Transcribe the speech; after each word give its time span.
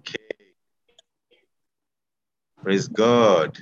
Okay. 0.00 0.16
Praise 2.62 2.88
God. 2.88 3.58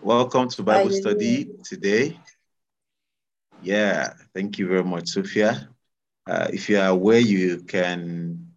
Welcome 0.00 0.50
to 0.50 0.62
Bible 0.62 0.90
Hallelujah. 0.90 1.00
study 1.00 1.50
today. 1.64 2.16
Yeah, 3.60 4.12
thank 4.32 4.60
you 4.60 4.68
very 4.68 4.84
much, 4.84 5.08
Sophia. 5.08 5.68
Uh, 6.28 6.46
if 6.52 6.68
you 6.68 6.78
are 6.78 6.90
aware, 6.90 7.18
you 7.18 7.64
can 7.64 8.52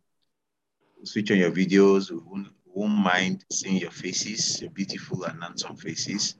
switch 1.03 1.31
on 1.31 1.37
your 1.37 1.51
videos. 1.51 2.11
We 2.11 2.17
won't, 2.17 2.49
won't 2.67 2.93
mind 2.93 3.43
seeing 3.51 3.77
your 3.77 3.89
faces, 3.89 4.61
your 4.61 4.69
beautiful 4.69 5.23
and 5.23 5.41
handsome 5.41 5.75
faces, 5.75 6.35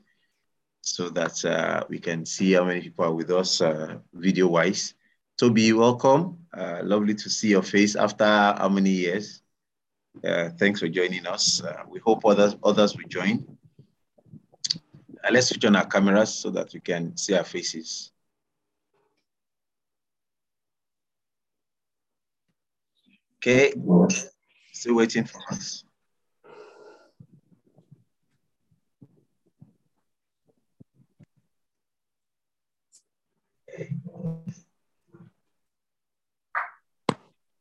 so 0.80 1.10
that 1.10 1.44
uh, 1.44 1.84
we 1.88 1.98
can 1.98 2.24
see 2.24 2.52
how 2.52 2.64
many 2.64 2.82
people 2.82 3.04
are 3.04 3.14
with 3.14 3.32
us 3.32 3.60
uh, 3.60 3.98
video 4.14 4.46
wise. 4.46 4.94
Toby, 5.36 5.72
welcome. 5.72 6.38
Uh, 6.56 6.82
lovely 6.84 7.14
to 7.16 7.28
see 7.28 7.48
your 7.48 7.62
face 7.62 7.96
after 7.96 8.24
how 8.24 8.68
many 8.68 8.90
years? 8.90 9.42
Uh, 10.24 10.50
thanks 10.58 10.80
for 10.80 10.88
joining 10.88 11.26
us. 11.26 11.62
Uh, 11.62 11.82
we 11.88 11.98
hope 12.00 12.24
others 12.24 12.56
others 12.62 12.96
will 12.96 13.08
join. 13.08 13.46
Uh, 15.24 15.30
let's 15.30 15.48
switch 15.48 15.64
on 15.64 15.76
our 15.76 15.86
cameras 15.86 16.34
so 16.34 16.50
that 16.50 16.72
we 16.72 16.80
can 16.80 17.16
see 17.16 17.34
our 17.34 17.44
faces. 17.44 18.12
Okay, 23.38 23.72
still 24.72 24.96
waiting 24.96 25.24
for 25.24 25.40
us. 25.50 25.84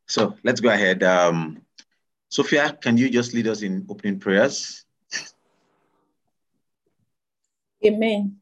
So 0.08 0.38
let's 0.44 0.62
go 0.62 0.70
ahead. 0.70 1.04
Um, 1.04 1.65
Sophia, 2.36 2.78
can 2.82 2.98
you 2.98 3.10
just 3.10 3.34
lead 3.34 3.48
us 3.48 3.62
in 3.62 3.86
opening 3.90 4.20
prayers? 4.20 4.84
Amen. 7.86 8.36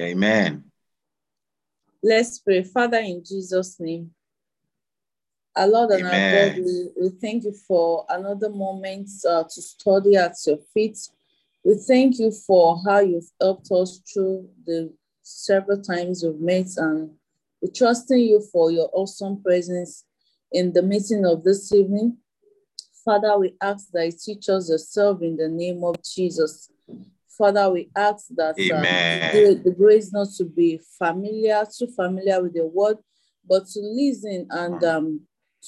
Amen. 0.00 0.64
Let's 2.02 2.38
pray. 2.38 2.62
Father, 2.62 2.96
in 2.96 3.22
Jesus' 3.22 3.78
name. 3.78 4.12
Our 5.54 5.68
Lord 5.68 5.90
and 5.90 6.06
our 6.06 6.14
Amen. 6.14 6.54
God, 6.54 6.64
we, 6.64 6.88
we 6.98 7.08
thank 7.20 7.44
you 7.44 7.52
for 7.52 8.06
another 8.08 8.48
moment 8.48 9.10
uh, 9.28 9.44
to 9.44 9.60
study 9.60 10.16
at 10.16 10.34
your 10.46 10.56
feet. 10.72 10.96
We 11.62 11.74
thank 11.74 12.18
you 12.18 12.30
for 12.30 12.80
how 12.86 13.00
you've 13.00 13.30
helped 13.38 13.70
us 13.70 14.00
through 14.10 14.48
the 14.64 14.94
several 15.22 15.82
times 15.82 16.24
we've 16.24 16.40
met, 16.40 16.68
and 16.78 17.10
we 17.60 17.68
trust 17.70 18.10
in 18.12 18.20
you 18.20 18.40
for 18.50 18.70
your 18.70 18.88
awesome 18.94 19.42
presence 19.42 20.06
in 20.52 20.72
the 20.72 20.82
meeting 20.82 21.24
of 21.24 21.44
this 21.44 21.72
evening. 21.72 22.18
Father, 23.04 23.38
we 23.38 23.54
ask 23.60 23.88
that 23.92 24.06
you 24.06 24.12
teach 24.12 24.48
us 24.48 24.68
yourself 24.68 25.22
in 25.22 25.36
the 25.36 25.48
name 25.48 25.84
of 25.84 25.96
Jesus. 26.02 26.70
Father, 27.36 27.70
we 27.70 27.90
ask 27.94 28.26
that 28.36 28.58
Amen. 28.58 29.32
the, 29.32 29.62
the 29.62 29.70
grace 29.70 30.12
not 30.12 30.28
to 30.38 30.44
be 30.44 30.80
familiar, 30.98 31.64
too 31.66 31.86
familiar 31.94 32.42
with 32.42 32.54
the 32.54 32.66
word, 32.66 32.96
but 33.48 33.66
to 33.66 33.80
listen 33.80 34.46
and 34.50 34.82
um, 34.82 35.20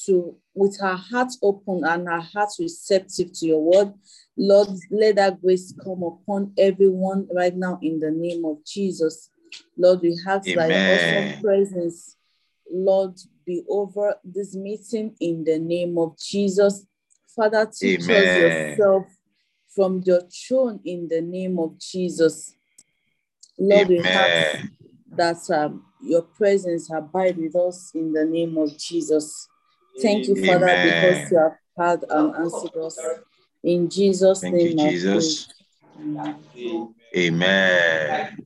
to 0.07 0.37
with 0.55 0.79
our 0.83 0.97
heart 0.97 1.33
open 1.43 1.83
and 1.85 2.09
our 2.09 2.21
heart 2.21 2.51
receptive 2.59 3.33
to 3.35 3.47
your 3.47 3.63
word. 3.63 3.93
Lord, 4.37 4.69
let 4.91 5.17
that 5.17 5.41
grace 5.41 5.75
come 5.85 6.03
upon 6.03 6.53
everyone 6.59 7.29
right 7.35 7.55
now 7.55 7.79
in 7.83 8.01
the 8.01 8.11
name 8.11 8.45
of 8.45 8.65
Jesus. 8.65 9.31
Lord, 9.77 10.01
we 10.03 10.19
ask 10.27 10.47
that 10.47 10.69
your 10.69 11.25
awesome 11.25 11.43
presence, 11.43 12.17
Lord, 12.71 13.19
be 13.49 13.65
over 13.67 14.15
this 14.23 14.55
meeting 14.55 15.17
in 15.21 15.43
the 15.43 15.59
name 15.59 15.97
of 15.97 16.17
Jesus. 16.19 16.85
Father, 17.35 17.65
teach 17.67 18.03
us 18.03 18.09
yourself 18.11 19.07
from 19.75 20.03
your 20.05 20.21
throne 20.23 20.79
in 20.85 21.09
the 21.09 21.23
name 21.23 21.59
of 21.59 21.79
Jesus. 21.79 22.55
Lord, 23.59 23.89
we 23.89 24.01
ask 24.01 24.67
that 25.17 25.51
um, 25.51 25.87
your 26.03 26.23
presence 26.23 26.91
abide 26.93 27.39
with 27.39 27.57
us 27.57 27.91
in 27.95 28.13
the 28.13 28.27
name 28.27 28.59
of 28.59 28.77
Jesus. 28.77 29.49
Thank 30.01 30.29
you, 30.29 30.37
Father, 30.45 30.79
because 30.83 31.33
you 31.33 31.39
have 31.39 31.57
heard 31.77 32.05
and 32.11 32.35
answered 32.37 32.77
us. 32.77 32.99
In 33.65 33.89
Jesus' 33.89 34.43
Thank 34.43 34.57
name, 34.57 34.79
I 34.79 34.91
Jesus. 34.91 35.49
pray. 35.97 36.35
Amen. 37.17 38.37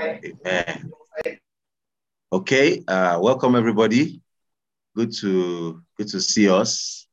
Amen. 0.00 0.92
Okay, 2.32 2.82
uh, 2.88 3.18
welcome 3.20 3.54
everybody. 3.54 4.20
Good 4.96 5.12
to 5.18 5.82
good 5.98 6.08
to 6.08 6.20
see 6.20 6.48
us. 6.48 7.06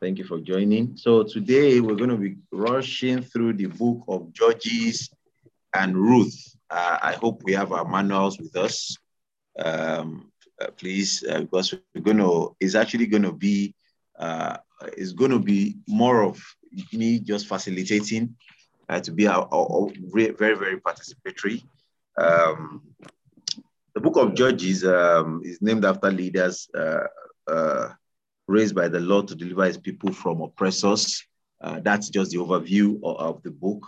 Thank 0.00 0.18
you 0.18 0.24
for 0.24 0.40
joining. 0.40 0.96
So 0.96 1.22
today 1.22 1.80
we're 1.80 1.94
going 1.96 2.10
to 2.10 2.16
be 2.16 2.36
rushing 2.50 3.22
through 3.22 3.54
the 3.54 3.66
book 3.66 4.04
of 4.08 4.32
Judges 4.32 5.10
and 5.74 5.96
Ruth. 5.96 6.36
Uh, 6.68 6.98
I 7.02 7.12
hope 7.14 7.42
we 7.44 7.52
have 7.52 7.72
our 7.72 7.84
manuals 7.88 8.38
with 8.38 8.54
us. 8.56 8.96
Um, 9.58 10.30
uh, 10.60 10.68
please, 10.76 11.24
uh, 11.28 11.40
because 11.40 11.74
we're 11.94 12.02
going 12.02 12.18
to. 12.18 12.54
It's 12.60 12.74
actually 12.74 13.06
going 13.06 13.22
to 13.24 13.32
be. 13.32 13.74
Uh, 14.18 14.58
it's 14.98 15.12
going 15.12 15.30
to 15.30 15.38
be 15.38 15.76
more 15.88 16.22
of 16.22 16.42
me 16.92 17.20
just 17.20 17.46
facilitating 17.46 18.36
uh, 18.88 19.00
to 19.00 19.12
be 19.12 19.24
a, 19.26 19.32
a- 19.32 19.86
a 19.86 19.92
very 20.12 20.54
very 20.56 20.78
participatory. 20.80 21.62
Um, 22.18 22.82
the 23.94 24.00
book 24.00 24.16
of 24.16 24.34
Judges 24.34 24.84
um, 24.84 25.42
is 25.44 25.60
named 25.60 25.84
after 25.84 26.10
leaders 26.10 26.68
uh, 26.74 27.06
uh, 27.46 27.88
raised 28.48 28.74
by 28.74 28.88
the 28.88 29.00
Lord 29.00 29.28
to 29.28 29.34
deliver 29.34 29.64
his 29.64 29.76
people 29.76 30.12
from 30.12 30.40
oppressors. 30.40 31.22
Uh, 31.60 31.80
that's 31.80 32.08
just 32.08 32.30
the 32.32 32.38
overview 32.38 32.96
of, 33.02 33.16
of 33.16 33.42
the 33.42 33.50
book. 33.50 33.86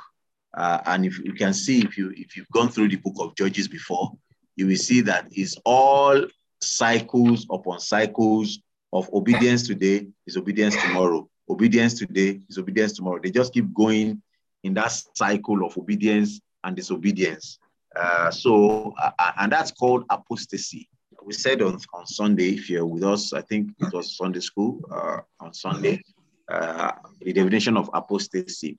Uh, 0.57 0.81
and 0.87 1.05
if 1.05 1.19
you 1.19 1.33
can 1.33 1.53
see, 1.53 1.81
if 1.81 1.99
you 1.99 2.13
if 2.17 2.37
you've 2.37 2.51
gone 2.51 2.69
through 2.69 2.89
the 2.89 2.97
book 2.97 3.15
of 3.19 3.35
Judges 3.35 3.67
before, 3.67 4.13
you 4.57 4.67
will 4.67 4.77
see 4.77 5.01
that 5.01 5.27
it's 5.33 5.57
all 5.65 6.25
cycles 6.61 7.47
upon 7.51 7.81
cycles 7.81 8.61
of 8.93 9.13
obedience 9.13 9.67
today 9.67 10.07
is 10.27 10.37
obedience 10.37 10.77
tomorrow. 10.77 11.29
Obedience 11.49 11.95
today 11.95 12.41
is 12.49 12.59
obedience 12.59 12.93
tomorrow. 12.93 13.19
They 13.21 13.33
just 13.33 13.53
keep 13.53 13.75
going 13.75 14.23
in 14.63 14.75
that 14.75 14.93
cycle 15.15 15.65
of 15.65 15.77
obedience 15.77 16.41
and 16.63 16.77
disobedience. 16.77 17.59
Uh, 17.97 18.31
so, 18.31 18.95
uh, 18.99 19.11
uh, 19.19 19.33
and 19.41 19.53
that's 19.53 19.71
called 19.71 20.05
apostasy. 20.11 20.89
We 21.23 21.33
said 21.33 21.63
on, 21.63 21.79
on 21.95 22.07
Sunday, 22.07 22.51
if 22.51 22.69
you're 22.69 22.87
with 22.87 23.05
us, 23.05 23.33
I 23.33 23.41
think 23.41 23.71
it 23.79 23.93
was 23.93 24.17
Sunday 24.17 24.41
school 24.41 24.81
uh, 24.93 25.21
on 25.41 25.55
Sunday, 25.55 26.03
uh, 26.51 26.93
the 27.21 27.33
definition 27.33 27.77
of 27.77 27.89
apostasy. 27.95 28.77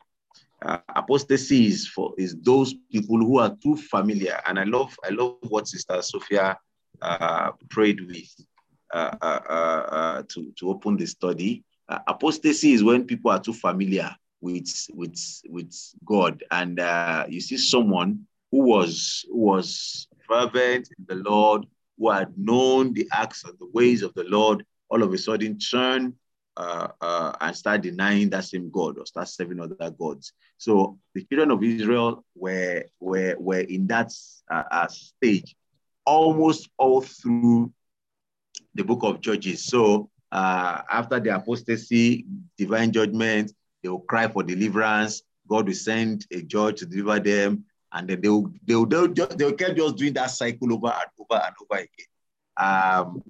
Apostasy 0.96 1.68
is 1.68 1.88
for 1.88 2.14
is 2.18 2.36
those 2.42 2.74
people 2.92 3.18
who 3.18 3.40
are 3.40 3.56
too 3.62 3.78
familiar, 3.78 4.42
and 4.48 4.60
I 4.60 4.64
love 4.64 4.96
I 5.04 5.10
love 5.10 5.38
what 5.42 5.68
Sister 5.68 6.02
Sophia 6.02 6.58
prayed 7.70 8.02
with 8.02 8.34
to 8.94 10.54
to 10.58 10.70
open 10.70 10.98
the 10.98 11.06
study. 11.06 11.64
Apostasy 12.08 12.74
is 12.74 12.84
when 12.84 13.06
people 13.06 13.32
are 13.32 13.40
too 13.40 13.54
familiar 13.54 14.16
with 14.42 14.88
with 14.94 15.20
with 15.50 15.74
God, 16.04 16.44
and 16.52 16.80
you 17.32 17.42
see 17.42 17.58
someone 17.58 18.26
who 18.56 18.62
was 18.62 19.26
who 19.30 19.40
was 19.40 20.08
fervent 20.26 20.88
in 20.98 21.06
the 21.08 21.16
Lord, 21.30 21.66
who 21.98 22.10
had 22.10 22.32
known 22.38 22.94
the 22.94 23.06
acts 23.12 23.44
and 23.44 23.54
the 23.60 23.68
ways 23.74 24.02
of 24.02 24.14
the 24.14 24.24
Lord, 24.24 24.66
all 24.88 25.04
of 25.04 25.12
a 25.12 25.18
sudden 25.18 25.60
turn 25.60 26.14
uh, 26.56 26.88
uh, 27.02 27.34
and 27.42 27.54
start 27.54 27.82
denying 27.82 28.30
that 28.30 28.46
same 28.46 28.70
God 28.72 28.98
or 28.98 29.06
start 29.06 29.28
serving 29.28 29.60
other 29.60 29.90
gods. 29.90 30.32
So 30.58 30.98
the 31.14 31.26
children 31.26 31.52
of 31.52 31.62
Israel 31.64 32.24
were 32.34 32.86
were 33.02 33.36
were 33.38 33.60
in 33.60 33.88
that 33.88 34.14
uh, 34.50 34.64
uh, 34.72 34.88
stage 34.88 35.54
almost 36.06 36.70
all 36.78 37.02
through 37.02 37.74
the 38.74 38.86
book 38.86 39.04
of 39.04 39.20
Judges. 39.20 39.66
So 39.66 40.10
uh, 40.32 40.82
after 40.90 41.20
the 41.20 41.36
apostasy, 41.36 42.26
divine 42.58 42.94
judgment, 42.94 43.52
they 43.84 43.90
will 43.90 44.00
cry 44.00 44.30
for 44.30 44.44
deliverance. 44.44 45.24
God 45.46 45.68
will 45.68 45.76
send 45.76 46.26
a 46.32 46.42
judge 46.42 46.80
to 46.80 46.86
deliver 46.86 47.20
them, 47.20 47.66
and 47.96 48.10
then 48.10 48.22
they 48.22 48.30
will 48.30 48.52
they 48.68 48.76
will, 48.76 48.86
they 48.86 48.98
will, 48.98 49.08
just, 49.08 49.38
they 49.38 49.46
will 49.46 49.54
keep 49.54 49.76
just 49.76 49.96
doing 49.96 50.14
that 50.14 50.30
cycle 50.30 50.72
over 50.74 50.88
and 50.88 51.10
over 51.18 51.42
and 51.44 51.56
over 51.62 51.82
again. 51.82 52.08
Um, 52.58 53.24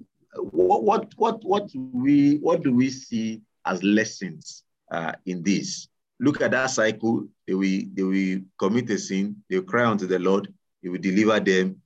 what 0.50 0.82
what 0.82 1.12
what 1.16 1.44
what 1.44 1.70
we 1.74 2.36
what 2.38 2.62
do 2.62 2.74
we 2.74 2.90
see 2.90 3.42
as 3.64 3.82
lessons 3.82 4.64
uh, 4.90 5.12
in 5.24 5.42
this? 5.42 5.88
Look 6.18 6.40
at 6.40 6.50
that 6.50 6.66
cycle. 6.66 7.26
They 7.46 7.54
will 7.54 7.82
they 7.94 8.02
will 8.02 8.40
commit 8.58 8.90
a 8.90 8.98
sin. 8.98 9.36
They 9.48 9.58
will 9.58 9.66
cry 9.66 9.86
unto 9.86 10.06
the 10.06 10.18
Lord. 10.18 10.52
He 10.82 10.88
will 10.88 11.00
deliver 11.00 11.38
them. 11.40 11.80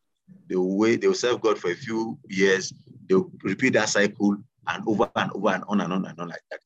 They 0.49 0.57
will 0.57 0.77
wait. 0.77 1.03
They 1.03 1.07
will 1.07 1.15
serve 1.15 1.41
God 1.41 1.59
for 1.59 1.71
a 1.71 1.77
few 1.77 2.19
years. 2.29 2.73
They 3.09 3.15
will 3.15 3.31
repeat 3.43 3.75
that 3.75 3.91
cycle 3.91 4.37
and 4.67 4.89
over 4.89 5.11
and 5.17 5.31
over 5.33 5.51
and 5.51 5.65
on 5.69 5.81
and 5.81 5.93
on 5.93 6.07
and 6.07 6.19
on 6.19 6.29
like 6.29 6.43
that. 6.51 6.61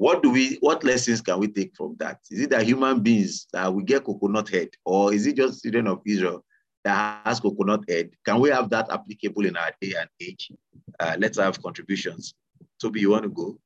What 0.00 0.22
do 0.22 0.30
we? 0.30 0.56
What 0.60 0.82
lessons 0.82 1.20
can 1.20 1.38
we 1.38 1.48
take 1.48 1.76
from 1.76 1.94
that? 1.98 2.20
Is 2.30 2.40
it 2.40 2.50
that 2.50 2.62
human 2.62 3.02
beings 3.02 3.46
that 3.52 3.70
we 3.70 3.82
get 3.82 4.02
coconut 4.02 4.48
head, 4.48 4.70
or 4.82 5.12
is 5.12 5.26
it 5.26 5.36
just 5.36 5.62
children 5.62 5.86
of 5.86 6.00
Israel 6.06 6.42
that 6.84 7.20
has 7.26 7.38
coconut 7.38 7.84
head. 7.86 8.08
Can 8.24 8.40
we 8.40 8.48
have 8.48 8.70
that 8.70 8.90
applicable 8.90 9.44
in 9.44 9.58
our 9.58 9.70
day 9.78 9.92
and 10.00 10.08
age? 10.18 10.52
Uh, 10.98 11.16
let's 11.18 11.36
have 11.36 11.62
contributions. 11.62 12.32
Toby, 12.80 13.00
you 13.00 13.10
want 13.10 13.24
to 13.24 13.28
go? 13.28 13.58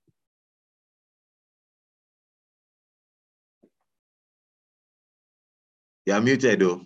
You 6.07 6.15
are 6.15 6.21
muted 6.21 6.59
though. 6.59 6.85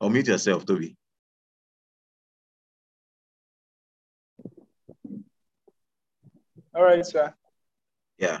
Or 0.00 0.08
mute 0.08 0.28
yourself, 0.28 0.64
Toby. 0.64 0.96
All 6.74 6.84
right, 6.84 7.04
sir. 7.04 7.34
Yeah. 8.18 8.40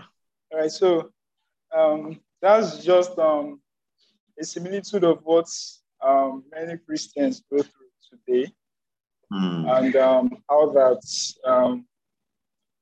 All 0.52 0.58
right, 0.60 0.70
so 0.70 1.10
um, 1.76 2.20
that's 2.40 2.82
just 2.84 3.18
um, 3.18 3.60
a 4.40 4.44
similitude 4.44 5.04
of 5.04 5.20
what 5.24 5.46
um, 6.02 6.44
many 6.50 6.78
Christians 6.78 7.42
go 7.50 7.62
through 7.62 7.92
today, 8.10 8.52
Hmm. 9.30 9.66
and 9.66 9.96
um, 9.96 10.42
how 10.48 10.70
that 10.70 11.02
um, 11.44 11.86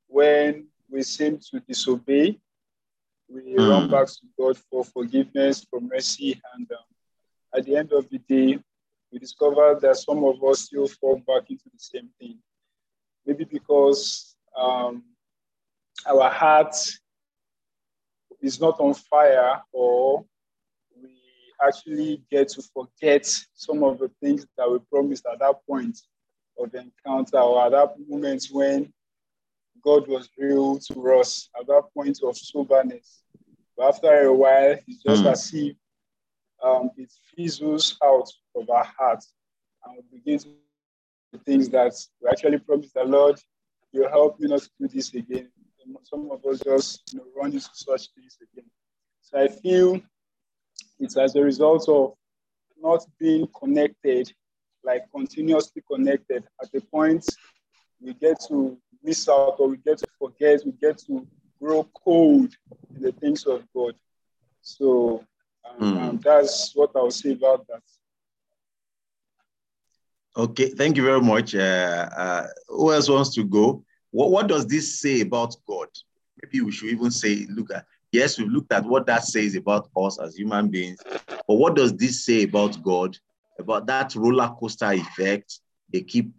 when 0.06 0.68
we 0.88 1.02
seem 1.02 1.38
to 1.50 1.60
disobey, 1.60 2.38
we 3.28 3.56
Hmm. 3.56 3.68
run 3.68 3.90
back 3.90 4.06
to 4.06 4.26
God 4.38 4.56
for 4.70 4.84
forgiveness, 4.84 5.66
for 5.68 5.80
mercy, 5.80 6.40
and 6.54 6.70
um, 6.70 6.86
at 7.58 7.64
the 7.64 7.76
end 7.76 7.92
of 7.92 8.08
the 8.10 8.18
day, 8.18 8.58
we 9.10 9.18
discover 9.18 9.78
that 9.80 9.96
some 9.96 10.22
of 10.24 10.42
us 10.44 10.60
still 10.60 10.86
fall 10.86 11.16
back 11.26 11.50
into 11.50 11.64
the 11.72 11.78
same 11.78 12.08
thing. 12.20 12.38
Maybe 13.24 13.44
because 13.44 14.36
um, 14.56 15.02
our 16.04 16.30
heart 16.30 16.74
is 18.42 18.60
not 18.60 18.78
on 18.80 18.94
fire, 18.94 19.62
or 19.72 20.24
we 21.02 21.10
actually 21.66 22.22
get 22.30 22.48
to 22.48 22.62
forget 22.62 23.24
some 23.54 23.82
of 23.82 23.98
the 23.98 24.10
things 24.22 24.46
that 24.56 24.70
we 24.70 24.78
promised 24.90 25.24
at 25.32 25.38
that 25.38 25.54
point 25.68 25.98
of 26.58 26.70
the 26.70 26.80
encounter, 26.80 27.38
or 27.38 27.64
at 27.66 27.72
that 27.72 27.94
moment 28.08 28.46
when 28.52 28.92
God 29.82 30.06
was 30.08 30.28
real 30.38 30.78
to 30.78 31.12
us, 31.14 31.48
at 31.58 31.66
that 31.66 31.84
point 31.94 32.18
of 32.22 32.36
soberness. 32.36 33.22
But 33.76 33.88
after 33.88 34.26
a 34.26 34.32
while, 34.32 34.76
it's 34.86 35.02
just 35.02 35.22
Hmm. 35.22 35.28
as 35.28 35.52
if 35.54 35.76
um, 36.62 36.90
it 36.96 37.12
fizzles 37.34 37.96
out 38.02 38.28
of 38.54 38.68
our 38.70 38.84
hearts 38.98 39.32
and 39.84 39.96
we 40.10 40.18
begin 40.18 40.38
to 40.38 40.48
do 41.32 41.38
things 41.44 41.68
that 41.68 41.92
we 42.20 42.28
actually 42.30 42.58
promised 42.58 42.94
the 42.94 43.04
Lord, 43.04 43.38
you 43.92 44.08
help 44.08 44.40
me 44.40 44.48
not 44.48 44.62
to 44.62 44.70
do 44.80 44.88
this 44.88 45.12
again. 45.14 45.50
Some 46.02 46.30
of 46.30 46.44
us 46.44 46.60
just 46.60 47.12
you 47.12 47.18
know, 47.18 47.24
run 47.36 47.52
into 47.52 47.68
such 47.72 48.08
things 48.14 48.38
again. 48.42 48.66
So 49.22 49.38
I 49.38 49.48
feel 49.48 50.00
it's 50.98 51.16
as 51.16 51.34
a 51.36 51.42
result 51.42 51.88
of 51.88 52.14
not 52.80 53.04
being 53.18 53.48
connected, 53.58 54.32
like 54.84 55.02
continuously 55.14 55.82
connected. 55.90 56.44
At 56.62 56.70
the 56.72 56.80
point 56.80 57.24
we 58.00 58.14
get 58.14 58.40
to 58.48 58.78
miss 59.02 59.28
out 59.28 59.56
or 59.58 59.68
we 59.68 59.76
get 59.78 59.98
to 59.98 60.06
forget, 60.18 60.60
we 60.64 60.72
get 60.72 60.98
to 61.06 61.26
grow 61.60 61.84
cold 62.04 62.54
in 62.94 63.02
the 63.02 63.12
things 63.12 63.44
of 63.46 63.64
God. 63.74 63.94
So 64.62 65.24
um, 65.68 65.76
Hmm. 65.78 65.98
um, 65.98 66.20
that's 66.22 66.74
what 66.74 66.90
I'll 66.94 67.10
say 67.10 67.32
about 67.32 67.66
that. 67.68 67.82
Okay, 70.36 70.68
thank 70.68 70.96
you 70.96 71.02
very 71.04 71.20
much. 71.22 71.54
Uh, 71.54 72.08
uh, 72.16 72.46
who 72.68 72.92
else 72.92 73.08
wants 73.08 73.34
to 73.36 73.44
go? 73.44 73.84
What, 74.16 74.30
what 74.30 74.46
does 74.46 74.66
this 74.66 74.98
say 74.98 75.20
about 75.20 75.54
God? 75.68 75.88
Maybe 76.42 76.62
we 76.62 76.72
should 76.72 76.88
even 76.88 77.10
say, 77.10 77.46
look 77.50 77.70
at, 77.70 77.84
yes, 78.12 78.38
we've 78.38 78.48
looked 78.48 78.72
at 78.72 78.86
what 78.86 79.04
that 79.08 79.24
says 79.24 79.54
about 79.56 79.90
us 79.94 80.18
as 80.18 80.36
human 80.36 80.68
beings, 80.68 81.00
but 81.28 81.56
what 81.56 81.76
does 81.76 81.94
this 81.94 82.24
say 82.24 82.44
about 82.44 82.82
God, 82.82 83.18
about 83.58 83.86
that 83.88 84.14
roller 84.14 84.48
coaster 84.58 84.90
effect? 84.92 85.60
They 85.92 86.00
keep 86.00 86.32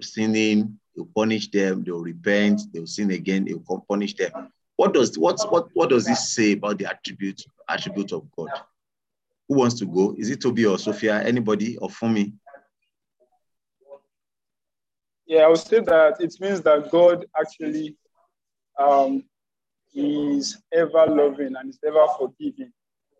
sinning, 0.00 0.78
they'll 0.94 1.08
punish 1.12 1.50
them, 1.50 1.82
they'll 1.82 1.98
repent, 1.98 2.60
they'll 2.72 2.86
sin 2.86 3.10
again, 3.10 3.44
they'll 3.44 3.84
punish 3.88 4.14
them. 4.14 4.52
What 4.76 4.94
does 4.94 5.18
what 5.18 5.44
what 5.50 5.66
what 5.74 5.90
does 5.90 6.06
this 6.06 6.30
say 6.30 6.52
about 6.52 6.78
the 6.78 6.86
attribute 6.86 7.42
attribute 7.68 8.12
of 8.12 8.30
God? 8.36 8.50
Who 9.48 9.56
wants 9.56 9.74
to 9.80 9.84
go? 9.84 10.14
Is 10.16 10.30
it 10.30 10.40
Toby 10.40 10.64
or 10.64 10.78
Sophia? 10.78 11.20
Anybody 11.24 11.76
or 11.78 11.88
Fumi? 11.88 12.34
Yeah, 15.30 15.42
I 15.42 15.46
would 15.46 15.58
say 15.60 15.78
that 15.78 16.20
it 16.20 16.34
means 16.40 16.60
that 16.62 16.90
God 16.90 17.24
actually 17.38 17.96
um, 18.76 19.22
is 19.94 20.60
ever 20.72 21.06
loving 21.06 21.54
and 21.54 21.70
is 21.70 21.78
ever 21.86 22.04
forgiving. 22.18 22.72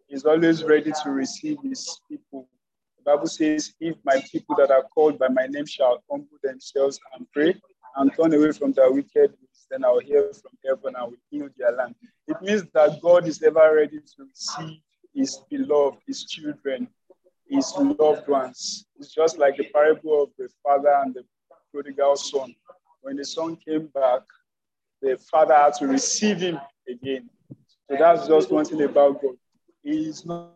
He's 0.09 0.25
always 0.25 0.65
ready 0.65 0.91
to 1.05 1.11
receive 1.11 1.59
his 1.63 2.01
people. 2.09 2.49
The 2.99 3.05
Bible 3.13 3.29
says, 3.29 3.75
If 3.79 3.95
my 4.05 4.21
people 4.29 4.57
that 4.57 4.73
are 4.73 4.83
called 4.93 5.21
by 5.21 5.29
my 5.29 5.47
name 5.47 5.67
shall 5.67 6.03
humble 6.11 6.37
themselves 6.43 6.99
and 7.15 7.31
pray 7.31 7.55
and 7.95 8.11
turn 8.17 8.35
away 8.35 8.51
from 8.51 8.73
their 8.73 8.91
wicked 8.91 9.31
ways, 9.31 9.67
then 9.71 9.85
I 9.85 9.91
will 9.91 10.01
hear 10.01 10.33
from 10.33 10.59
heaven 10.67 10.97
and 10.99 11.13
will 11.13 11.19
heal 11.31 11.49
their 11.57 11.77
land. 11.77 11.95
It 12.27 12.43
means 12.43 12.65
that 12.75 13.01
God 13.01 13.29
is 13.29 13.41
ever 13.45 13.73
ready 13.73 14.01
to 14.01 14.25
receive 14.29 14.81
his 15.15 15.39
beloved, 15.49 15.99
his 16.09 16.25
children, 16.25 16.89
his 17.49 17.73
loved 17.77 18.27
ones. 18.27 18.85
It's 18.99 19.15
just 19.15 19.39
like 19.39 19.59
the 19.59 19.69
parable 19.73 20.25
of 20.25 20.31
the 20.37 20.49
father 20.65 20.93
and 21.05 21.15
the 21.15 21.23
prodigal 21.73 22.17
son. 22.17 22.55
When 23.03 23.17
the 23.17 23.25
son 23.25 23.57
came 23.57 23.87
back, 23.89 24.23
the 25.01 25.19
father 25.31 25.55
had 25.55 25.75
to 25.75 25.87
receive 25.87 26.39
him 26.39 26.61
again. 26.89 27.31
So 27.89 27.97
that's 27.99 28.29
just 28.29 28.51
one 28.51 28.65
thing 28.65 28.83
about 28.83 29.23
God. 29.23 29.37
He 29.83 30.09
is 30.09 30.27
not 30.27 30.51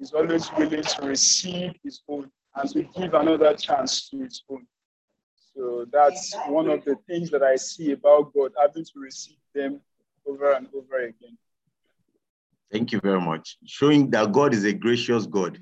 He's 0.00 0.12
always 0.14 0.50
willing 0.56 0.82
to 0.82 1.02
receive 1.02 1.72
his 1.84 2.00
own 2.08 2.30
and 2.54 2.70
to 2.70 2.82
give 2.82 3.12
another 3.12 3.54
chance 3.54 4.08
to 4.08 4.20
his 4.20 4.42
own. 4.48 4.66
So 5.54 5.84
that's 5.92 6.34
one 6.48 6.70
of 6.70 6.84
the 6.86 6.96
things 7.06 7.30
that 7.30 7.42
I 7.42 7.56
see 7.56 7.92
about 7.92 8.32
God, 8.32 8.52
having 8.58 8.84
to 8.84 8.92
receive 8.96 9.36
them 9.54 9.80
over 10.26 10.52
and 10.52 10.68
over 10.74 11.00
again. 11.00 11.36
Thank 12.72 12.92
you 12.92 13.00
very 13.00 13.20
much. 13.20 13.58
Showing 13.66 14.08
that 14.10 14.32
God 14.32 14.54
is 14.54 14.64
a 14.64 14.72
gracious 14.72 15.26
God. 15.26 15.60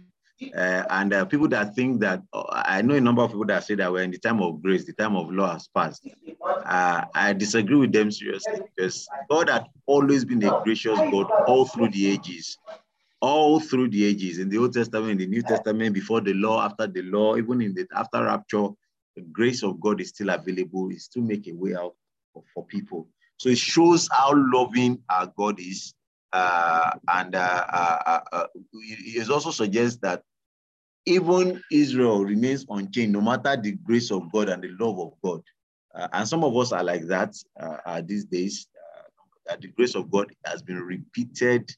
Uh, 0.57 0.85
and 0.91 1.13
uh, 1.13 1.25
people 1.25 1.49
that 1.49 1.75
think 1.75 2.01
that, 2.01 2.23
uh, 2.33 2.45
I 2.49 2.83
know 2.83 2.95
a 2.95 3.01
number 3.01 3.23
of 3.23 3.31
people 3.31 3.47
that 3.47 3.65
say 3.65 3.75
that 3.77 3.91
we're 3.91 4.03
in 4.03 4.11
the 4.11 4.19
time 4.19 4.41
of 4.41 4.63
grace, 4.63 4.85
the 4.85 4.93
time 4.93 5.17
of 5.17 5.31
law 5.33 5.53
has 5.53 5.69
passed. 5.69 6.07
Uh, 6.45 7.05
I 7.15 7.33
disagree 7.33 7.77
with 7.77 7.93
them 7.93 8.11
seriously 8.11 8.61
because 8.77 9.09
God 9.29 9.49
had 9.49 9.67
always 9.87 10.25
been 10.25 10.43
a 10.45 10.61
gracious 10.63 10.99
God 10.99 11.31
all 11.47 11.65
through 11.67 11.91
the 11.91 12.09
ages. 12.09 12.57
All 13.21 13.59
through 13.59 13.89
the 13.89 14.05
ages, 14.05 14.39
in 14.39 14.49
the 14.49 14.59
Old 14.59 14.75
Testament, 14.75 15.11
in 15.11 15.19
the 15.19 15.27
New 15.27 15.43
Testament, 15.43 15.93
before 15.93 16.21
the 16.21 16.35
law, 16.35 16.65
after 16.65 16.87
the 16.87 17.03
law, 17.03 17.37
even 17.37 17.61
in 17.61 17.75
the 17.75 17.85
after 17.93 18.23
rapture, 18.23 18.69
the 19.17 19.23
grace 19.33 19.65
of 19.65 19.81
God 19.81 20.01
is 20.01 20.11
still 20.11 20.31
available, 20.31 20.91
is 20.91 21.09
to 21.09 21.21
make 21.21 21.49
a 21.49 21.53
way 21.53 21.75
out 21.75 21.95
for, 22.33 22.45
for 22.55 22.65
people. 22.67 23.09
So 23.39 23.49
it 23.49 23.59
shows 23.59 24.09
how 24.13 24.33
loving 24.37 25.03
our 25.11 25.33
God 25.37 25.59
is. 25.59 25.95
Uh, 26.33 26.91
and 27.09 27.35
uh, 27.35 27.65
uh, 27.73 28.21
uh, 28.33 28.47
it 28.73 29.31
also 29.31 29.51
suggests 29.51 29.99
that 30.03 30.23
even 31.07 31.63
Israel 31.73 32.25
remains 32.25 32.67
unchanged 32.69 33.13
no 33.13 33.21
matter 33.21 33.57
the 33.57 33.73
grace 33.73 34.11
of 34.11 34.31
God 34.31 34.49
and 34.49 34.63
the 34.63 34.71
love 34.79 34.99
of 34.99 35.13
God. 35.23 35.43
Uh, 35.95 36.09
and 36.13 36.29
some 36.29 36.45
of 36.45 36.55
us 36.57 36.73
are 36.73 36.85
like 36.85 37.07
that 37.07 37.35
uh, 37.59 38.03
these 38.05 38.25
days. 38.25 38.69
that 39.47 39.61
the 39.63 39.69
grace 39.69 39.95
of 39.95 40.11
God 40.11 40.31
has 40.45 40.63
been 40.63 40.81
repeated 40.81 41.71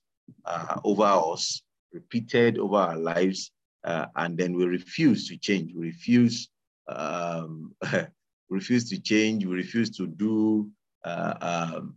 uh, 0.45 0.81
over 0.85 1.05
us, 1.05 1.63
repeated 1.93 2.59
over 2.59 2.77
our 2.77 2.97
lives, 2.97 3.53
uh, 3.85 4.07
and 4.17 4.37
then 4.37 4.57
we 4.57 4.65
refuse 4.65 5.29
to 5.29 5.37
change. 5.37 5.73
We 5.75 5.87
refuse, 5.87 6.49
um, 6.89 7.73
refuse 8.51 8.89
to 8.91 9.01
change. 9.01 9.47
We 9.47 9.55
refuse 9.55 9.91
to 9.97 10.07
do 10.07 10.69
uh, 11.05 11.35
um, 11.41 11.95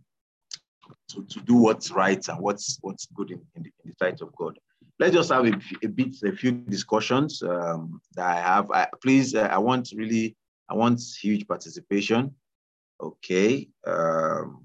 to, 1.14 1.24
to 1.24 1.40
do 1.40 1.54
what's 1.54 1.90
right 1.90 2.26
and 2.28 2.38
what's 2.40 2.78
what's 2.82 3.06
good 3.06 3.30
in, 3.30 3.40
in, 3.54 3.62
the, 3.62 3.72
in 3.84 3.90
the 3.90 3.94
sight 3.98 4.20
of 4.20 4.34
God. 4.36 4.58
Let's 4.98 5.14
just 5.14 5.32
have 5.32 5.44
a, 5.46 5.52
a 5.82 5.88
bit, 5.88 6.14
a 6.24 6.32
few 6.32 6.52
discussions 6.52 7.42
um, 7.42 8.00
that 8.14 8.26
I 8.36 8.40
have. 8.40 8.70
I, 8.70 8.86
please, 9.02 9.34
uh, 9.34 9.48
I 9.50 9.58
want 9.58 9.92
really, 9.96 10.36
I 10.68 10.74
want 10.74 11.00
huge 11.20 11.46
participation. 11.48 12.34
Okay. 13.00 13.68
Um, 13.86 14.64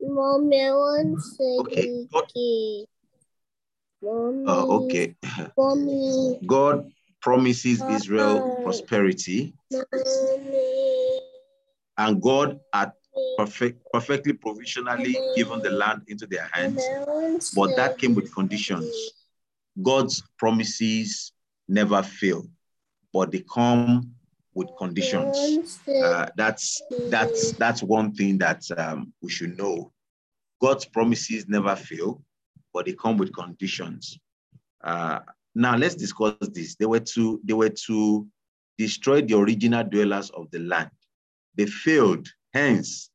Mommy, 0.00 0.60
I 0.64 0.70
want 0.70 1.18
Okay, 1.60 2.06
God- 2.12 2.30
Mommy, 4.02 4.44
uh, 4.46 4.64
okay. 4.66 5.16
Mommy, 5.56 6.38
God 6.46 6.90
promises 7.20 7.82
Israel 7.88 8.60
prosperity, 8.62 9.54
Mommy, 9.72 11.20
and 11.96 12.20
God 12.20 12.60
had 12.72 12.92
perfect, 13.36 13.80
perfectly 13.92 14.32
provisionally 14.32 15.16
given 15.36 15.60
the 15.60 15.70
land 15.70 16.02
into 16.08 16.26
their 16.26 16.48
hands. 16.52 16.82
But 17.54 17.76
that 17.76 17.98
came 17.98 18.14
with 18.14 18.32
conditions. 18.34 18.92
God's 19.82 20.22
promises 20.38 21.32
never 21.68 22.02
fail, 22.02 22.46
but 23.12 23.32
they 23.32 23.44
come 23.52 24.14
with 24.54 24.68
conditions. 24.78 25.80
Uh, 25.88 26.26
that's 26.36 26.80
that's 27.10 27.52
that's 27.52 27.82
one 27.82 28.14
thing 28.14 28.38
that 28.38 28.62
um, 28.76 29.12
we 29.20 29.30
should 29.30 29.58
know. 29.58 29.92
God's 30.60 30.84
promises 30.84 31.48
never 31.48 31.74
fail, 31.76 32.22
but 32.72 32.86
they 32.86 32.92
come 32.92 33.16
with 33.16 33.34
conditions. 33.34 34.18
Uh, 34.82 35.20
now 35.54 35.76
let's 35.76 35.94
discuss 35.94 36.34
this. 36.52 36.76
They 36.76 36.86
were 36.86 37.00
to 37.00 37.40
they 37.44 37.54
were 37.54 37.74
to 37.86 38.26
destroy 38.78 39.22
the 39.22 39.34
original 39.38 39.84
dwellers 39.84 40.30
of 40.30 40.50
the 40.50 40.60
land. 40.60 40.90
They 41.56 41.66
failed, 41.66 42.28
hence 42.54 43.10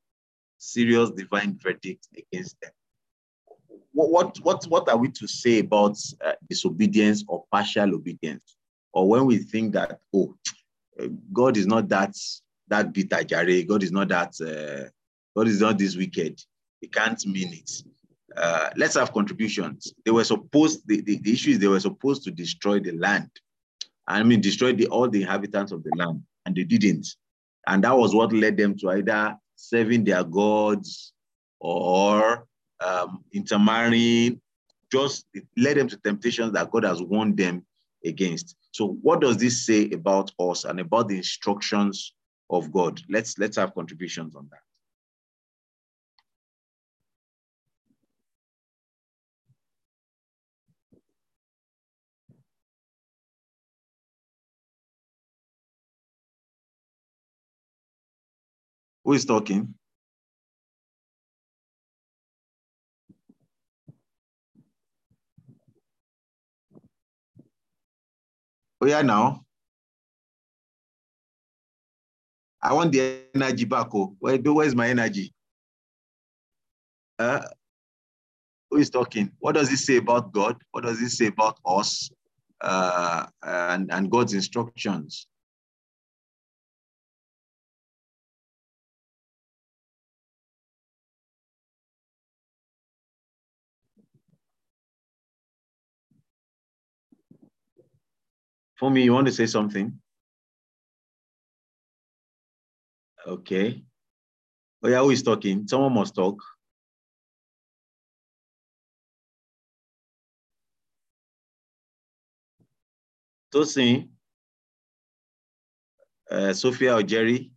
serious 0.58 1.10
divine 1.12 1.58
verdict 1.62 2.08
against 2.16 2.60
them. 2.62 2.72
What 3.92 4.38
what 4.42 4.66
what, 4.68 4.88
are 4.88 4.98
we 4.98 5.10
to 5.10 5.28
say 5.28 5.60
about 5.60 5.98
uh, 6.24 6.34
disobedience 6.48 7.24
or 7.28 7.46
partial 7.52 7.96
obedience, 7.96 8.56
or 8.94 9.10
when 9.10 9.26
we 9.26 9.40
think 9.40 9.74
that 9.74 10.00
oh, 10.14 10.36
God 11.34 11.58
is 11.58 11.66
not 11.66 11.90
that 11.90 12.16
that 12.68 12.94
bitter, 12.94 13.24
Jare. 13.24 13.64
God 13.64 13.84
is 13.84 13.92
not 13.92 14.10
that. 14.10 14.34
Uh, 14.40 14.90
God 15.36 15.48
is 15.48 15.62
not 15.62 15.78
this 15.78 15.96
wicked. 15.96 16.40
He 16.82 16.88
can't 16.88 17.26
mean 17.26 17.54
it. 17.54 17.84
Uh, 18.36 18.70
let's 18.76 18.96
have 18.96 19.14
contributions. 19.14 19.94
They 20.06 20.12
were 20.12 20.24
supposed, 20.24 20.88
the, 20.88 21.02
the, 21.02 21.18
the 21.18 21.34
issue 21.34 21.52
is 21.52 21.60
they 21.60 21.68
were 21.68 21.80
supposed 21.80 22.24
to 22.24 22.32
destroy 22.32 22.80
the 22.80 22.92
land. 22.92 23.30
I 24.08 24.24
mean, 24.24 24.42
destroy 24.42 24.74
the, 24.74 24.88
all 24.88 25.10
the 25.10 25.22
inhabitants 25.22 25.72
of 25.72 25.84
the 25.84 25.92
land, 25.96 26.24
and 26.46 26.56
they 26.56 26.64
didn't. 26.64 27.08
And 27.68 27.84
that 27.84 27.98
was 27.98 28.16
what 28.16 28.34
led 28.34 28.58
them 28.58 28.78
to 28.80 28.90
either 28.92 29.36
serving 29.56 30.04
their 30.04 30.24
gods 30.24 31.14
or 31.60 32.48
um, 32.80 33.24
intermarrying, 33.34 34.42
just 34.92 35.26
led 35.58 35.78
them 35.78 35.88
to 35.88 35.98
temptations 35.98 36.54
that 36.54 36.72
God 36.72 36.84
has 36.84 37.02
warned 37.02 37.38
them 37.38 37.66
against. 38.06 38.56
So, 38.72 38.98
what 39.02 39.22
does 39.22 39.38
this 39.38 39.66
say 39.66 39.90
about 39.92 40.32
us 40.40 40.66
and 40.66 40.80
about 40.80 41.10
the 41.10 41.18
instructions 41.18 42.14
of 42.50 42.72
God? 42.72 43.02
Let's 43.10 43.38
let's 43.38 43.58
have 43.58 43.74
contributions 43.74 44.36
on 44.36 44.48
that. 44.52 44.62
Who 59.10 59.16
is 59.16 59.26
talking? 59.26 59.74
Oh, 68.80 68.86
yeah, 68.86 69.02
now. 69.02 69.46
I 72.62 72.74
want 72.74 72.92
the 72.92 73.22
energy 73.34 73.66
back. 73.66 73.88
Oh, 73.96 74.16
where, 74.20 74.38
where's 74.38 74.76
my 74.76 74.88
energy? 74.90 75.34
Uh, 77.18 77.42
who 78.70 78.78
is 78.78 78.92
talking? 78.92 79.32
What 79.40 79.56
does 79.56 79.72
it 79.72 79.78
say 79.78 79.98
about 79.98 80.32
God? 80.32 80.56
What 80.70 80.84
does 80.84 81.02
it 81.02 81.10
say 81.10 81.26
about 81.26 81.58
us 81.66 82.12
uh, 82.62 83.26
and, 83.42 83.92
and 83.92 84.12
God's 84.12 84.36
instructions? 84.36 85.26
Fumi, 98.80 99.04
you 99.04 99.14
want 99.14 99.28
to 99.28 99.34
say 99.34 99.46
something? 99.46 100.00
Okay. 103.28 103.84
Oh, 104.82 104.88
yeah, 104.88 105.00
who 105.00 105.10
is 105.10 105.22
talking? 105.24 105.68
Someone 105.68 105.94
must 105.94 106.16
talk. 106.16 106.42
Tosin, 113.54 114.10
uh, 116.32 116.54
Sophia 116.54 116.96
or 116.96 117.04
Jerry, 117.04 117.52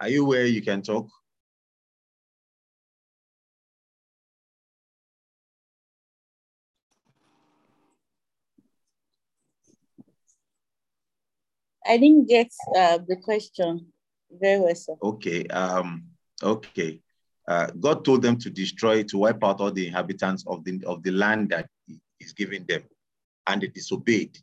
are 0.00 0.08
you 0.08 0.24
where 0.24 0.46
you 0.46 0.62
can 0.62 0.82
talk? 0.82 1.06
I 11.86 11.96
didn't 11.96 12.28
get 12.28 12.52
uh, 12.76 12.98
the 13.06 13.16
question 13.16 13.86
very 14.30 14.60
well, 14.60 14.74
sir. 14.74 14.94
Okay. 15.02 15.46
Um, 15.46 16.04
okay. 16.42 17.00
Uh, 17.48 17.68
God 17.80 18.04
told 18.04 18.22
them 18.22 18.38
to 18.38 18.50
destroy, 18.50 19.02
to 19.04 19.18
wipe 19.18 19.42
out 19.42 19.60
all 19.60 19.72
the 19.72 19.86
inhabitants 19.86 20.44
of 20.46 20.64
the 20.64 20.80
of 20.86 21.02
the 21.02 21.10
land 21.10 21.48
that 21.50 21.66
He's 22.18 22.32
giving 22.32 22.64
them, 22.66 22.82
and 23.46 23.62
they 23.62 23.68
disobeyed. 23.68 24.38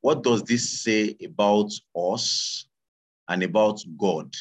What 0.00 0.22
does 0.22 0.42
this 0.42 0.82
say 0.82 1.16
about 1.24 1.72
us 1.94 2.66
and 3.28 3.42
about 3.42 3.80
God 3.96 4.32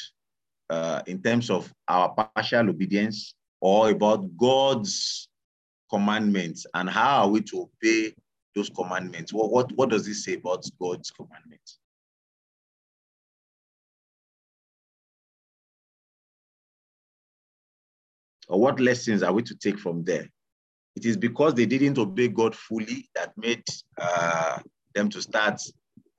uh, 0.69 1.01
in 1.05 1.21
terms 1.21 1.49
of 1.49 1.71
our 1.87 2.09
partial 2.09 2.69
obedience 2.69 3.33
or 3.59 3.89
about 3.89 4.37
God's 4.37 5.27
commandments 5.89 6.65
and 6.73 6.89
how 6.89 7.23
are 7.23 7.29
we 7.29 7.41
to 7.41 7.69
obey 7.69 8.13
those 8.55 8.69
commandments? 8.69 9.33
What, 9.33 9.51
what, 9.51 9.71
what 9.73 9.89
does 9.89 10.05
this 10.05 10.23
say 10.23 10.35
about 10.35 10.65
God's 10.79 11.11
commandments? 11.11 11.79
Or 18.47 18.59
what 18.59 18.79
lessons 18.79 19.23
are 19.23 19.33
we 19.33 19.43
to 19.43 19.55
take 19.55 19.79
from 19.79 20.03
there? 20.03 20.27
It 20.95 21.05
is 21.05 21.17
because 21.17 21.53
they 21.53 21.65
didn't 21.65 21.97
obey 21.97 22.27
God 22.27 22.55
fully 22.55 23.09
that 23.13 23.33
made 23.37 23.63
uh, 24.01 24.59
them 24.95 25.09
to 25.09 25.21
start, 25.21 25.61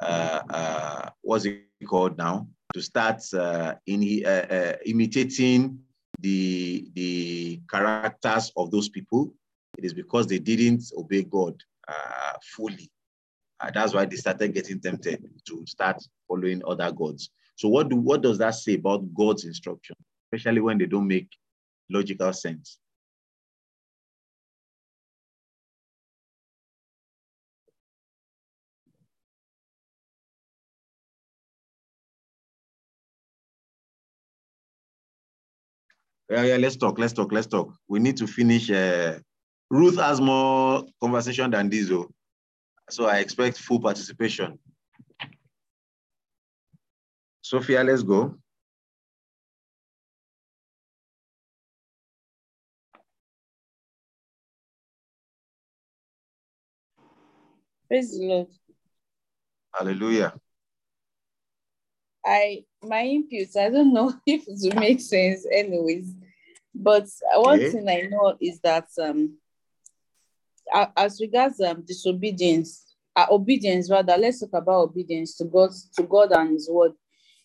uh, 0.00 0.40
uh, 0.48 1.10
what's 1.22 1.46
it 1.46 1.64
called 1.86 2.16
now? 2.16 2.46
To 2.74 2.82
start 2.82 3.22
uh, 3.34 3.74
in, 3.86 4.22
uh, 4.24 4.28
uh, 4.28 4.72
imitating 4.86 5.80
the, 6.20 6.88
the 6.94 7.60
characters 7.68 8.52
of 8.56 8.70
those 8.70 8.88
people. 8.88 9.34
It 9.76 9.84
is 9.84 9.94
because 9.94 10.26
they 10.26 10.38
didn't 10.38 10.84
obey 10.96 11.22
God 11.24 11.60
fully. 12.56 12.90
that's 13.74 13.94
why 13.94 14.04
they 14.04 14.16
started 14.16 14.54
getting 14.54 14.80
tempted 14.80 15.24
to 15.48 15.66
start 15.66 16.02
following 16.28 16.62
other 16.66 16.92
gods. 16.92 17.30
So 17.56 17.68
what 17.68 17.88
do 17.88 17.96
what 17.96 18.22
does 18.22 18.38
that 18.38 18.54
say 18.54 18.74
about 18.74 19.12
God's 19.14 19.44
instruction, 19.44 19.96
especially 20.32 20.60
when 20.60 20.78
they 20.78 20.86
don't 20.86 21.08
make 21.08 21.28
logical 21.90 22.32
sense. 22.32 22.78
Yeah, 36.30 36.44
yeah, 36.44 36.56
let's 36.56 36.76
talk, 36.76 36.98
let's 36.98 37.14
talk, 37.14 37.32
let's 37.32 37.46
talk. 37.46 37.74
We 37.88 38.00
need 38.00 38.18
to 38.18 38.26
finish. 38.26 38.70
Uh, 38.70 39.18
Ruth 39.70 39.96
has 39.96 40.20
more 40.20 40.84
conversation 41.00 41.50
than 41.50 41.70
this, 41.70 41.88
though. 41.88 42.10
So 42.90 43.06
I 43.06 43.18
expect 43.18 43.58
full 43.58 43.80
participation. 43.80 44.58
Sophia, 47.40 47.82
let's 47.82 48.02
go. 48.02 48.38
Praise 57.88 58.18
the 58.18 58.26
Lord. 58.26 58.46
Hallelujah. 59.72 60.34
I 62.24 62.64
my 62.82 63.02
input, 63.04 63.56
I 63.56 63.70
don't 63.70 63.94
know 63.94 64.12
if 64.26 64.46
it 64.46 64.58
will 64.74 64.80
make 64.80 65.00
sense 65.00 65.46
anyways. 65.50 66.12
But 66.74 67.08
one 67.34 67.58
thing 67.58 67.88
I 67.88 68.02
know 68.10 68.36
is 68.40 68.60
that 68.60 68.88
um 69.00 69.38
as 70.96 71.18
regards 71.20 71.60
um 71.60 71.82
disobedience, 71.86 72.94
uh, 73.16 73.26
obedience 73.30 73.90
rather, 73.90 74.16
let's 74.18 74.40
talk 74.40 74.52
about 74.52 74.82
obedience 74.90 75.34
to 75.36 75.44
God 75.44 75.70
to 75.96 76.02
God 76.02 76.32
and 76.32 76.50
his 76.50 76.68
word. 76.70 76.92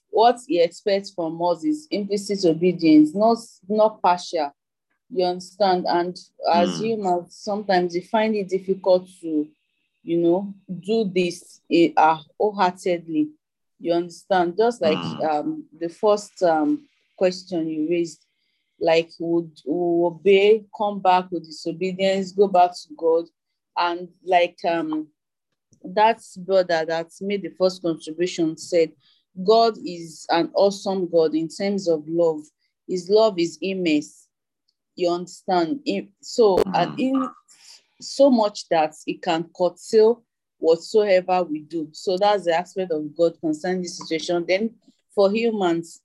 What 0.10 0.40
he 0.48 0.62
expects 0.62 1.12
from 1.12 1.42
us 1.42 1.64
is 1.64 1.88
implicit 1.90 2.44
obedience, 2.46 3.16
not 3.16 3.38
not 3.70 4.02
partial. 4.02 4.54
You 5.10 5.26
understand? 5.26 5.86
And 5.88 6.18
as 6.52 6.70
mm. 6.82 6.86
humans, 6.86 7.38
sometimes 7.38 7.96
you 7.96 8.02
find 8.02 8.36
it 8.36 8.50
difficult 8.50 9.08
to 9.22 9.48
you 10.04 10.18
know, 10.18 10.54
do 10.82 11.06
this 11.06 11.62
uh, 11.98 12.18
wholeheartedly. 12.40 13.30
You 13.80 13.94
understand? 13.94 14.56
Just 14.58 14.82
like 14.82 14.98
mm. 14.98 15.24
um, 15.30 15.66
the 15.78 15.90
first 15.90 16.44
um, 16.44 16.88
question 17.18 17.68
you 17.68 17.88
raised, 17.90 18.26
like 18.80 19.10
would, 19.20 19.52
would 19.66 20.08
obey, 20.08 20.66
come 20.78 21.00
back 21.00 21.32
with 21.32 21.46
disobedience, 21.46 22.32
go 22.34 22.48
back 22.48 22.72
to 22.72 22.90
God, 22.98 23.26
and 23.78 24.10
like 24.24 24.58
um, 24.68 25.08
that 25.84 26.22
brother 26.38 26.86
that 26.86 27.08
made 27.22 27.42
the 27.42 27.54
first 27.58 27.82
contribution 27.82 28.58
said, 28.58 28.92
God 29.44 29.78
is 29.84 30.26
an 30.30 30.52
awesome 30.54 31.10
God 31.10 31.34
in 31.34 31.48
terms 31.48 31.88
of 31.88 32.04
love. 32.08 32.42
His 32.88 33.10
love 33.10 33.40
is 33.40 33.58
immense. 33.62 34.28
You 34.96 35.12
understand? 35.12 35.80
So, 36.22 36.58
mm. 36.58 36.72
and 36.76 37.00
in 37.00 37.30
so 38.04 38.30
much 38.30 38.68
that 38.70 38.94
it 39.08 39.22
can 39.22 39.50
curtail 39.56 40.24
whatsoever 40.58 41.44
we 41.44 41.60
do. 41.62 41.90
So 41.92 42.18
that's 42.18 42.46
the 42.46 42.54
aspect 42.54 42.92
of 42.92 43.16
God 43.16 43.34
concerning 43.40 43.82
this 43.82 43.98
situation. 43.98 44.46
Then 44.48 44.76
for 45.14 45.32
humans, 45.32 46.02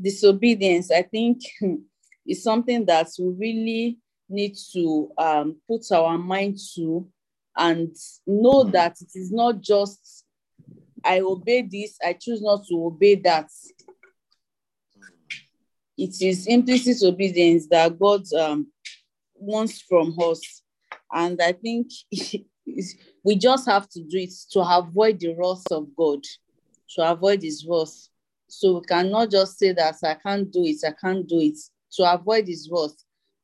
disobedience, 0.00 0.90
I 0.90 1.02
think, 1.02 1.42
is 2.26 2.42
something 2.42 2.84
that 2.86 3.08
we 3.18 3.28
really 3.28 3.98
need 4.28 4.56
to 4.72 5.10
um, 5.18 5.56
put 5.68 5.90
our 5.92 6.16
mind 6.18 6.58
to 6.74 7.06
and 7.56 7.94
know 8.26 8.64
that 8.64 8.96
it 9.00 9.10
is 9.14 9.30
not 9.30 9.60
just 9.60 10.24
I 11.04 11.20
obey 11.20 11.62
this, 11.62 11.96
I 12.04 12.12
choose 12.12 12.40
not 12.40 12.64
to 12.68 12.86
obey 12.86 13.16
that. 13.16 13.48
It 15.98 16.20
is 16.22 16.46
implicit 16.46 17.02
obedience 17.06 17.66
that 17.68 17.98
God 17.98 18.22
um, 18.32 18.68
wants 19.34 19.82
from 19.82 20.16
us. 20.20 20.61
And 21.12 21.40
I 21.42 21.52
think 21.52 21.90
we 23.24 23.36
just 23.36 23.68
have 23.68 23.88
to 23.90 24.00
do 24.02 24.18
it 24.18 24.32
to 24.52 24.60
avoid 24.60 25.20
the 25.20 25.34
wrath 25.34 25.64
of 25.70 25.94
God, 25.96 26.22
to 26.90 27.10
avoid 27.10 27.42
his 27.42 27.66
wrath. 27.68 28.08
So 28.48 28.78
we 28.78 28.80
cannot 28.82 29.30
just 29.30 29.58
say 29.58 29.72
that 29.72 29.96
I 30.04 30.14
can't 30.14 30.50
do 30.50 30.64
it, 30.64 30.78
I 30.86 30.92
can't 30.92 31.26
do 31.26 31.40
it, 31.40 31.58
to 31.92 32.12
avoid 32.12 32.46
his 32.46 32.68
wrath. 32.70 32.96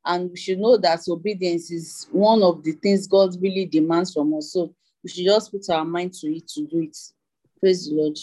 And 0.05 0.31
we 0.31 0.37
should 0.37 0.59
know 0.59 0.77
that 0.77 1.01
obedience 1.07 1.71
is 1.71 2.07
one 2.11 2.41
of 2.41 2.63
the 2.63 2.71
things 2.73 3.07
God 3.07 3.35
really 3.41 3.65
demands 3.65 4.13
from 4.13 4.33
us. 4.33 4.53
So 4.53 4.73
we 5.03 5.09
should 5.09 5.25
just 5.25 5.51
put 5.51 5.69
our 5.69 5.85
mind 5.85 6.13
to 6.13 6.27
it 6.27 6.47
to 6.49 6.65
do 6.65 6.81
it. 6.81 6.97
Praise 7.59 7.89
the 7.89 7.95
Lord. 7.95 8.17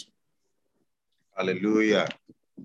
Hallelujah. 1.35 2.07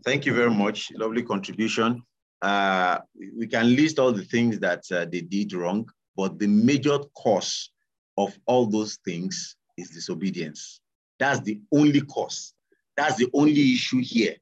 Thank 0.05 0.25
you 0.27 0.35
very 0.35 0.51
much. 0.51 0.91
Lovely 0.97 1.23
contribution. 1.23 2.03
Uh, 2.41 2.99
we 3.37 3.47
can 3.47 3.77
list 3.77 3.99
all 3.99 4.13
the 4.13 4.25
things 4.25 4.59
that 4.61 4.83
uh, 4.91 5.05
they 5.05 5.21
did 5.21 5.53
wrong, 5.53 5.89
but 6.17 6.39
the 6.39 6.47
major 6.47 6.99
cause 7.17 7.71
of 8.19 8.37
all 8.47 8.67
those 8.67 8.99
things 9.05 9.57
is 9.77 9.91
disobedience. 9.91 10.81
That's 11.19 11.41
the 11.41 11.61
only 11.73 12.03
cause. 12.03 12.55
That's 12.97 13.17
the 13.17 13.29
only 13.33 13.73
issue 13.75 14.01
here 14.03 14.37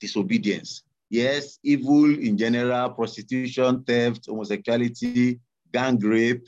disobedience. 0.00 0.82
Yes, 1.10 1.58
evil 1.62 2.18
in 2.18 2.36
general, 2.36 2.90
prostitution, 2.90 3.82
theft, 3.84 4.26
homosexuality, 4.26 5.40
gang 5.72 5.98
rape. 5.98 6.46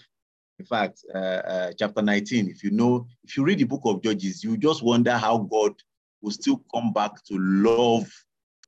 In 0.59 0.67
fact, 0.67 1.03
uh, 1.15 1.19
uh, 1.19 1.73
chapter 1.79 2.03
19, 2.03 2.51
if 2.51 2.63
you 2.63 2.71
know, 2.71 3.07
if 3.25 3.37
you 3.37 3.45
read 3.45 3.59
the 3.59 3.65
book 3.65 3.81
of 3.85 4.03
Judges, 4.03 4.45
you 4.45 4.59
just 4.59 4.83
wonder 4.83 5.17
how 5.17 5.39
God 5.39 5.73
will 6.21 6.31
still 6.31 6.63
come 6.73 6.93
back 6.93 7.25
to 7.25 7.39
love 7.39 8.07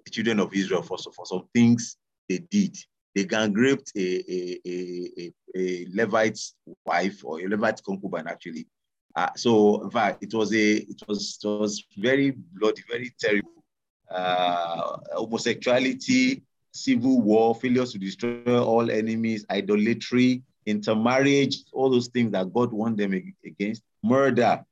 the 0.04 0.10
children 0.10 0.40
of 0.40 0.54
Israel 0.54 0.82
for, 0.82 0.96
for 0.98 1.26
some 1.26 1.44
things 1.54 1.98
they 2.28 2.38
did. 2.38 2.76
They 3.14 3.24
gang 3.24 3.52
raped 3.52 3.92
a, 3.96 4.32
a, 4.32 4.60
a, 4.66 5.32
a, 5.54 5.86
Levite's 5.92 6.54
wife 6.86 7.24
or 7.24 7.40
a 7.40 7.48
Levite 7.48 7.82
concubine, 7.82 8.26
actually. 8.26 8.66
Uh, 9.14 9.28
so, 9.36 9.82
in 9.82 9.90
fact, 9.90 10.22
it 10.22 10.32
was 10.32 10.54
a 10.54 10.76
it 10.76 11.02
was 11.06 11.38
it 11.42 11.46
was 11.46 11.84
very 11.98 12.30
bloody, 12.30 12.82
very 12.88 13.14
terrible. 13.20 13.64
Uh, 14.10 14.96
homosexuality, 15.12 16.42
civil 16.72 17.20
war, 17.20 17.54
failures 17.54 17.92
to 17.92 17.98
destroy 17.98 18.62
all 18.62 18.90
enemies, 18.90 19.44
idolatry, 19.50 20.42
intermarriage, 20.66 21.64
all 21.72 21.90
those 21.90 22.08
things 22.08 22.32
that 22.32 22.52
God 22.52 22.72
warned 22.72 22.98
them 22.98 23.12
against, 23.44 23.82
murder. 24.02 24.64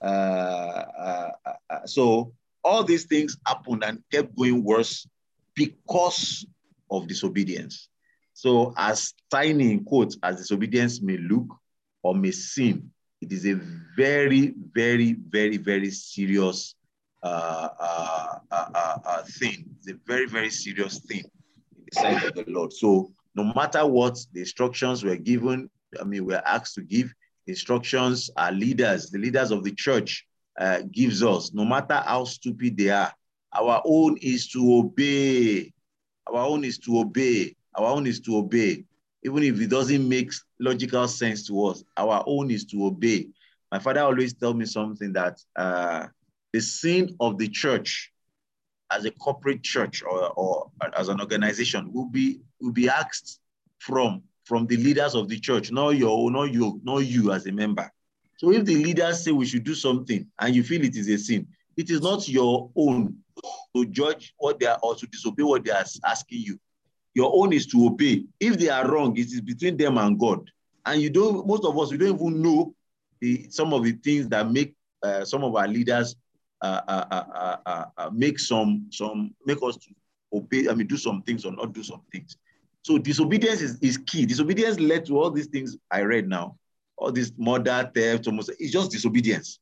Uh, 0.00 0.04
uh, 0.04 1.30
uh, 1.70 1.86
so 1.86 2.32
all 2.64 2.84
these 2.84 3.04
things 3.04 3.36
happened 3.46 3.84
and 3.84 4.02
kept 4.10 4.34
going 4.36 4.62
worse 4.64 5.06
because 5.54 6.46
of 6.92 7.08
disobedience. 7.08 7.88
So, 8.34 8.72
as 8.76 9.12
tiny 9.30 9.72
in 9.72 9.84
quotes 9.84 10.16
as 10.22 10.36
disobedience 10.36 11.02
may 11.02 11.16
look 11.16 11.46
or 12.02 12.14
may 12.14 12.30
seem, 12.30 12.90
it 13.20 13.32
is 13.32 13.46
a 13.46 13.60
very, 13.96 14.54
very, 14.72 15.16
very, 15.28 15.56
very 15.56 15.90
serious 15.90 16.74
uh, 17.22 17.68
uh, 17.78 18.38
uh, 18.50 18.98
uh, 19.04 19.22
thing. 19.38 19.64
It's 19.78 19.88
a 19.88 19.98
very, 20.06 20.26
very 20.26 20.50
serious 20.50 20.98
thing 21.00 21.24
in 21.76 21.84
the 21.90 22.00
sight 22.00 22.24
of 22.24 22.34
the 22.34 22.44
Lord. 22.50 22.72
So, 22.72 23.12
no 23.34 23.52
matter 23.54 23.86
what 23.86 24.18
the 24.32 24.40
instructions 24.40 25.04
were 25.04 25.16
given, 25.16 25.70
I 26.00 26.04
mean, 26.04 26.24
we're 26.24 26.42
asked 26.44 26.74
to 26.76 26.82
give 26.82 27.12
instructions. 27.46 28.30
Our 28.36 28.52
leaders, 28.52 29.10
the 29.10 29.18
leaders 29.18 29.50
of 29.50 29.64
the 29.64 29.72
church, 29.72 30.26
uh, 30.58 30.82
gives 30.90 31.22
us, 31.22 31.52
no 31.54 31.64
matter 31.64 32.02
how 32.04 32.24
stupid 32.24 32.76
they 32.76 32.90
are, 32.90 33.12
our 33.54 33.82
own 33.84 34.16
is 34.18 34.48
to 34.48 34.78
obey. 34.78 35.72
Our 36.26 36.46
own 36.46 36.64
is 36.64 36.78
to 36.78 37.00
obey. 37.00 37.56
Our 37.74 37.86
own 37.86 38.06
is 38.06 38.20
to 38.20 38.36
obey. 38.36 38.84
Even 39.24 39.42
if 39.42 39.60
it 39.60 39.70
doesn't 39.70 40.08
make 40.08 40.32
logical 40.58 41.06
sense 41.08 41.46
to 41.46 41.66
us, 41.66 41.84
our 41.96 42.22
own 42.26 42.50
is 42.50 42.64
to 42.66 42.86
obey. 42.86 43.28
My 43.70 43.78
father 43.78 44.00
always 44.00 44.34
tell 44.34 44.52
me 44.52 44.66
something 44.66 45.12
that 45.12 45.40
uh, 45.56 46.06
the 46.52 46.60
sin 46.60 47.16
of 47.20 47.38
the 47.38 47.48
church 47.48 48.12
as 48.90 49.04
a 49.04 49.10
corporate 49.12 49.62
church 49.62 50.02
or, 50.02 50.30
or 50.32 50.70
as 50.94 51.08
an 51.08 51.20
organization 51.20 51.90
will 51.92 52.08
be 52.08 52.40
will 52.60 52.72
be 52.72 52.88
asked 52.88 53.40
from 53.78 54.22
from 54.44 54.66
the 54.66 54.76
leaders 54.76 55.14
of 55.14 55.28
the 55.28 55.38
church, 55.38 55.70
not 55.70 55.90
your 55.90 56.30
not 56.30 56.52
you, 56.52 56.80
not 56.84 56.98
you 56.98 57.32
as 57.32 57.46
a 57.46 57.52
member. 57.52 57.90
So 58.36 58.50
if 58.52 58.64
the 58.64 58.76
leaders 58.76 59.24
say 59.24 59.30
we 59.30 59.46
should 59.46 59.64
do 59.64 59.74
something 59.74 60.26
and 60.40 60.54
you 60.54 60.62
feel 60.62 60.84
it 60.84 60.96
is 60.96 61.08
a 61.08 61.16
sin, 61.16 61.46
it 61.76 61.90
is 61.90 62.00
not 62.00 62.28
your 62.28 62.70
own 62.76 63.16
to 63.74 63.86
judge 63.86 64.34
what 64.38 64.60
they 64.60 64.66
are 64.66 64.78
or 64.82 64.94
to 64.94 65.06
disobey 65.06 65.42
what 65.42 65.64
they 65.64 65.70
are 65.70 65.84
asking 66.04 66.40
you. 66.40 66.58
Your 67.14 67.30
own 67.34 67.52
is 67.52 67.66
to 67.68 67.86
obey. 67.86 68.24
If 68.40 68.58
they 68.58 68.68
are 68.68 68.90
wrong, 68.90 69.16
it 69.16 69.26
is 69.26 69.40
between 69.40 69.76
them 69.76 69.98
and 69.98 70.18
God. 70.18 70.50
And 70.86 71.00
you 71.00 71.10
don't, 71.10 71.46
most 71.46 71.64
of 71.64 71.78
us, 71.78 71.90
we 71.90 71.98
don't 71.98 72.14
even 72.14 72.42
know 72.42 72.74
the, 73.20 73.46
some 73.50 73.72
of 73.72 73.84
the 73.84 73.92
things 73.92 74.28
that 74.28 74.50
make 74.50 74.74
uh, 75.02 75.24
some 75.24 75.44
of 75.44 75.54
our 75.54 75.68
leaders 75.68 76.16
uh 76.62 76.80
uh, 76.86 77.04
uh, 77.10 77.56
uh, 77.66 77.84
uh, 77.96 78.10
make 78.12 78.38
some, 78.38 78.86
some, 78.90 79.34
make 79.44 79.58
us 79.64 79.76
to 79.76 79.90
obey, 80.32 80.68
I 80.68 80.74
mean, 80.74 80.86
do 80.86 80.96
some 80.96 81.22
things 81.22 81.44
or 81.44 81.50
not 81.50 81.72
do 81.72 81.82
some 81.82 82.02
things. 82.12 82.36
So 82.82 82.98
disobedience 82.98 83.60
is, 83.60 83.78
is 83.80 83.98
key. 83.98 84.26
Disobedience 84.26 84.78
led 84.78 85.04
to 85.06 85.18
all 85.18 85.30
these 85.30 85.46
things 85.48 85.76
I 85.90 86.02
read 86.02 86.28
now. 86.28 86.56
All 86.96 87.10
this 87.10 87.32
murder, 87.36 87.90
theft, 87.92 88.28
almost, 88.28 88.50
it's 88.58 88.72
just 88.72 88.92
disobedience. 88.92 89.58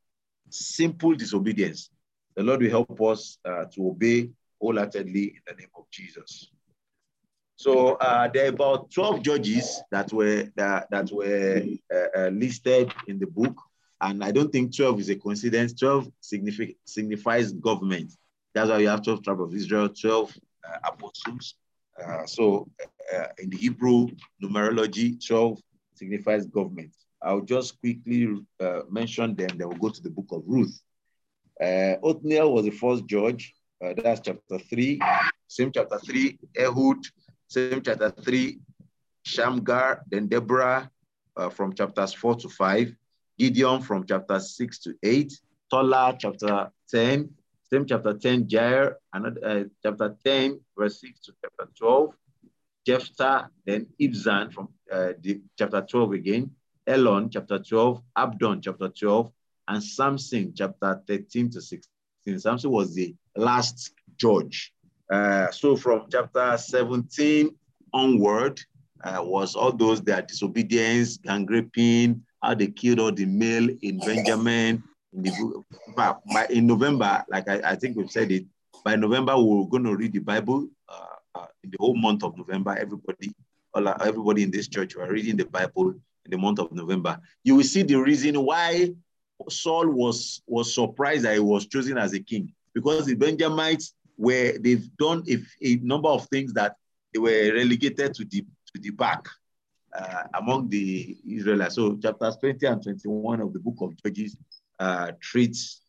Simple 0.51 1.14
disobedience. 1.14 1.90
The 2.37 2.43
Lord 2.43 2.62
will 2.62 2.71
help 2.71 3.01
us 3.03 3.38
to 3.45 3.88
obey 3.88 4.31
wholeheartedly 4.61 5.25
in 5.25 5.40
the 5.47 5.55
name 5.55 5.71
of 5.77 5.85
Jesus. 5.90 6.51
So 7.61 7.97
uh, 7.97 8.27
there 8.33 8.47
are 8.47 8.49
about 8.49 8.90
12 8.90 9.23
judges 9.23 9.83
that 9.90 10.11
were 10.14 10.51
that, 10.57 10.90
that 10.90 11.12
were 11.12 11.62
uh, 11.95 12.19
uh, 12.19 12.29
listed 12.29 12.90
in 13.07 13.19
the 13.19 13.27
book. 13.27 13.55
And 14.01 14.25
I 14.25 14.31
don't 14.31 14.51
think 14.51 14.75
12 14.75 15.01
is 15.01 15.11
a 15.11 15.16
coincidence. 15.16 15.75
12 15.75 16.11
signific- 16.23 16.77
signifies 16.87 17.53
government. 17.53 18.12
That's 18.55 18.71
why 18.71 18.79
you 18.79 18.88
have 18.88 19.05
12 19.05 19.23
tribes 19.23 19.43
of 19.43 19.55
Israel, 19.55 19.90
12 19.90 20.38
uh, 20.66 20.88
apostles. 20.90 21.55
Uh, 22.03 22.25
so 22.25 22.66
uh, 23.14 23.27
in 23.38 23.51
the 23.51 23.59
Hebrew 23.59 24.09
numerology, 24.43 25.23
12 25.23 25.61
signifies 25.97 26.47
government. 26.47 26.97
I'll 27.23 27.43
just 27.43 27.79
quickly 27.81 28.27
mention 28.88 29.35
them. 29.35 29.59
Then 29.59 29.69
we'll 29.69 29.77
go 29.77 29.90
to 29.90 30.03
the 30.03 30.09
book 30.09 30.29
of 30.33 30.45
Ruth. 30.47 30.81
Othniel 31.61 32.53
was 32.53 32.64
the 32.64 32.70
first 32.70 33.07
judge. 33.07 33.55
that's 33.81 34.20
chapter 34.20 34.59
3. 34.59 35.01
Same 35.51 35.73
chapter 35.73 35.99
3, 35.99 36.38
Ehud, 36.61 37.05
same 37.49 37.83
chapter 37.83 38.11
3, 38.11 38.61
Shamgar, 39.25 40.03
then 40.09 40.29
Deborah 40.29 40.88
uh, 41.37 41.51
from 41.51 41.75
chapters 41.75 42.14
4 42.14 42.37
to 42.37 42.49
5, 42.49 42.94
Gideon 43.37 43.83
from 43.83 44.07
chapter 44.07 44.38
6 44.38 44.79
to 44.79 44.94
8, 45.03 45.33
Tola 45.68 46.16
chapter 46.16 46.70
10, 46.88 47.31
same 47.68 47.85
chapter 47.85 48.14
10, 48.14 48.44
Jair, 48.44 48.94
another 49.12 49.44
uh, 49.44 49.64
chapter 49.83 50.16
10, 50.25 50.61
verse 50.79 51.01
6 51.01 51.18
to 51.20 51.33
chapter 51.42 51.73
12, 51.77 52.14
Jephthah, 52.87 53.51
then 53.66 53.88
Ibzan 54.01 54.53
from 54.53 54.68
uh, 54.92 55.14
the, 55.20 55.40
chapter 55.59 55.83
12 55.83 56.12
again, 56.12 56.51
Elon 56.87 57.29
chapter 57.29 57.59
12, 57.59 58.01
Abdon 58.16 58.61
chapter 58.62 58.88
12, 58.88 59.33
and 59.68 59.83
Samson 59.83 60.53
chapter 60.57 61.01
13 61.07 61.51
to 61.51 61.61
16. 61.61 62.38
Samson 62.38 62.70
was 62.70 62.94
the 62.94 63.14
last 63.37 63.92
judge 64.16 64.73
uh, 65.11 65.51
so 65.51 65.77
from 65.77 66.07
chapter 66.11 66.57
17 66.57 67.51
onward 67.92 68.61
uh, 69.03 69.18
was 69.20 69.57
all 69.57 69.73
those 69.73 70.01
that 70.03 70.29
disobedience, 70.29 71.16
gang 71.16 71.46
raping, 71.46 72.23
how 72.42 72.55
they 72.55 72.68
killed 72.68 73.01
all 73.01 73.12
the 73.12 73.27
male 73.27 73.68
in 73.83 73.99
Benjamin. 73.99 74.83
In, 75.12 75.23
the, 75.25 75.64
by, 75.96 76.14
in 76.51 76.68
November, 76.68 77.25
like 77.29 77.49
I, 77.49 77.73
I, 77.73 77.75
think 77.75 77.96
we've 77.96 78.11
said 78.11 78.31
it, 78.31 78.46
by 78.85 78.94
November 78.94 79.37
we're 79.37 79.66
going 79.66 79.83
to 79.83 79.96
read 79.96 80.12
the 80.12 80.20
Bible. 80.20 80.68
Uh, 80.88 81.07
uh, 81.35 81.46
in 81.64 81.70
the 81.70 81.77
whole 81.81 81.96
month 81.96 82.23
of 82.23 82.37
November, 82.37 82.77
everybody, 82.79 83.35
all, 83.75 83.88
everybody 83.88 84.44
in 84.44 84.53
this 84.53 84.68
church 84.68 84.94
were 84.94 85.11
reading 85.11 85.37
the 85.37 85.46
Bible 85.46 85.90
in 85.90 86.31
the 86.31 86.38
month 86.38 86.61
of 86.61 86.70
November. 86.70 87.18
You 87.42 87.57
will 87.57 87.64
see 87.64 87.83
the 87.83 87.96
reason 87.96 88.40
why 88.40 88.90
Saul 89.48 89.88
was 89.88 90.42
was 90.46 90.74
surprised 90.74 91.24
that 91.24 91.35
he 91.35 91.40
was 91.40 91.66
chosen 91.66 91.98
as 91.98 92.12
a 92.12 92.20
king 92.20 92.53
because 92.74 93.07
the 93.07 93.14
Benjamites 93.14 93.94
were, 94.16 94.59
they've 94.59 94.88
done 94.98 95.24
a, 95.29 95.38
a 95.66 95.76
number 95.76 96.09
of 96.09 96.26
things 96.29 96.53
that 96.53 96.76
they 97.12 97.18
were 97.18 97.53
relegated 97.55 98.14
to 98.14 98.24
the 98.24 98.42
to 98.42 98.81
the 98.81 98.90
back. 98.90 99.26
uh, 99.96 100.24
among 100.35 100.68
the 100.68 101.16
Israelites. 101.29 101.74
So 101.74 101.96
chapters 101.96 102.37
20 102.37 102.66
and 102.66 102.83
21 102.83 103.40
of 103.40 103.53
the 103.53 103.59
book 103.59 103.76
of 103.81 103.96
Judges 104.03 104.37
uh, 104.79 105.12
treats 105.20 105.83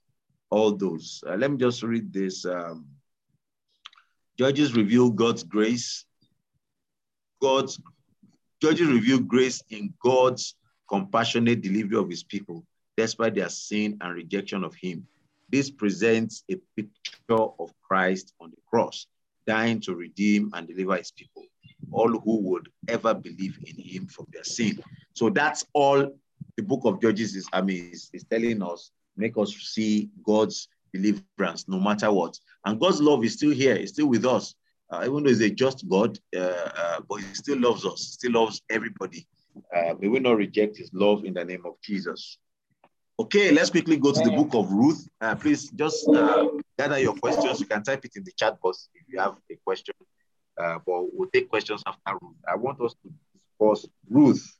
all 0.49 0.75
those. 0.75 1.23
Uh, 1.27 1.35
let 1.35 1.51
me 1.51 1.57
just 1.57 1.83
read 1.83 2.11
this. 2.11 2.45
Um, 2.45 2.87
Judges 4.37 4.73
reveal 4.75 5.09
God's 5.11 5.43
grace. 5.43 6.05
God's 7.41 7.79
Judges 8.61 8.87
reveal 8.87 9.19
grace 9.19 9.61
in 9.69 9.93
God's 10.03 10.55
compassionate 10.89 11.61
delivery 11.61 11.97
of 11.97 12.09
his 12.09 12.23
people, 12.23 12.65
despite 12.97 13.35
their 13.35 13.49
sin 13.49 13.97
and 14.01 14.15
rejection 14.15 14.63
of 14.63 14.75
him. 14.75 15.05
This 15.49 15.69
presents 15.69 16.43
a 16.49 16.55
picture 16.75 17.49
of 17.59 17.73
Christ 17.81 18.33
on 18.39 18.51
the 18.51 18.57
cross, 18.69 19.07
dying 19.45 19.81
to 19.81 19.95
redeem 19.95 20.51
and 20.53 20.67
deliver 20.67 20.95
his 20.95 21.11
people, 21.11 21.45
all 21.91 22.09
who 22.09 22.37
would 22.41 22.69
ever 22.87 23.13
believe 23.13 23.57
in 23.65 23.75
him 23.75 24.07
from 24.07 24.27
their 24.31 24.43
sin. 24.43 24.81
So 25.13 25.29
that's 25.29 25.65
all 25.73 26.09
the 26.57 26.63
book 26.63 26.81
of 26.85 27.01
Judges 27.01 27.35
is, 27.35 27.47
I 27.51 27.61
mean, 27.61 27.89
is, 27.91 28.09
is 28.13 28.23
telling 28.23 28.61
us, 28.61 28.91
make 29.17 29.37
us 29.37 29.53
see 29.53 30.09
God's 30.23 30.67
deliverance 30.93 31.67
no 31.67 31.79
matter 31.79 32.11
what. 32.11 32.37
And 32.65 32.79
God's 32.79 33.01
love 33.01 33.23
is 33.23 33.33
still 33.33 33.51
here, 33.51 33.75
it's 33.75 33.93
still 33.93 34.07
with 34.07 34.25
us. 34.25 34.55
Uh, 34.89 35.03
even 35.05 35.23
though 35.23 35.29
he's 35.29 35.41
a 35.41 35.49
just 35.49 35.87
God, 35.87 36.19
uh, 36.35 36.69
uh, 36.75 36.99
but 37.07 37.21
he 37.21 37.33
still 37.33 37.59
loves 37.59 37.85
us, 37.85 38.01
still 38.01 38.33
loves 38.33 38.61
everybody. 38.69 39.25
Uh, 39.75 39.93
we 39.99 40.19
not 40.19 40.35
reject 40.35 40.77
his 40.77 40.91
love 40.93 41.23
in 41.23 41.33
the 41.33 41.43
name 41.43 41.65
of 41.65 41.73
Jesus. 41.81 42.37
Okay, 43.21 43.51
let's 43.51 43.69
quickly 43.69 43.97
go 43.97 44.11
to 44.11 44.19
the 44.19 44.31
book 44.31 44.55
of 44.55 44.71
Ruth. 44.71 45.07
Uh, 45.21 45.35
please 45.35 45.69
just 45.69 46.09
uh, 46.09 46.47
gather 46.75 46.97
your 46.97 47.13
questions. 47.13 47.59
You 47.59 47.67
can 47.67 47.83
type 47.83 48.03
it 48.03 48.13
in 48.15 48.23
the 48.23 48.31
chat 48.31 48.59
box 48.59 48.89
if 48.95 49.03
you 49.07 49.19
have 49.19 49.35
a 49.51 49.55
question. 49.63 49.93
Uh, 50.59 50.79
but 50.83 51.13
we'll 51.13 51.29
take 51.31 51.47
questions 51.47 51.83
after 51.85 52.17
Ruth. 52.19 52.35
I 52.51 52.55
want 52.55 52.81
us 52.81 52.95
to 53.03 53.11
discuss 53.37 53.87
Ruth. 54.09 54.57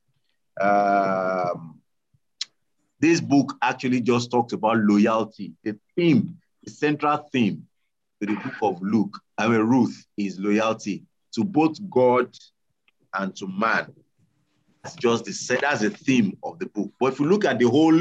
Um, 0.62 1.80
this 3.00 3.20
book 3.20 3.56
actually 3.64 4.00
just 4.00 4.30
talks 4.30 4.54
about 4.54 4.78
loyalty. 4.78 5.54
The 5.64 5.76
theme, 5.96 6.38
the 6.64 6.70
central 6.70 7.18
theme 7.34 7.66
to 8.20 8.28
the 8.28 8.36
book 8.36 8.54
of 8.62 8.80
Luke, 8.84 9.18
I 9.40 9.48
mean 9.48 9.62
Ruth, 9.62 10.06
is 10.18 10.38
loyalty 10.38 11.04
to 11.34 11.44
both 11.44 11.80
God 11.90 12.30
and 13.16 13.36
to 13.38 13.48
man. 13.48 13.92
That's 14.84 14.96
just 14.98 15.26
the 15.26 15.60
that's 15.60 15.82
the 15.82 15.90
theme 15.90 16.38
of 16.44 16.60
the 16.60 16.68
book. 16.68 16.92
But 17.00 17.14
if 17.14 17.20
you 17.20 17.26
look 17.26 17.44
at 17.44 17.58
the 17.58 17.68
whole 17.68 18.00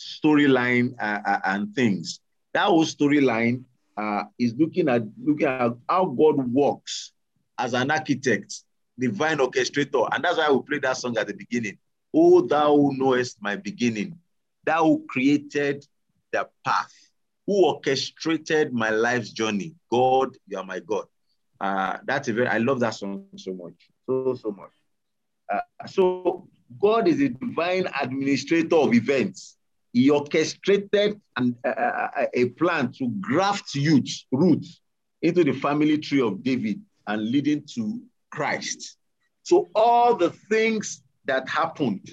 storyline 0.00 0.94
uh, 1.00 1.20
uh, 1.26 1.40
and 1.44 1.74
things. 1.74 2.20
That 2.52 2.66
whole 2.66 2.84
storyline 2.84 3.64
uh, 3.96 4.24
is 4.38 4.54
looking 4.56 4.88
at 4.88 5.02
looking 5.22 5.46
at 5.46 5.72
how 5.88 6.04
God 6.06 6.52
works 6.52 7.12
as 7.58 7.74
an 7.74 7.90
architect, 7.90 8.62
divine 8.98 9.38
orchestrator, 9.38 10.08
and 10.12 10.24
that's 10.24 10.38
why 10.38 10.50
we 10.50 10.60
played 10.62 10.82
that 10.82 10.96
song 10.96 11.16
at 11.18 11.26
the 11.26 11.34
beginning. 11.34 11.78
Oh, 12.12 12.40
thou 12.42 12.76
who 12.76 12.96
knowest 12.96 13.38
my 13.40 13.56
beginning, 13.56 14.18
thou 14.64 14.84
who 14.84 15.04
created 15.08 15.86
the 16.32 16.48
path, 16.64 16.92
who 17.46 17.66
orchestrated 17.66 18.72
my 18.72 18.90
life's 18.90 19.30
journey. 19.30 19.74
God, 19.90 20.36
you 20.46 20.58
are 20.58 20.64
my 20.64 20.80
God. 20.80 21.06
Uh, 21.60 21.98
that's 22.04 22.28
a 22.28 22.32
very 22.32 22.48
I 22.48 22.58
love 22.58 22.80
that 22.80 22.94
song 22.94 23.26
so 23.36 23.52
much, 23.54 23.90
so 24.06 24.34
so 24.34 24.50
much. 24.50 24.70
Uh, 25.52 25.86
so 25.86 26.48
God 26.80 27.06
is 27.06 27.20
a 27.20 27.28
divine 27.28 27.86
administrator 28.00 28.76
of 28.76 28.92
events 28.94 29.56
he 29.94 30.10
orchestrated 30.10 31.20
an, 31.36 31.56
uh, 31.64 32.26
a 32.34 32.46
plan 32.50 32.92
to 32.98 33.08
graft 33.20 33.74
youth, 33.76 34.24
roots 34.32 34.80
into 35.22 35.44
the 35.44 35.52
family 35.52 35.96
tree 35.98 36.20
of 36.20 36.42
David 36.42 36.82
and 37.06 37.30
leading 37.30 37.64
to 37.76 38.02
Christ. 38.30 38.96
So 39.44 39.68
all 39.74 40.16
the 40.16 40.30
things 40.50 41.02
that 41.26 41.48
happened 41.48 42.12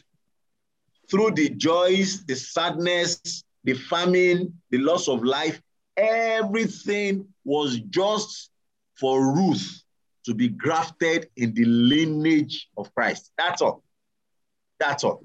through 1.09 1.31
the 1.31 1.49
joys, 1.49 2.23
the 2.25 2.35
sadness, 2.35 3.43
the 3.63 3.73
famine, 3.73 4.53
the 4.69 4.77
loss 4.77 5.07
of 5.07 5.23
life, 5.23 5.59
everything 5.97 7.27
was 7.43 7.79
just 7.89 8.51
for 8.93 9.33
Ruth 9.35 9.83
to 10.25 10.35
be 10.35 10.49
grafted 10.49 11.29
in 11.35 11.55
the 11.55 11.65
lineage 11.65 12.69
of 12.77 12.93
Christ. 12.93 13.31
That's 13.39 13.63
all. 13.63 13.83
That's 14.79 15.03
all. 15.03 15.23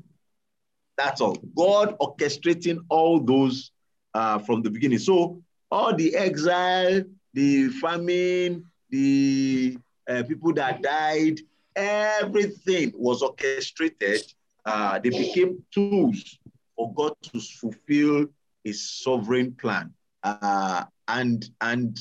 That's 0.96 1.20
all. 1.20 1.36
God 1.56 1.96
orchestrating 1.98 2.78
all 2.88 3.20
those 3.20 3.70
uh, 4.14 4.38
from 4.38 4.62
the 4.62 4.70
beginning. 4.70 4.98
So 4.98 5.42
all 5.70 5.94
the 5.94 6.14
exile, 6.16 7.02
the 7.34 7.68
famine, 7.68 8.64
the 8.90 9.78
uh, 10.08 10.22
people 10.22 10.52
that 10.54 10.82
died, 10.82 11.40
everything 11.74 12.92
was 12.94 13.22
orchestrated. 13.22 14.22
Uh, 14.64 14.98
they 14.98 15.10
became 15.10 15.62
tools 15.70 16.38
for 16.76 16.92
God 16.94 17.14
to 17.22 17.40
fulfill 17.40 18.26
His 18.64 18.88
sovereign 19.02 19.52
plan. 19.52 19.92
Uh, 20.22 20.84
and 21.08 21.48
and 21.60 21.98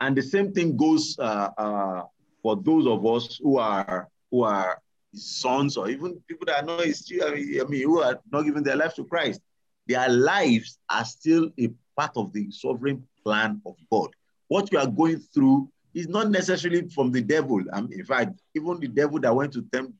and 0.00 0.16
the 0.16 0.22
same 0.22 0.52
thing 0.52 0.76
goes 0.76 1.16
uh, 1.18 1.50
uh, 1.56 2.02
for 2.42 2.56
those 2.56 2.86
of 2.86 3.06
us 3.06 3.40
who 3.42 3.58
are 3.58 4.08
who 4.30 4.42
are 4.42 4.80
sons 5.14 5.76
or 5.76 5.88
even 5.88 6.20
people 6.28 6.46
that 6.46 6.62
are 6.62 6.66
not 6.66 6.86
still, 6.94 7.26
I 7.26 7.34
mean, 7.34 7.60
I 7.60 7.64
mean, 7.64 7.82
who 7.82 8.02
are 8.02 8.20
not 8.30 8.42
giving 8.42 8.62
their 8.62 8.76
life 8.76 8.94
to 8.94 9.04
Christ, 9.04 9.40
their 9.86 10.08
lives 10.08 10.78
are 10.88 11.04
still 11.04 11.50
a 11.58 11.70
part 11.96 12.12
of 12.16 12.32
the 12.32 12.50
sovereign 12.50 13.06
plan 13.22 13.60
of 13.66 13.76
God. 13.90 14.10
What 14.48 14.72
you 14.72 14.78
are 14.78 14.86
going 14.86 15.18
through 15.18 15.70
is 15.94 16.08
not 16.08 16.30
necessarily 16.30 16.88
from 16.88 17.12
the 17.12 17.20
devil. 17.20 17.62
I 17.72 17.80
mean, 17.80 18.00
in 18.00 18.04
fact, 18.04 18.40
even 18.54 18.80
the 18.80 18.88
devil 18.88 19.18
that 19.20 19.34
went 19.34 19.52
to 19.54 19.62
tempt 19.72 19.94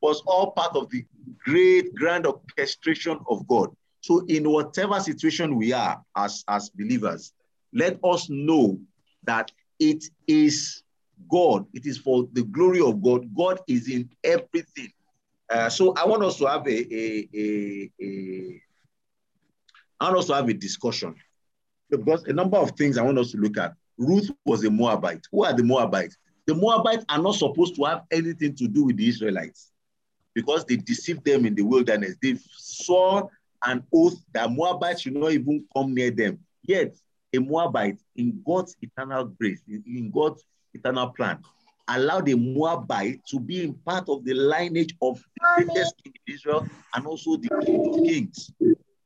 was 0.00 0.22
all 0.26 0.52
part 0.52 0.76
of 0.76 0.90
the 0.90 1.04
great 1.44 1.94
grand 1.94 2.26
orchestration 2.26 3.18
of 3.28 3.46
God. 3.46 3.74
So, 4.00 4.24
in 4.26 4.48
whatever 4.48 5.00
situation 5.00 5.56
we 5.56 5.72
are 5.72 6.00
as, 6.16 6.44
as 6.48 6.70
believers, 6.70 7.32
let 7.72 7.98
us 8.04 8.28
know 8.30 8.78
that 9.24 9.50
it 9.78 10.04
is 10.26 10.82
God. 11.30 11.66
It 11.72 11.86
is 11.86 11.98
for 11.98 12.28
the 12.32 12.44
glory 12.44 12.80
of 12.80 13.02
God. 13.02 13.34
God 13.34 13.60
is 13.68 13.88
in 13.88 14.10
everything. 14.24 14.92
Uh, 15.48 15.68
so 15.68 15.94
I 15.94 16.06
want 16.06 16.22
us 16.24 16.38
to 16.38 16.46
have 16.46 16.66
a, 16.66 16.94
a, 16.94 17.28
a, 17.34 17.90
a 18.02 18.62
I 20.00 20.04
want 20.06 20.18
us 20.18 20.26
to 20.26 20.34
have 20.34 20.48
a 20.48 20.54
discussion 20.54 21.14
because 21.90 22.24
a 22.24 22.32
number 22.32 22.56
of 22.58 22.72
things 22.72 22.98
I 22.98 23.02
want 23.02 23.18
us 23.18 23.30
to 23.32 23.38
look 23.38 23.56
at. 23.56 23.74
Ruth 23.98 24.30
was 24.44 24.64
a 24.64 24.70
Moabite. 24.70 25.24
Who 25.32 25.44
are 25.44 25.54
the 25.54 25.62
Moabites? 25.62 26.16
The 26.46 26.54
Moabites 26.54 27.04
are 27.08 27.20
not 27.20 27.36
supposed 27.36 27.76
to 27.76 27.84
have 27.84 28.02
anything 28.10 28.54
to 28.56 28.68
do 28.68 28.84
with 28.84 28.96
the 28.96 29.08
Israelites 29.08 29.72
because 30.34 30.64
they 30.64 30.76
deceived 30.76 31.24
them 31.24 31.46
in 31.46 31.54
the 31.54 31.62
wilderness. 31.62 32.16
They 32.22 32.36
saw 32.50 33.28
an 33.64 33.82
oath 33.94 34.16
that 34.32 34.52
Moabites 34.52 35.02
should 35.02 35.14
not 35.14 35.32
even 35.32 35.64
come 35.74 35.94
near 35.94 36.10
them. 36.10 36.38
Yet, 36.62 36.94
a 37.34 37.38
Moabite, 37.38 37.98
in 38.16 38.42
God's 38.46 38.76
eternal 38.82 39.24
grace, 39.24 39.62
in 39.66 40.10
God's 40.10 40.44
eternal 40.76 41.08
plan, 41.10 41.38
allowed 41.88 42.26
the 42.26 42.34
Moabite 42.34 43.20
to 43.26 43.40
be 43.40 43.72
part 43.84 44.08
of 44.08 44.24
the 44.24 44.34
lineage 44.34 44.94
of 45.02 45.16
the 45.18 45.64
greatest 45.64 45.94
king 46.02 46.12
in 46.26 46.34
Israel 46.34 46.66
and 46.94 47.06
also 47.06 47.36
the 47.36 47.48
king 47.64 47.88
of 47.88 48.04
kings. 48.04 48.50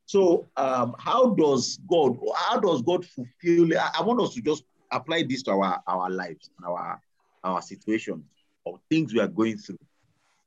So, 0.05 0.49
um, 0.57 0.95
how 0.99 1.29
does 1.29 1.79
God, 1.87 2.17
how 2.35 2.59
does 2.59 2.81
God 2.81 3.05
fulfill? 3.05 3.77
I, 3.77 3.91
I, 3.99 4.03
want 4.03 4.19
us 4.19 4.33
to 4.33 4.41
just 4.41 4.65
apply 4.91 5.23
this 5.23 5.43
to 5.43 5.51
our, 5.51 5.81
our 5.87 6.09
lives 6.09 6.49
our, 6.65 6.99
our 7.43 7.61
situation, 7.61 8.23
or 8.65 8.79
things 8.89 9.13
we 9.13 9.19
are 9.19 9.27
going 9.27 9.57
through. 9.57 9.79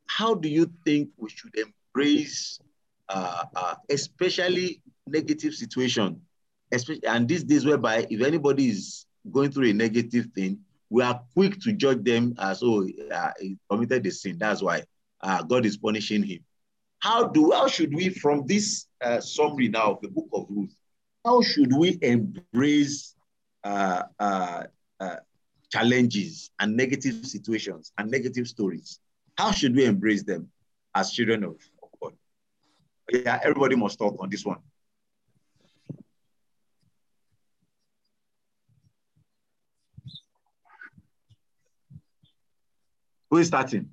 How 0.07 0.35
do 0.35 0.49
you 0.49 0.71
think 0.85 1.11
we 1.17 1.31
should 1.31 1.57
embrace, 1.57 2.59
uh, 3.09 3.45
uh, 3.57 3.75
especially 3.89 4.83
negative 5.07 5.55
situation, 5.55 6.21
especially 6.73 7.07
and 7.07 7.27
these 7.27 7.45
days 7.45 7.65
whereby 7.65 8.07
if 8.11 8.21
anybody 8.21 8.69
is 8.69 9.07
going 9.33 9.51
through 9.51 9.71
a 9.71 9.73
negative 9.73 10.27
thing, 10.35 10.59
we 10.91 11.03
are 11.03 11.21
quick 11.35 11.61
to 11.61 11.73
judge 11.73 12.05
them 12.05 12.35
as 12.39 12.63
oh 12.63 12.87
uh, 13.13 13.31
he 13.41 13.57
committed 13.71 14.03
the 14.03 14.11
sin. 14.11 14.39
That's 14.39 14.63
why 14.63 14.83
uh, 15.21 15.43
God 15.43 15.67
is 15.67 15.77
punishing 15.77 16.23
him. 16.23 16.41
How 17.01 17.29
do 17.29 17.53
how 17.53 17.69
should 17.69 17.95
we 17.95 18.09
from 18.09 18.47
this 18.47 18.87
uh, 19.01 19.21
summary 19.21 19.69
now 19.69 19.93
of 19.93 20.01
the 20.01 20.09
book 20.09 20.29
of 20.33 20.47
Ruth? 20.49 20.75
How 21.25 21.43
should 21.43 21.73
we 21.75 21.99
embrace 22.03 23.15
uh, 23.63 24.03
uh, 24.19 24.65
uh, 25.01 25.17
challenges 25.71 26.51
and 26.61 26.77
negative 26.77 27.27
situations 27.27 27.93
and 27.99 28.11
negative 28.11 28.47
stories? 28.47 29.01
How 29.37 29.51
should 29.51 29.75
we 29.75 29.85
embrace 29.85 30.23
them 30.23 30.51
as 30.95 31.13
children 31.13 31.45
of, 31.45 31.57
of 31.83 31.89
God? 32.01 32.13
Yeah, 33.11 33.41
everybody 33.43 33.77
must 33.77 33.99
talk 33.99 34.17
on 34.21 34.31
this 34.31 34.45
one. 34.45 34.59
Who 43.35 43.41
is 43.41 43.49
starting? 43.49 43.91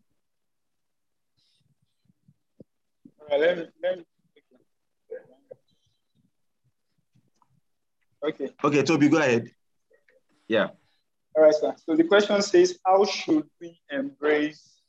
let 3.27 3.57
me, 3.57 3.65
let 3.81 3.97
me. 3.97 4.05
Okay. 8.23 8.49
Okay, 8.63 8.83
Toby, 8.83 9.09
go 9.09 9.17
ahead. 9.17 9.49
Yeah. 10.47 10.67
All 11.35 11.41
right, 11.41 11.55
sir. 11.55 11.73
So 11.83 11.95
the 11.95 12.03
question 12.03 12.39
says, 12.43 12.77
how 12.85 13.03
should 13.03 13.49
we 13.59 13.81
embrace 13.89 14.79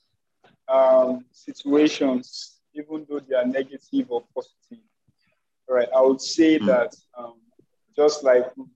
um, 0.69 1.25
situations, 1.31 2.61
even 2.75 3.07
though 3.09 3.21
they 3.21 3.35
are 3.35 3.47
negative 3.47 4.11
or 4.11 4.23
positive, 4.35 4.85
all 5.67 5.77
right, 5.77 5.89
I 5.97 6.03
would 6.03 6.21
say 6.21 6.59
Mm. 6.59 6.67
that 6.67 6.95
um, 7.17 7.41
just 7.97 8.23
like 8.23 8.53
you 8.59 8.69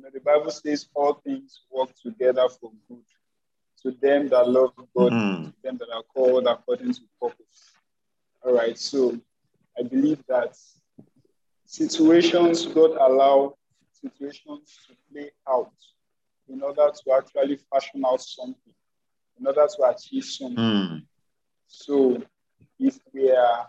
know, 0.00 0.08
the 0.12 0.18
Bible 0.18 0.50
says 0.50 0.88
all 0.94 1.14
things 1.22 1.60
work 1.70 1.90
together 2.02 2.48
for 2.48 2.72
good 2.88 3.04
to 3.82 3.90
them 4.00 4.28
that 4.28 4.48
love 4.48 4.72
God, 4.96 5.12
Mm. 5.12 5.46
to 5.46 5.62
them 5.62 5.76
that 5.78 5.90
are 5.90 6.02
called 6.14 6.46
according 6.46 6.92
to 6.94 7.00
purpose. 7.20 7.72
All 8.44 8.54
right, 8.54 8.78
so 8.78 9.18
I 9.78 9.82
believe 9.82 10.24
that 10.26 10.56
situations 11.66 12.66
God 12.66 12.92
allow 12.92 13.56
situations 13.92 14.78
to 14.86 14.96
play 15.10 15.30
out 15.48 15.72
in 16.48 16.62
order 16.62 16.90
to 16.92 17.12
actually 17.12 17.56
fashion 17.70 18.02
out 18.04 18.20
something, 18.20 18.74
in 19.38 19.46
order 19.46 19.66
to 19.76 19.82
achieve 19.84 20.24
something. 20.24 20.56
Mm. 20.58 21.06
So 21.66 22.22
if 22.78 22.98
we 23.12 23.30
are 23.30 23.68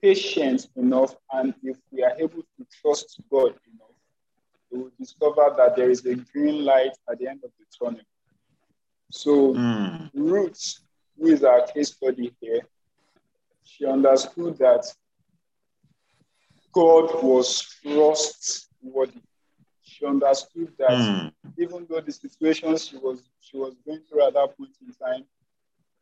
patient 0.00 0.68
enough 0.76 1.14
and 1.32 1.54
if 1.62 1.76
we 1.90 2.02
are 2.02 2.14
able 2.18 2.42
to 2.42 2.66
trust 2.80 3.20
God 3.30 3.50
enough, 3.72 3.96
we 4.70 4.78
will 4.78 4.92
discover 4.98 5.54
that 5.56 5.76
there 5.76 5.90
is 5.90 6.04
a 6.06 6.14
green 6.14 6.64
light 6.64 6.92
at 7.10 7.18
the 7.18 7.28
end 7.28 7.40
of 7.44 7.50
the 7.58 7.66
tunnel. 7.78 8.00
So 9.10 9.54
Mm. 9.54 10.10
Ruth, 10.14 10.80
who 11.18 11.26
is 11.28 11.44
our 11.44 11.66
case 11.66 11.92
study 11.92 12.34
here, 12.40 12.60
she 13.64 13.86
understood 13.86 14.58
that 14.58 14.84
God 16.72 17.22
was 17.22 17.62
trustworthy. 17.82 19.20
She 19.82 20.04
understood 20.04 20.72
that 20.78 20.92
Mm. 20.92 21.32
even 21.58 21.86
though 21.88 22.00
the 22.00 22.12
situation 22.12 22.76
she 22.76 22.96
was 22.98 23.22
she 23.40 23.56
was 23.56 23.74
going 23.86 24.00
through 24.08 24.26
at 24.26 24.34
that 24.34 24.56
point 24.56 24.76
in 24.86 24.92
time, 24.94 25.24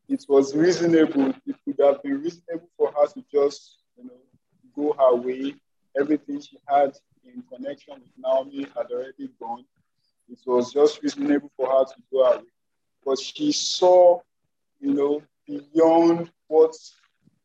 it 0.09 0.25
was 0.29 0.55
reasonable. 0.55 1.33
It 1.47 1.57
could 1.65 1.79
have 1.81 2.03
been 2.03 2.21
reasonable 2.23 2.69
for 2.77 2.91
her 2.93 3.07
to 3.07 3.25
just, 3.31 3.79
you 3.97 4.05
know, 4.05 4.21
go 4.75 4.93
her 4.99 5.15
way. 5.15 5.55
Everything 5.99 6.41
she 6.41 6.59
had 6.67 6.97
in 7.25 7.43
connection 7.43 7.95
with 7.95 8.11
Naomi 8.19 8.65
had 8.75 8.91
already 8.91 9.29
gone. 9.41 9.65
It 10.29 10.41
was 10.47 10.73
just 10.73 11.03
reasonable 11.03 11.51
for 11.57 11.69
her 11.71 11.85
to 11.85 12.03
go 12.11 12.25
her 12.25 12.39
way. 12.39 12.54
But 13.05 13.19
she 13.19 13.53
saw, 13.53 14.21
you 14.81 14.95
know, 14.95 15.23
beyond 15.47 16.31
what 16.49 16.75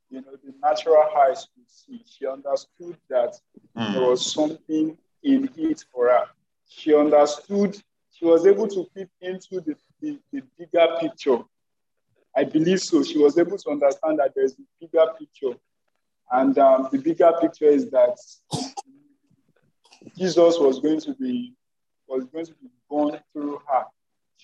you 0.09 0.21
know 0.21 0.35
the 0.43 0.53
natural 0.61 1.03
eyes 1.17 1.47
could 1.53 1.69
see. 1.69 2.01
She 2.05 2.25
understood 2.25 2.97
that 3.09 3.35
there 3.75 4.01
Mm. 4.01 4.09
was 4.09 4.33
something 4.33 4.97
in 5.23 5.49
it 5.55 5.85
for 5.91 6.09
her. 6.09 6.25
She 6.67 6.93
understood, 6.95 7.81
she 8.11 8.25
was 8.25 8.45
able 8.45 8.67
to 8.67 8.85
fit 8.93 9.09
into 9.21 9.61
the, 9.61 9.75
the, 10.01 10.19
the 10.31 10.41
bigger 10.57 10.87
picture. 10.99 11.39
I 12.35 12.43
believe 12.43 12.81
so. 12.81 13.03
She 13.03 13.17
was 13.17 13.37
able 13.37 13.57
to 13.57 13.69
understand 13.69 14.19
that 14.19 14.33
there's 14.35 14.53
a 14.53 14.63
bigger 14.79 15.05
picture. 15.17 15.57
And 16.31 16.57
um, 16.57 16.89
the 16.91 16.97
bigger 16.99 17.31
picture 17.41 17.65
is 17.65 17.89
that 17.91 18.17
Jesus 20.17 20.57
was 20.59 20.79
going 20.79 20.99
to 21.01 21.13
be 21.15 21.53
was 22.07 22.25
going 22.25 22.45
to 22.45 22.53
be 22.53 22.67
born 22.89 23.19
through 23.33 23.61
her. 23.67 23.85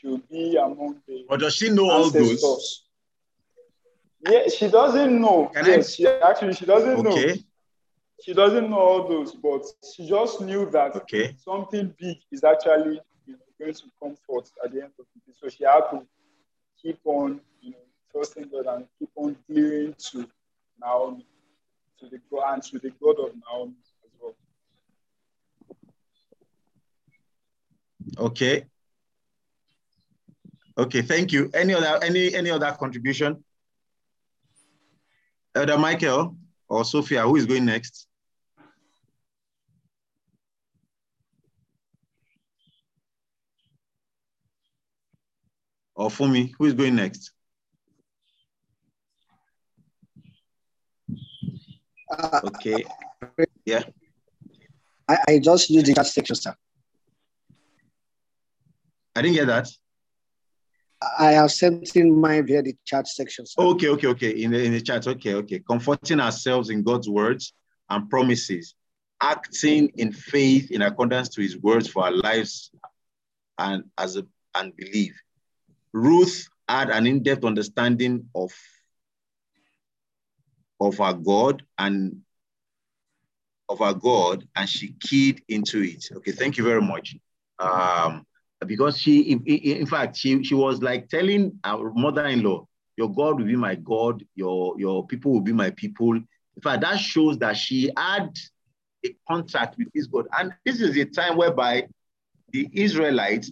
Will 0.03 0.17
be 0.29 0.55
among 0.57 1.01
the 1.07 1.25
But 1.27 1.39
does 1.39 1.55
she 1.55 1.69
know 1.69 1.89
all 1.89 2.09
those? 2.09 2.83
Yeah, 4.21 4.47
she 4.47 4.67
doesn't 4.69 5.21
know. 5.21 5.47
Can 5.53 5.65
I- 5.65 5.67
yes, 5.69 5.95
she 5.95 6.07
actually 6.07 6.53
she 6.53 6.65
doesn't 6.65 7.01
know 7.03 7.11
Okay. 7.11 7.43
she 8.21 8.33
doesn't 8.33 8.69
know 8.69 8.79
all 8.79 9.07
those, 9.07 9.33
but 9.35 9.63
she 9.93 10.07
just 10.07 10.41
knew 10.41 10.69
that 10.71 10.95
Okay. 10.95 11.35
something 11.37 11.93
big 11.97 12.17
is 12.31 12.43
actually 12.43 13.01
you 13.25 13.33
know, 13.33 13.39
going 13.59 13.73
to 13.73 13.83
come 14.01 14.15
forth 14.27 14.51
at 14.63 14.71
the 14.71 14.81
end 14.83 14.91
of 14.99 15.05
the 15.13 15.19
day. 15.31 15.37
So 15.39 15.49
she 15.49 15.63
had 15.63 15.81
to 15.91 16.05
keep 16.81 16.99
on, 17.05 17.41
you 17.61 17.71
know, 17.71 17.77
trusting 18.11 18.49
God 18.49 18.65
and 18.67 18.87
keep 18.99 19.09
on 19.15 19.35
dealing 19.47 19.95
to 20.11 20.27
Naomi, 20.79 21.25
to 21.99 22.09
the 22.09 22.19
God 22.29 22.53
and 22.53 22.63
to 22.63 22.79
the 22.79 22.91
God 23.01 23.17
of 23.19 23.33
Naomi 23.35 23.75
as 24.05 24.11
well. 24.19 24.35
Okay. 28.17 28.65
Okay, 30.77 31.01
thank 31.01 31.31
you. 31.31 31.49
Any 31.53 31.73
other 31.73 32.03
any 32.03 32.35
any 32.35 32.49
other 32.49 32.71
contribution? 32.77 33.43
Elder 35.55 35.77
Michael 35.77 36.35
or 36.67 36.83
Sophia, 36.83 37.21
who 37.21 37.37
is 37.37 37.45
going 37.45 37.65
next? 37.65 38.07
Or 45.95 46.09
Fumi, 46.09 46.51
who 46.57 46.65
is 46.65 46.73
going 46.73 46.95
next? 46.95 47.31
Uh, 52.11 52.41
Okay. 52.43 52.83
Yeah. 53.65 53.83
I, 55.07 55.17
I 55.27 55.39
just 55.39 55.69
used 55.69 55.85
the 55.85 55.93
chat 55.93 56.07
section, 56.07 56.35
sir. 56.35 56.53
I 59.15 59.21
didn't 59.21 59.35
get 59.35 59.47
that. 59.47 59.69
I 61.19 61.31
have 61.31 61.51
sent 61.51 61.95
in 61.95 62.19
my 62.19 62.41
via 62.41 62.61
the 62.61 62.75
chat 62.85 63.07
section, 63.07 63.45
sir. 63.45 63.61
Okay, 63.61 63.89
okay, 63.89 64.07
okay. 64.07 64.29
In 64.31 64.51
the 64.51 64.63
in 64.63 64.71
the 64.71 64.81
chat. 64.81 65.07
Okay, 65.07 65.33
okay. 65.35 65.59
Comforting 65.59 66.19
ourselves 66.19 66.69
in 66.69 66.83
God's 66.83 67.09
words 67.09 67.53
and 67.89 68.09
promises, 68.09 68.75
acting 69.21 69.91
in 69.95 70.11
faith 70.11 70.71
in 70.71 70.81
accordance 70.81 71.29
to 71.29 71.41
his 71.41 71.57
words 71.57 71.87
for 71.87 72.05
our 72.05 72.11
lives 72.11 72.71
and 73.57 73.83
as 73.97 74.17
a 74.17 74.25
and 74.55 74.75
believe. 74.75 75.15
Ruth 75.93 76.47
had 76.67 76.89
an 76.89 77.05
in-depth 77.07 77.45
understanding 77.45 78.27
of, 78.33 78.51
of 80.79 80.99
our 80.99 81.13
God 81.13 81.63
and 81.77 82.21
of 83.69 83.81
our 83.81 83.93
God, 83.93 84.47
and 84.55 84.69
she 84.69 84.93
keyed 84.99 85.41
into 85.47 85.81
it. 85.81 86.05
Okay, 86.17 86.31
thank 86.31 86.57
you 86.57 86.63
very 86.63 86.81
much. 86.81 87.15
Um, 87.59 88.25
because 88.65 88.97
she, 88.97 89.21
in, 89.21 89.43
in 89.43 89.85
fact, 89.85 90.15
she, 90.15 90.43
she 90.43 90.55
was 90.55 90.81
like 90.81 91.09
telling 91.09 91.59
our 91.63 91.91
mother-in-law, 91.93 92.67
your 92.97 93.13
God 93.13 93.39
will 93.39 93.45
be 93.45 93.55
my 93.55 93.75
God, 93.75 94.23
your, 94.35 94.79
your 94.79 95.05
people 95.05 95.31
will 95.31 95.41
be 95.41 95.53
my 95.53 95.69
people. 95.71 96.13
In 96.13 96.61
fact, 96.63 96.81
that 96.81 96.97
shows 96.97 97.37
that 97.39 97.57
she 97.57 97.91
had 97.97 98.37
a 99.05 99.15
contact 99.27 99.77
with 99.77 99.91
this 99.93 100.07
God. 100.07 100.27
And 100.37 100.53
this 100.65 100.81
is 100.81 100.97
a 100.97 101.05
time 101.05 101.37
whereby 101.37 101.87
the 102.51 102.69
Israelites 102.71 103.51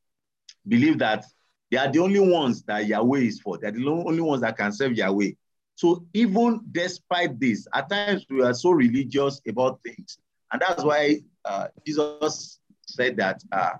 believe 0.68 0.98
that 0.98 1.24
they 1.70 1.78
are 1.78 1.90
the 1.90 1.98
only 1.98 2.20
ones 2.20 2.62
that 2.64 2.86
Yahweh 2.86 3.20
is 3.20 3.40
for. 3.40 3.58
They're 3.58 3.72
the 3.72 3.88
only 3.88 4.20
ones 4.20 4.42
that 4.42 4.56
can 4.56 4.72
serve 4.72 4.92
Yahweh. 4.92 5.30
So 5.74 6.06
even 6.14 6.60
despite 6.70 7.38
this, 7.40 7.66
at 7.74 7.90
times 7.90 8.24
we 8.30 8.42
are 8.42 8.54
so 8.54 8.70
religious 8.70 9.40
about 9.46 9.80
things. 9.82 10.18
And 10.52 10.62
that's 10.62 10.84
why 10.84 11.20
uh, 11.44 11.68
Jesus 11.86 12.60
said 12.86 13.16
that 13.16 13.42
uh, 13.52 13.72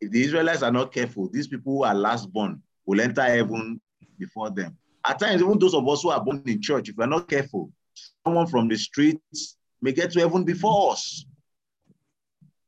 if 0.00 0.10
the 0.10 0.22
Israelites 0.22 0.62
are 0.62 0.72
not 0.72 0.92
careful, 0.92 1.28
these 1.28 1.48
people 1.48 1.72
who 1.72 1.84
are 1.84 1.94
last 1.94 2.32
born 2.32 2.62
will 2.84 3.00
enter 3.00 3.22
heaven 3.22 3.80
before 4.18 4.50
them. 4.50 4.76
At 5.04 5.18
times, 5.18 5.42
even 5.42 5.58
those 5.58 5.74
of 5.74 5.88
us 5.88 6.02
who 6.02 6.10
are 6.10 6.22
born 6.22 6.42
in 6.46 6.60
church, 6.60 6.88
if 6.88 6.96
we're 6.96 7.06
not 7.06 7.28
careful, 7.28 7.70
someone 8.24 8.46
from 8.46 8.68
the 8.68 8.76
streets 8.76 9.56
may 9.80 9.92
get 9.92 10.10
to 10.12 10.20
heaven 10.20 10.44
before 10.44 10.92
us. 10.92 11.24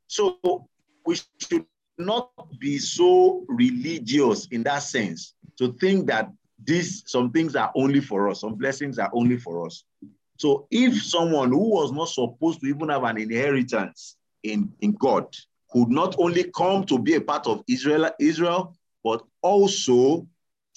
So 0.07 0.67
we 1.05 1.17
should 1.39 1.65
not 1.97 2.31
be 2.59 2.79
so 2.79 3.45
religious 3.47 4.47
in 4.47 4.63
that 4.63 4.79
sense 4.79 5.33
to 5.57 5.73
think 5.73 6.07
that 6.07 6.31
these 6.63 7.03
some 7.05 7.31
things 7.31 7.55
are 7.55 7.71
only 7.75 7.99
for 7.99 8.29
us, 8.29 8.41
some 8.41 8.55
blessings 8.55 8.99
are 8.99 9.09
only 9.13 9.37
for 9.37 9.65
us. 9.65 9.83
So 10.37 10.67
if 10.71 11.03
someone 11.03 11.49
who 11.49 11.69
was 11.69 11.91
not 11.91 12.07
supposed 12.09 12.61
to 12.61 12.67
even 12.67 12.89
have 12.89 13.03
an 13.03 13.17
inheritance 13.17 14.15
in, 14.43 14.71
in 14.79 14.93
God 14.93 15.27
could 15.71 15.89
not 15.89 16.15
only 16.17 16.45
come 16.55 16.83
to 16.85 16.97
be 16.97 17.15
a 17.15 17.21
part 17.21 17.47
of 17.47 17.63
Israel, 17.67 18.09
Israel, 18.19 18.75
but 19.03 19.23
also 19.41 20.27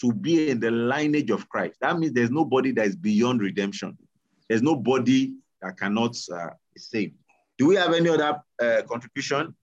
to 0.00 0.12
be 0.12 0.50
in 0.50 0.60
the 0.60 0.70
lineage 0.70 1.30
of 1.30 1.48
Christ. 1.48 1.78
That 1.80 1.98
means 1.98 2.12
there's 2.12 2.30
nobody 2.30 2.72
that 2.72 2.86
is 2.86 2.96
beyond 2.96 3.40
redemption. 3.40 3.96
There's 4.48 4.62
nobody 4.62 5.34
that 5.60 5.78
cannot 5.78 6.16
uh. 6.32 6.50
Do 7.58 7.66
we 7.66 7.76
have 7.76 7.92
any 7.92 8.08
other 8.08 8.42
uh, 8.60 8.82
contribution? 8.88 9.54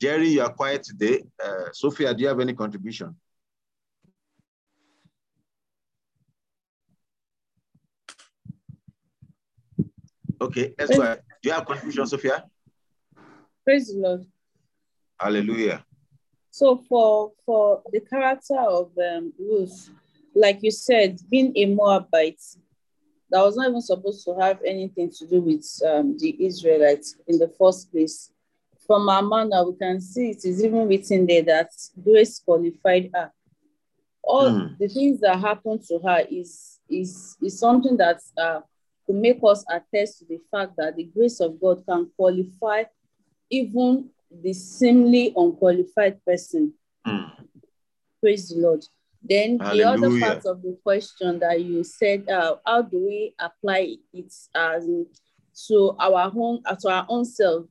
Jerry, 0.00 0.28
you 0.28 0.42
are 0.42 0.52
quiet 0.52 0.82
today. 0.82 1.24
Uh, 1.42 1.72
Sophia, 1.72 2.14
do 2.14 2.22
you 2.22 2.28
have 2.28 2.40
any 2.40 2.52
contribution? 2.52 3.16
Okay, 10.40 10.74
go 10.78 11.02
ahead. 11.02 11.22
Do 11.42 11.48
you 11.48 11.52
have 11.52 11.62
a 11.62 11.66
contribution, 11.66 12.06
Sophia? 12.06 12.44
Praise 13.64 13.88
the 13.88 13.98
Lord. 13.98 14.26
Hallelujah. 15.18 15.84
So 16.50 16.78
for 16.88 17.32
for 17.44 17.82
the 17.92 18.00
character 18.00 18.58
of 18.58 18.90
um, 18.98 19.32
Ruth, 19.38 19.90
like 20.34 20.60
you 20.62 20.70
said, 20.70 21.18
being 21.30 21.52
a 21.56 21.66
Moabite, 21.66 22.40
that 23.30 23.42
was 23.42 23.56
not 23.56 23.68
even 23.68 23.82
supposed 23.82 24.24
to 24.24 24.34
have 24.40 24.60
anything 24.64 25.10
to 25.18 25.26
do 25.26 25.40
with 25.40 25.66
um, 25.86 26.16
the 26.18 26.36
Israelites 26.44 27.16
in 27.26 27.38
the 27.38 27.48
first 27.58 27.90
place. 27.92 28.30
From 28.86 29.08
our 29.08 29.22
manner, 29.22 29.64
we 29.68 29.76
can 29.76 30.00
see 30.00 30.30
it 30.30 30.44
is 30.44 30.62
even 30.64 30.86
written 30.88 31.26
there 31.26 31.42
that 31.42 31.70
grace 32.02 32.38
qualified 32.38 33.10
her. 33.14 33.32
all 34.22 34.50
Hmm. 34.50 34.74
the 34.78 34.88
things 34.88 35.20
that 35.20 35.38
happened 35.38 35.82
to 35.88 35.98
her 36.00 36.24
is 36.30 36.78
is 36.88 37.36
is 37.42 37.58
something 37.58 37.96
that 37.96 38.20
uh, 38.38 38.60
could 39.06 39.16
make 39.16 39.38
us 39.42 39.64
attest 39.70 40.18
to 40.18 40.24
the 40.26 40.40
fact 40.50 40.72
that 40.76 40.96
the 40.96 41.04
grace 41.04 41.40
of 41.40 41.60
God 41.60 41.84
can 41.88 42.10
qualify 42.16 42.84
even 43.50 44.10
the 44.30 44.52
seemingly 44.52 45.32
unqualified 45.36 46.24
person. 46.24 46.74
Hmm. 47.04 47.24
Praise 48.20 48.48
the 48.48 48.56
Lord. 48.60 48.84
Then 49.22 49.58
the 49.58 49.82
other 49.82 50.06
Hallelujah. 50.06 50.20
part 50.20 50.46
of 50.46 50.62
the 50.62 50.78
question 50.82 51.38
that 51.40 51.60
you 51.60 51.82
said, 51.84 52.28
uh, 52.28 52.56
how 52.64 52.82
do 52.82 53.04
we 53.04 53.34
apply 53.38 53.96
it 54.12 54.32
as 54.54 54.88
to 55.68 55.96
our 55.98 56.30
own 56.34 56.62
to 56.80 56.88
our 56.88 57.06
own 57.08 57.24
self, 57.24 57.66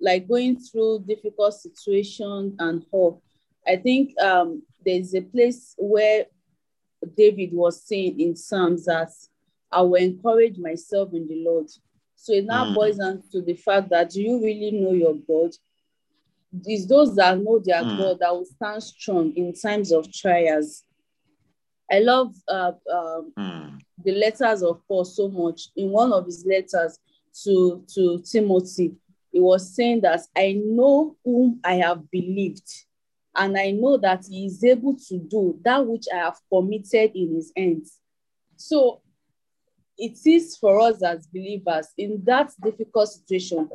like 0.00 0.26
going 0.26 0.58
through 0.58 1.04
difficult 1.06 1.54
situations 1.54 2.54
and 2.58 2.84
all. 2.90 3.22
I 3.66 3.76
think 3.76 4.18
um, 4.20 4.62
there's 4.84 5.14
a 5.14 5.20
place 5.20 5.74
where 5.76 6.26
David 7.16 7.52
was 7.52 7.82
saying 7.82 8.18
in 8.20 8.36
Psalms 8.36 8.86
that 8.86 9.10
I 9.70 9.82
will 9.82 9.96
encourage 9.96 10.58
myself 10.58 11.12
in 11.12 11.26
the 11.28 11.44
Lord. 11.44 11.66
So 12.14 12.32
it 12.32 12.46
now 12.46 12.64
Mm. 12.64 12.74
boils 12.74 12.96
down 12.96 13.22
to 13.32 13.42
the 13.42 13.54
fact 13.54 13.90
that 13.90 14.10
do 14.10 14.22
you 14.22 14.42
really 14.42 14.70
know 14.70 14.92
your 14.92 15.14
God? 15.14 15.52
It's 16.64 16.86
those 16.86 17.14
that 17.16 17.38
know 17.38 17.58
their 17.58 17.82
Mm. 17.84 17.98
God 17.98 18.18
that 18.20 18.32
will 18.32 18.44
stand 18.46 18.82
strong 18.82 19.32
in 19.36 19.52
times 19.52 19.92
of 19.92 20.10
trials. 20.12 20.82
I 21.90 22.00
love 22.00 22.34
uh, 22.48 22.72
um, 22.92 23.32
Hmm. 23.36 23.78
the 24.04 24.12
letters 24.12 24.62
of 24.62 24.80
Paul 24.88 25.04
so 25.04 25.28
much. 25.28 25.68
In 25.76 25.90
one 25.90 26.12
of 26.12 26.24
his 26.26 26.44
letters 26.46 26.98
to, 27.44 27.84
to 27.94 28.22
Timothy, 28.22 28.94
he 29.32 29.40
was 29.40 29.74
saying 29.74 30.00
that 30.02 30.20
I 30.36 30.60
know 30.64 31.16
whom 31.24 31.60
I 31.62 31.74
have 31.74 32.10
believed, 32.10 32.68
and 33.34 33.56
I 33.58 33.70
know 33.72 33.98
that 33.98 34.24
he 34.28 34.46
is 34.46 34.64
able 34.64 34.96
to 35.08 35.18
do 35.18 35.58
that 35.62 35.86
which 35.86 36.06
I 36.12 36.16
have 36.18 36.38
committed 36.50 37.12
in 37.14 37.34
his 37.34 37.52
hands. 37.56 37.98
So 38.56 39.02
it 39.98 40.18
is 40.24 40.56
for 40.56 40.80
us 40.80 41.02
as 41.02 41.26
believers 41.26 41.88
in 41.98 42.22
that 42.24 42.52
difficult 42.62 43.08
situation, 43.08 43.68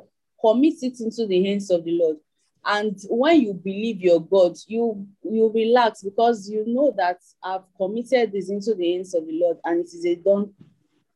commit 0.44 0.82
it 0.82 1.00
into 1.00 1.28
the 1.28 1.44
hands 1.46 1.70
of 1.70 1.84
the 1.84 1.92
Lord. 1.92 2.18
And 2.66 2.96
when 3.10 3.42
you 3.42 3.54
believe 3.54 4.02
your 4.02 4.22
God, 4.22 4.56
you 4.68 5.08
you 5.24 5.52
relax 5.54 6.04
because 6.04 6.48
you 6.50 6.64
know 6.68 6.94
that 6.96 7.18
I've 7.44 7.64
committed 7.76 8.32
this 8.32 8.50
into 8.50 8.76
the 8.76 8.94
hands 8.94 9.16
of 9.16 9.26
the 9.26 9.40
Lord 9.40 9.58
and 9.64 9.80
it 9.80 9.88
is 9.88 10.06
a 10.06 10.16
done 10.16 10.54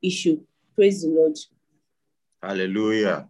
issue. 0.02 0.42
Praise 0.76 1.04
the 1.04 1.10
Lord. 1.10 1.38
Hallelujah. 2.42 3.28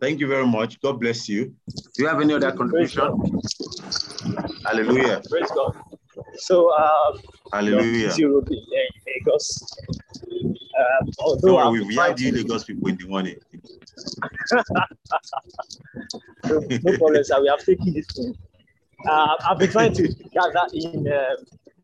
Thank 0.00 0.20
you 0.20 0.28
very 0.28 0.46
much. 0.46 0.80
God 0.80 1.00
bless 1.00 1.28
you. 1.28 1.54
Do 1.94 2.02
you 2.02 2.08
have 2.08 2.20
any 2.20 2.34
other 2.34 2.52
contribution? 2.52 3.02
Hallelujah. 4.64 5.22
Praise 5.28 5.50
God. 5.52 5.74
So, 6.36 6.72
um, 6.72 7.18
Hallelujah. 7.52 8.10
zero 8.10 8.40
in 8.50 8.64
Lagos. 9.06 9.78
Um, 10.32 11.10
although 11.18 11.48
Don't 11.48 11.60
I've 11.60 11.70
worry, 11.72 11.80
we 11.84 11.94
trying 11.94 12.10
had 12.10 12.20
you 12.20 12.32
Lagos 12.32 12.64
people 12.64 12.88
in 12.88 12.96
the 12.96 13.08
morning. 13.08 13.36
No, 16.48 16.60
no 16.82 16.96
problem, 16.96 17.24
sir. 17.24 17.40
We 17.40 17.48
have 17.48 17.64
taken 17.64 17.92
this 17.92 18.06
thing. 18.06 18.34
Uh, 19.08 19.36
I've 19.48 19.58
been 19.58 19.70
trying 19.70 19.92
to 19.94 20.08
gather 20.32 20.66
in 20.72 21.06
uh, 21.06 21.36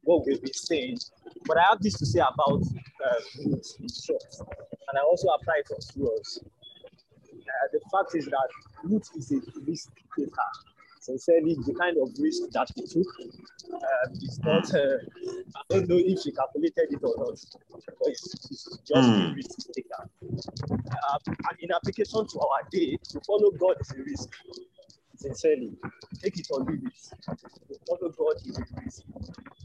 what 0.03 0.27
we've 0.27 0.41
been 0.43 0.53
saying, 0.53 0.99
but 1.47 1.59
I 1.59 1.63
have 1.71 1.83
this 1.83 1.95
to 1.99 2.07
say 2.07 2.21
about 2.21 2.63
uh, 2.63 3.21
in 3.41 3.61
short, 3.89 4.25
and 4.41 4.99
I 4.99 5.03
also 5.03 5.29
apply 5.29 5.55
it 5.59 5.69
on 5.71 5.79
us. 6.19 6.39
Uh, 6.43 7.69
the 7.73 7.81
fact 7.93 8.15
is 8.15 8.27
that 8.27 8.49
Ruth 8.85 9.09
is 9.17 9.33
a 9.33 9.41
risk 9.67 9.91
taker. 10.19 10.31
Sincerely, 11.01 11.57
the 11.67 11.75
kind 11.75 11.97
of 12.01 12.11
risk 12.21 12.43
that 12.53 12.69
he 12.75 12.83
took 12.87 13.07
um, 13.75 14.13
is 14.15 14.39
not. 14.45 14.73
Uh, 14.75 14.99
I 15.57 15.63
don't 15.69 15.89
know 15.89 15.99
if 15.99 16.21
she 16.23 16.33
calculated 16.33 16.89
it 16.91 17.01
or 17.03 17.15
not, 17.19 17.39
but 17.71 18.09
it's, 18.09 18.35
it's 18.51 18.79
just 18.87 19.09
a 19.09 19.13
Hmm. 19.13 19.35
risk 19.35 19.59
taker. 19.75 19.92
Uh, 20.33 21.19
in 21.61 21.71
application 21.73 22.27
to 22.27 22.41
our 22.41 22.63
day, 22.71 22.97
to 23.03 23.21
follow 23.27 23.51
God 23.51 23.77
is 23.81 23.93
a 23.93 24.03
risk 24.03 24.31
sincerely. 25.17 25.73
Take 26.23 26.39
it 26.39 26.47
or 26.51 26.61
leave 26.61 26.85
it. 26.85 27.37
To 27.69 27.79
follow 27.89 28.11
God 28.11 28.37
is 28.47 28.59
a 28.59 28.65
risk, 28.83 29.03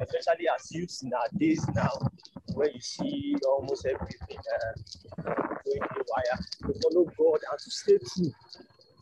especially 0.02 0.48
as 0.54 0.72
youths 0.74 1.04
in 1.04 1.14
our 1.14 1.28
days 1.38 1.66
now, 1.76 1.92
where 2.54 2.70
you 2.70 2.82
see 2.82 3.36
almost 3.48 3.86
everything 3.86 4.38
uh, 4.38 5.24
going 5.24 5.82
haywire. 5.94 6.40
To 6.66 6.74
follow 6.82 7.06
God 7.06 7.40
and 7.52 7.60
to 7.60 7.72
stay 7.72 7.98
true 7.98 8.32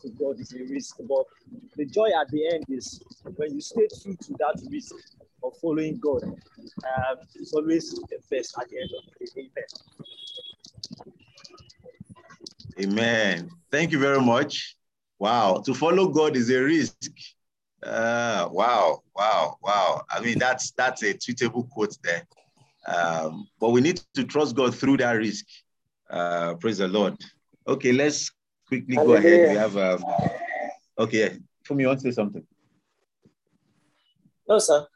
to 0.02 0.08
God 0.10 0.40
is 0.40 0.52
a 0.54 0.62
risk. 0.72 0.96
But 1.08 1.24
the 1.76 1.86
joy 1.86 2.08
at 2.20 2.28
the 2.30 2.46
end 2.54 2.64
is 2.68 3.00
when 3.36 3.54
you 3.54 3.60
stay 3.60 3.88
true 4.02 4.14
to 4.14 4.32
that 4.38 4.60
risk 4.70 4.94
of 5.42 5.52
following 5.60 5.98
God. 5.98 6.22
Um, 6.24 7.16
it's 7.34 7.52
always 7.52 7.90
the 7.90 8.18
best 8.30 8.54
at 8.60 8.68
the 8.68 8.78
end 8.78 8.90
of 8.96 9.12
the 9.18 9.26
day. 9.26 9.32
Amen. 9.40 10.25
Amen. 12.80 13.50
Thank 13.70 13.92
you 13.92 13.98
very 13.98 14.20
much. 14.20 14.76
Wow. 15.18 15.62
To 15.64 15.74
follow 15.74 16.08
God 16.08 16.36
is 16.36 16.50
a 16.50 16.62
risk. 16.62 17.10
Uh, 17.82 18.48
wow, 18.50 19.02
wow, 19.14 19.56
wow. 19.62 20.02
I 20.10 20.20
mean, 20.20 20.38
that's 20.38 20.72
that's 20.72 21.02
a 21.02 21.14
tweetable 21.14 21.68
quote 21.70 21.96
there. 22.02 22.26
Um, 22.86 23.48
but 23.60 23.70
we 23.70 23.80
need 23.80 24.00
to 24.14 24.24
trust 24.24 24.56
God 24.56 24.74
through 24.74 24.98
that 24.98 25.12
risk. 25.12 25.44
Uh, 26.10 26.54
praise 26.54 26.78
the 26.78 26.88
Lord. 26.88 27.16
Okay, 27.66 27.92
let's 27.92 28.30
quickly 28.66 28.96
go 28.96 29.14
ahead. 29.14 29.50
We 29.50 29.56
have 29.56 29.76
um, 29.76 30.04
okay. 30.98 31.38
Fumi 31.64 31.86
want 31.86 32.00
to 32.00 32.04
say 32.04 32.10
something? 32.12 32.46
No, 34.48 34.58
sir. 34.58 34.86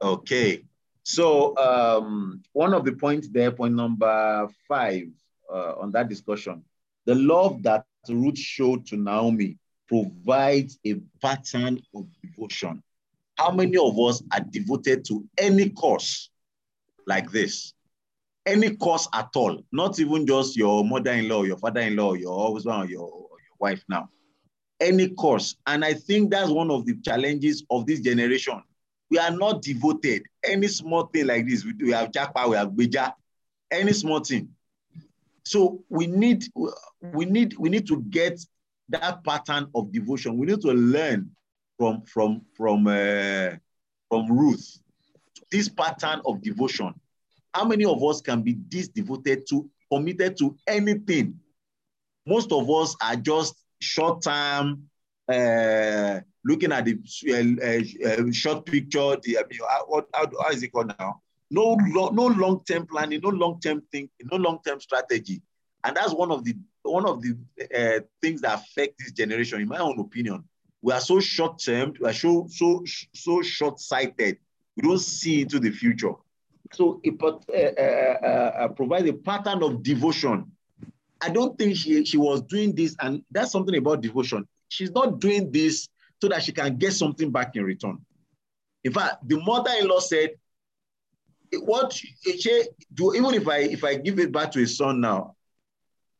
Okay. 0.00 0.64
So 1.02 1.56
um, 1.56 2.42
one 2.52 2.74
of 2.74 2.84
the 2.84 2.92
points 2.92 3.28
there, 3.28 3.50
point 3.50 3.74
number 3.74 4.48
five 4.68 5.08
uh, 5.54 5.74
on 5.80 5.90
that 5.92 6.08
discussion, 6.08 6.64
the 7.06 7.14
love 7.14 7.62
that 7.62 7.84
Ruth 8.08 8.38
showed 8.38 8.86
to 8.86 8.96
Naomi 8.96 9.58
provides 9.88 10.78
a 10.86 10.94
pattern 11.22 11.80
of 11.94 12.06
devotion. 12.22 12.82
How 13.36 13.50
many 13.50 13.76
of 13.76 13.98
us 13.98 14.22
are 14.32 14.40
devoted 14.40 15.04
to 15.06 15.24
any 15.38 15.70
cause 15.70 16.30
like 17.06 17.30
this? 17.30 17.72
Any 18.46 18.76
cause 18.76 19.08
at 19.14 19.30
all, 19.36 19.62
not 19.72 19.98
even 19.98 20.26
just 20.26 20.56
your 20.56 20.84
mother-in-law, 20.84 21.44
your 21.44 21.56
father-in-law, 21.58 22.14
your 22.14 22.52
husband, 22.52 22.90
your, 22.90 23.08
your 23.08 23.56
wife 23.58 23.82
now. 23.88 24.08
Any 24.80 25.08
cause. 25.10 25.56
And 25.66 25.84
I 25.84 25.94
think 25.94 26.30
that's 26.30 26.50
one 26.50 26.70
of 26.70 26.84
the 26.84 26.96
challenges 27.02 27.64
of 27.70 27.86
this 27.86 28.00
generation 28.00 28.60
we 29.10 29.18
are 29.18 29.30
not 29.30 29.62
devoted. 29.62 30.22
Any 30.44 30.66
small 30.66 31.04
thing 31.06 31.26
like 31.26 31.46
this, 31.46 31.64
we, 31.64 31.72
do, 31.72 31.86
we 31.86 31.92
have 31.92 32.10
Japa, 32.10 32.48
we 32.48 32.56
have 32.56 32.70
Beja, 32.70 33.12
any 33.70 33.92
small 33.92 34.20
thing. 34.20 34.48
So 35.44 35.82
we 35.88 36.06
need, 36.06 36.44
we 37.00 37.24
need, 37.24 37.56
we 37.58 37.68
need 37.68 37.86
to 37.88 38.00
get 38.02 38.40
that 38.88 39.24
pattern 39.24 39.68
of 39.74 39.92
devotion. 39.92 40.38
We 40.38 40.46
need 40.46 40.60
to 40.62 40.72
learn 40.72 41.30
from 41.78 42.02
from 42.02 42.42
from 42.56 42.86
uh, 42.86 43.50
from 44.08 44.30
Ruth 44.30 44.78
this 45.50 45.68
pattern 45.68 46.20
of 46.26 46.42
devotion. 46.42 46.94
How 47.52 47.64
many 47.64 47.84
of 47.84 48.02
us 48.02 48.20
can 48.20 48.42
be 48.42 48.56
this 48.68 48.88
devoted 48.88 49.46
to, 49.48 49.70
committed 49.92 50.36
to 50.38 50.56
anything? 50.66 51.38
Most 52.26 52.50
of 52.52 52.68
us 52.70 52.96
are 53.00 53.16
just 53.16 53.54
short 53.80 54.22
term. 54.22 54.88
Uh, 55.26 56.20
looking 56.44 56.72
at 56.72 56.84
the 56.84 56.98
uh, 57.30 58.08
uh, 58.08 58.32
short 58.32 58.66
picture, 58.66 59.16
the, 59.22 59.38
I 59.38 59.42
mean, 59.48 59.60
how, 59.66 60.06
how, 60.12 60.30
how 60.42 60.50
is 60.50 60.62
it 60.62 60.72
called 60.72 60.92
now? 60.98 61.22
No, 61.54 61.66
no 62.20 62.26
long-term 62.44 62.86
planning, 62.86 63.20
no 63.22 63.30
long-term 63.30 63.82
thinking, 63.92 64.26
no 64.32 64.36
long-term 64.46 64.80
strategy, 64.80 65.38
and 65.84 65.96
that's 65.96 66.14
one 66.22 66.30
of 66.30 66.40
the 66.44 66.54
one 66.82 67.06
of 67.06 67.22
the 67.22 67.32
uh, 67.80 68.00
things 68.20 68.40
that 68.42 68.54
affect 68.60 68.92
this 68.98 69.12
generation, 69.12 69.60
in 69.60 69.68
my 69.68 69.78
own 69.78 69.98
opinion. 70.00 70.44
We 70.82 70.92
are 70.92 71.00
so 71.00 71.20
short-term, 71.20 71.94
we 72.00 72.08
are 72.10 72.18
so 72.24 72.46
so 72.50 72.84
so 73.14 73.42
short-sighted. 73.42 74.38
We 74.76 74.82
don't 74.88 75.00
see 75.00 75.42
into 75.42 75.58
the 75.60 75.70
future. 75.70 76.14
So 76.72 77.00
it 77.04 77.14
uh, 77.22 78.68
provides 78.68 79.08
a 79.08 79.12
pattern 79.12 79.62
of 79.62 79.82
devotion. 79.82 80.50
I 81.20 81.28
don't 81.30 81.56
think 81.58 81.76
she 81.76 82.04
she 82.04 82.18
was 82.18 82.42
doing 82.42 82.74
this, 82.74 82.96
and 83.00 83.22
that's 83.30 83.52
something 83.52 83.76
about 83.76 84.02
devotion. 84.02 84.46
She's 84.68 84.90
not 84.90 85.20
doing 85.20 85.52
this 85.52 85.88
so 86.20 86.28
that 86.28 86.42
she 86.42 86.52
can 86.52 86.76
get 86.76 86.92
something 86.94 87.30
back 87.30 87.54
in 87.56 87.64
return. 87.64 87.98
In 88.82 88.92
fact, 88.92 89.26
the 89.28 89.36
mother-in-law 89.40 90.00
said, 90.00 90.30
"What 91.56 92.00
do? 92.94 93.14
Even 93.14 93.34
if 93.34 93.48
I 93.48 93.58
if 93.58 93.84
I 93.84 93.96
give 93.96 94.18
it 94.18 94.32
back 94.32 94.52
to 94.52 94.62
a 94.62 94.66
son 94.66 95.00
now, 95.00 95.36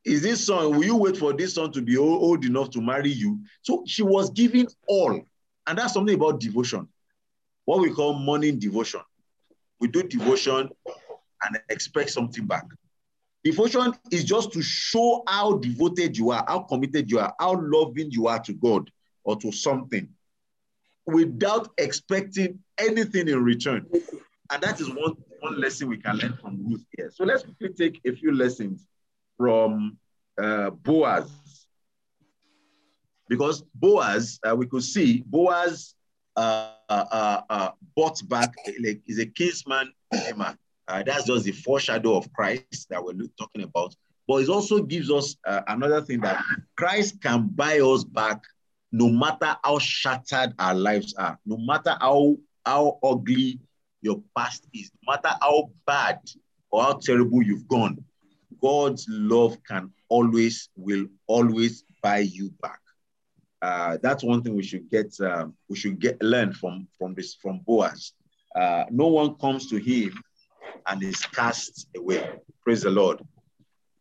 is 0.05 0.23
this 0.23 0.47
son? 0.47 0.77
Will 0.77 0.85
you 0.85 0.97
wait 0.97 1.17
for 1.17 1.33
this 1.33 1.55
son 1.55 1.73
to 1.73 1.83
be 1.83 1.97
old 1.97 2.45
enough 2.45 2.71
to 2.71 2.81
marry 2.81 3.11
you?" 3.11 3.41
So 3.63 3.85
she 3.87 4.03
was 4.03 4.31
giving 4.31 4.69
all, 4.87 5.21
and 5.67 5.79
that's 5.79 5.95
something 5.95 6.15
about 6.15 6.41
devotion, 6.41 6.89
what 7.65 7.81
we 7.81 7.91
call 7.91 8.15
morning 8.15 8.59
devotion. 8.59 9.01
We 9.81 9.89
do 9.89 10.03
devotion 10.03 10.71
and 11.43 11.61
expect 11.69 12.11
something 12.11 12.47
back. 12.47 12.65
Devotion 13.43 13.93
is 14.11 14.25
just 14.25 14.53
to 14.53 14.63
show 14.63 15.23
how 15.27 15.59
devoted 15.59 16.17
you 16.17 16.31
are, 16.31 16.45
how 16.49 16.61
committed 16.61 17.11
you 17.11 17.19
are, 17.19 17.35
how 17.39 17.61
loving 17.61 18.11
you 18.11 18.27
are 18.27 18.39
to 18.41 18.55
God 18.55 18.91
or 19.23 19.37
to 19.37 19.53
something 19.53 20.09
without 21.07 21.69
expecting 21.77 22.59
anything 22.79 23.29
in 23.29 23.43
return. 23.45 23.87
And 24.55 24.63
that 24.63 24.81
is 24.81 24.89
one, 24.89 25.17
one 25.41 25.61
lesson 25.61 25.89
we 25.89 25.97
can 25.97 26.17
learn 26.17 26.39
from 26.41 26.65
Ruth 26.65 26.85
here. 26.97 27.11
So 27.13 27.25
let's 27.25 27.43
quickly 27.43 27.71
take 27.71 28.01
a 28.07 28.15
few 28.15 28.33
lessons 28.33 28.87
from 29.37 29.99
uh, 30.41 30.71
Boaz. 30.71 31.29
Because 33.29 33.65
Boaz, 33.75 34.39
uh, 34.49 34.55
we 34.55 34.67
could 34.67 34.85
see 34.85 35.25
Boaz 35.27 35.97
uh, 36.37 36.71
uh, 36.89 37.41
uh, 37.51 37.71
bought 37.97 38.23
back, 38.29 38.55
like, 38.81 39.01
is 39.09 39.19
a 39.19 39.27
kinsman. 39.27 39.93
Uh, 40.13 41.03
that's 41.05 41.25
just 41.25 41.45
the 41.45 41.51
foreshadow 41.51 42.17
of 42.17 42.33
Christ 42.33 42.87
that 42.91 43.03
we're 43.03 43.15
talking 43.37 43.65
about. 43.65 43.97
But 44.29 44.45
it 44.45 44.49
also 44.49 44.85
gives 44.85 45.11
us 45.11 45.35
uh, 45.45 45.63
another 45.67 46.01
thing 46.01 46.21
that 46.21 46.41
Christ 46.77 47.21
can 47.21 47.49
buy 47.49 47.81
us 47.81 48.05
back 48.05 48.45
no 48.93 49.09
matter 49.09 49.57
how 49.65 49.81
shattered 49.81 50.55
our 50.61 50.77
lives 50.77 51.13
are, 51.15 51.41
no 51.45 51.57
matter 51.57 51.97
how, 52.01 52.37
how 52.65 53.01
ugly 53.03 53.59
your 54.05 54.23
past 54.37 54.67
is, 54.75 54.91
no 55.03 55.13
matter 55.13 55.35
how 55.41 55.71
bad 55.87 56.21
or 56.71 56.83
how 56.83 56.95
terrible 56.95 57.43
you've 57.43 57.67
gone, 57.67 58.05
God's 58.61 59.07
love 59.09 59.57
can 59.67 59.91
always, 60.09 60.69
will 60.77 61.07
always 61.27 61.85
buy 62.03 62.19
you 62.19 62.53
back. 62.63 62.81
Uh, 63.63 63.97
that's 64.03 64.23
one 64.23 64.43
thing 64.43 64.55
we 64.55 64.63
should 64.63 64.91
get, 64.91 65.19
uh, 65.21 65.47
we 65.69 65.77
should 65.77 65.99
get 65.99 66.23
learn 66.23 66.53
from 66.53 66.87
from 66.99 67.15
this 67.15 67.35
from 67.35 67.61
Boaz. 67.67 68.13
Uh, 68.55 68.85
no 68.91 69.07
one 69.07 69.35
comes 69.37 69.69
to 69.71 69.79
him 69.79 70.13
and 70.87 71.03
is 71.03 71.25
cast 71.25 71.89
away. 71.97 72.31
Praise 72.63 72.83
the 72.83 72.91
Lord. 72.91 73.23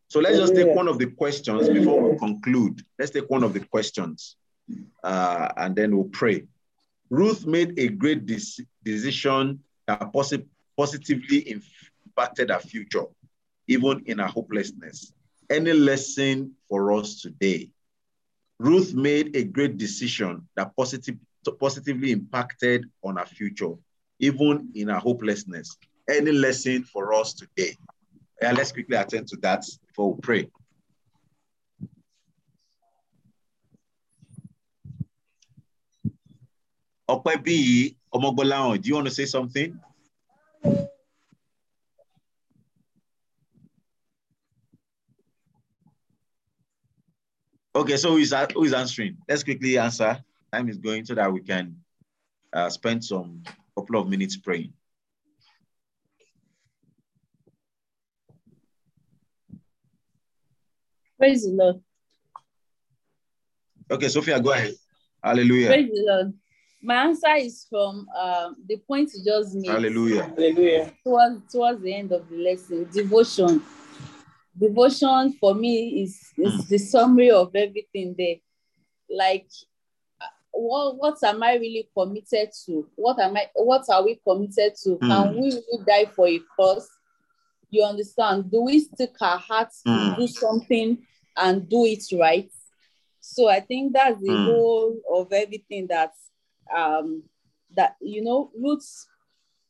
So 0.09 0.19
let's 0.19 0.37
just 0.37 0.53
take 0.53 0.75
one 0.75 0.87
of 0.87 0.99
the 0.99 1.07
questions 1.07 1.69
before 1.69 2.11
we 2.11 2.17
conclude. 2.19 2.83
Let's 2.99 3.11
take 3.11 3.29
one 3.29 3.43
of 3.43 3.53
the 3.53 3.61
questions 3.61 4.35
uh, 5.03 5.49
and 5.57 5.75
then 5.75 5.95
we'll 5.95 6.05
pray. 6.05 6.43
Ruth 7.09 7.45
made 7.47 7.79
a 7.79 7.87
great 7.87 8.25
decision 8.83 9.59
posi 9.97 10.45
positively 10.77 11.39
impacted 12.05 12.51
our 12.51 12.59
future, 12.59 13.05
even 13.67 14.01
in 14.05 14.19
our 14.19 14.27
hopelessness. 14.27 15.13
Any 15.49 15.73
lesson 15.73 16.53
for 16.67 16.93
us 16.93 17.21
today? 17.21 17.69
Ruth 18.59 18.93
made 18.93 19.35
a 19.35 19.43
great 19.43 19.77
decision 19.77 20.47
that 20.55 20.75
positive, 20.75 21.15
positively 21.59 22.11
impacted 22.11 22.85
on 23.03 23.17
our 23.17 23.25
future, 23.25 23.73
even 24.19 24.69
in 24.73 24.89
our 24.89 24.99
hopelessness. 24.99 25.77
Any 26.09 26.31
lesson 26.31 26.83
for 26.83 27.13
us 27.13 27.33
today? 27.33 27.77
Let's 28.41 28.71
quickly 28.71 28.97
attend 28.97 29.27
to 29.29 29.37
that 29.37 29.65
before 29.87 30.13
we 30.13 30.21
pray. 30.21 30.51
Okwebi 37.09 37.95
Omogbolawon, 38.13 38.81
do 38.81 38.89
you 38.89 38.95
want 38.95 39.07
to 39.07 39.13
say 39.13 39.25
something? 39.25 39.79
Okay, 47.75 47.97
so 47.97 48.11
who 48.11 48.17
is, 48.17 48.33
who 48.53 48.63
is 48.65 48.73
answering? 48.73 49.17
Let's 49.27 49.43
quickly 49.43 49.79
answer. 49.79 50.23
Time 50.51 50.69
is 50.69 50.77
going 50.77 51.05
so 51.05 51.15
that 51.15 51.33
we 51.33 51.41
can 51.41 51.75
uh, 52.53 52.69
spend 52.69 53.03
some 53.03 53.41
couple 53.75 53.99
of 53.99 54.07
minutes 54.07 54.37
praying. 54.37 54.73
Praise 61.17 61.43
the 61.43 61.51
Lord. 61.51 61.81
Okay, 63.89 64.07
Sophia, 64.07 64.39
go 64.39 64.51
ahead. 64.51 64.75
Hallelujah. 65.23 65.67
Praise 65.67 65.89
the 65.89 66.03
Lord. 66.05 66.33
My 66.85 67.05
answer 67.05 67.33
is 67.37 67.65
from 67.69 68.07
um, 68.19 68.57
the 68.67 68.75
point 68.77 69.09
you 69.15 69.23
just 69.23 69.55
made. 69.55 69.69
Hallelujah. 69.71 70.23
Hallelujah. 70.25 70.93
Towards, 71.05 71.51
towards 71.51 71.81
the 71.81 71.93
end 71.95 72.11
of 72.11 72.29
the 72.29 72.35
lesson, 72.37 72.89
devotion. 72.91 73.63
Devotion 74.59 75.33
for 75.39 75.55
me 75.55 76.03
is, 76.03 76.19
is 76.37 76.53
Mm. 76.65 76.67
the 76.67 76.77
summary 76.77 77.31
of 77.31 77.55
everything 77.55 78.13
there. 78.17 78.35
Like, 79.09 79.47
uh, 80.21 80.25
what, 80.51 80.97
what 80.97 81.23
am 81.23 81.41
I 81.41 81.53
really 81.55 81.87
committed 81.97 82.49
to? 82.65 82.87
What 82.95 83.17
am 83.19 83.37
I? 83.37 83.47
What 83.55 83.85
are 83.89 84.03
we 84.03 84.19
committed 84.27 84.75
to? 84.83 84.97
Can 84.97 85.33
Mm. 85.33 85.35
we 85.35 85.45
really 85.53 85.83
die 85.87 86.05
for 86.13 86.27
a 86.27 86.39
cause? 86.55 86.89
You 87.69 87.83
understand? 87.83 88.51
Do 88.51 88.61
we 88.63 88.81
stick 88.81 89.15
our 89.21 89.37
hearts 89.39 89.83
Mm. 89.87 90.15
to 90.15 90.21
do 90.21 90.27
something 90.27 90.97
and 91.37 91.67
do 91.69 91.85
it 91.85 92.03
right? 92.19 92.51
So 93.21 93.47
I 93.47 93.61
think 93.61 93.93
that's 93.93 94.21
the 94.21 94.29
Mm. 94.29 94.45
whole 94.45 94.99
of 95.13 95.31
everything 95.31 95.87
that 95.87 96.13
um 96.75 97.23
that 97.75 97.95
you 98.01 98.23
know 98.23 98.51
Ruth, 98.55 99.07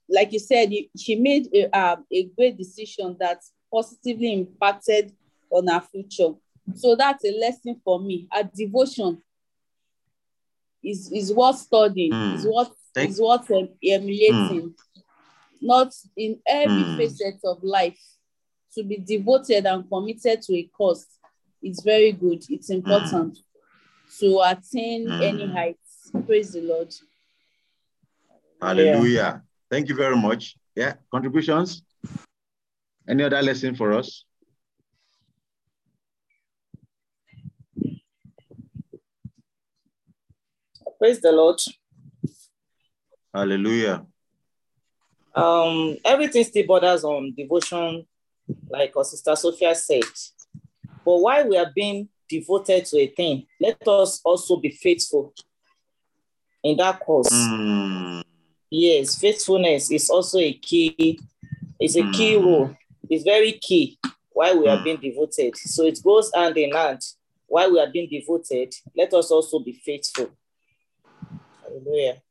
like 0.10 0.34
you 0.34 0.40
said, 0.40 0.72
you- 0.74 0.90
she 0.98 1.16
made 1.16 1.48
a, 1.54 1.70
um, 1.78 2.06
a 2.12 2.24
great 2.26 2.58
decision 2.58 3.16
that 3.20 3.40
positively 3.72 4.34
impacted 4.34 5.14
on 5.50 5.68
her 5.68 5.82
future. 5.82 6.34
So 6.76 6.96
that's 6.96 7.24
a 7.26 7.32
lesson 7.40 7.80
for 7.84 8.00
me. 8.00 8.28
A 8.32 8.44
devotion 8.44 9.22
is 10.84 11.12
is 11.12 11.32
worth 11.34 11.58
studying, 11.60 12.12
Mm. 12.12 12.36
is 12.36 12.46
what 12.46 12.68
is 12.68 12.74
what 12.76 12.76
Thank- 12.94 13.10
is 13.12 13.20
worth 13.22 13.52
em- 13.52 13.78
emulating. 13.84 14.76
Not 15.62 15.94
in 16.18 16.42
every 16.46 16.84
Mm. 16.84 16.98
facet 16.98 17.40
of 17.46 17.64
life 17.64 18.00
to 18.74 18.84
be 18.84 18.98
devoted 18.98 19.66
and 19.66 19.88
committed 19.90 20.42
to 20.42 20.56
a 20.58 20.64
cause 20.64 21.08
is 21.62 21.80
very 21.82 22.12
good. 22.12 22.44
It's 22.50 22.70
important 22.70 23.38
to 24.20 24.40
attain 24.42 25.10
any 25.10 25.46
Mm. 25.48 25.54
Heights. 26.14 26.26
Praise 26.26 26.54
the 26.54 26.62
Lord. 26.62 26.94
Hallelujah. 28.62 29.44
Thank 29.70 29.90
you 29.90 29.96
very 29.96 30.16
much. 30.16 30.56
Yeah, 30.76 30.94
contributions? 31.12 31.84
Any 33.08 33.24
other 33.24 33.42
lesson 33.42 33.76
for 33.76 33.94
us? 33.94 34.26
Praise 40.98 41.20
the 41.20 41.32
Lord. 41.32 41.60
Hallelujah. 43.34 44.06
Um, 45.36 45.98
everything 46.06 46.44
still 46.44 46.66
borders 46.66 47.04
on 47.04 47.34
devotion, 47.36 48.06
like 48.70 48.96
our 48.96 49.04
sister 49.04 49.36
Sophia 49.36 49.76
said. 49.76 50.04
But 51.04 51.18
while 51.18 51.50
we 51.50 51.58
are 51.58 51.72
being 51.76 52.08
devoted 52.30 52.86
to 52.86 53.00
a 53.00 53.08
thing, 53.08 53.48
let 53.60 53.86
us 53.88 54.22
also 54.24 54.58
be 54.58 54.70
faithful 54.70 55.34
in 56.64 56.78
that 56.78 57.00
course. 57.00 57.30
Mm. 57.32 58.24
Yes, 58.70 59.16
faithfulness 59.18 59.92
is 59.92 60.10
also 60.10 60.40
a 60.40 60.54
key, 60.54 61.20
it's 61.80 61.96
a 61.96 62.10
key 62.12 62.36
Mm. 62.36 62.44
role. 62.44 62.76
It's 63.10 63.24
very 63.24 63.54
key 63.54 64.00
why 64.32 64.54
we 64.54 64.68
are 64.68 64.78
Mm. 64.78 64.84
being 64.84 65.00
devoted. 65.02 65.56
So 65.58 65.86
it 65.86 66.02
goes 66.04 66.32
hand 66.34 66.58
in 66.58 66.72
hand. 66.72 67.02
While 67.48 67.72
we 67.74 67.80
are 67.80 67.90
being 67.92 68.10
devoted, 68.10 68.74
let 68.96 69.14
us 69.14 69.30
also 69.30 69.60
be 69.60 69.74
faithful. 69.74 70.32
Hallelujah. 71.62 72.22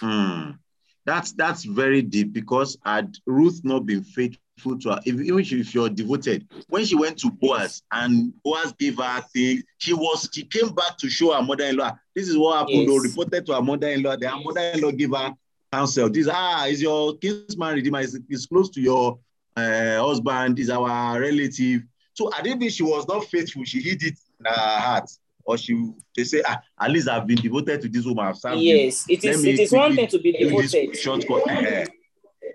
Mm. 0.00 0.58
That's 1.04 1.32
that's 1.32 1.64
very 1.64 2.02
deep 2.02 2.32
because 2.32 2.78
had 2.84 3.16
Ruth 3.26 3.60
not 3.64 3.84
been 3.86 4.04
faithful 4.04 4.42
to 4.58 4.90
her, 4.90 5.00
if, 5.04 5.14
even 5.20 5.38
if 5.40 5.74
you're 5.74 5.88
devoted, 5.88 6.46
when 6.68 6.84
she 6.84 6.94
went 6.94 7.18
to 7.18 7.30
Boaz 7.30 7.82
and 7.92 8.32
Boaz 8.42 8.72
gave 8.78 8.96
her 8.98 9.20
things, 9.32 9.62
she 9.78 9.94
was 9.94 10.28
she 10.32 10.44
came 10.44 10.74
back 10.74 10.96
to 10.98 11.08
show 11.08 11.32
her 11.32 11.42
mother-in-law. 11.42 11.96
This 12.14 12.28
is 12.28 12.36
what 12.36 12.58
happened. 12.58 12.88
Yes. 12.88 13.02
reported 13.02 13.46
to 13.46 13.54
her 13.54 13.62
mother-in-law. 13.62 14.16
The 14.16 14.28
her 14.28 14.42
mother-in-law 14.42 14.92
gave 14.92 15.10
her 15.10 15.34
counsel. 15.72 16.10
This 16.10 16.28
ah 16.30 16.66
is 16.66 16.82
your 16.82 17.16
kinsman 17.18 17.74
redeemer 17.74 18.00
is, 18.00 18.18
is 18.28 18.46
close 18.46 18.70
to 18.70 18.80
your 18.80 19.18
uh, 19.56 20.04
husband. 20.04 20.58
Is 20.58 20.70
our 20.70 21.20
relative. 21.20 21.82
So 22.14 22.32
I 22.34 22.42
didn't 22.42 22.60
think 22.60 22.72
she 22.72 22.82
was 22.82 23.06
not 23.06 23.24
faithful. 23.26 23.64
She 23.64 23.80
hid 23.80 24.02
it 24.02 24.18
in 24.40 24.46
her 24.46 24.52
heart. 24.52 25.10
Or 25.44 25.56
she 25.56 25.92
they 26.14 26.24
say, 26.24 26.42
ah, 26.46 26.60
at 26.78 26.90
least 26.90 27.08
I've 27.08 27.26
been 27.26 27.38
devoted 27.38 27.80
to 27.80 27.88
this 27.88 28.04
woman. 28.04 28.26
I've 28.26 28.36
served. 28.36 28.60
Yes, 28.60 29.06
it 29.08 29.24
is. 29.24 29.44
It 29.44 29.58
is 29.60 29.72
one 29.72 29.96
thing 29.96 30.08
to 30.08 30.18
be 30.18 30.32
devoted. 30.32 30.94
shortcut. 30.96 31.88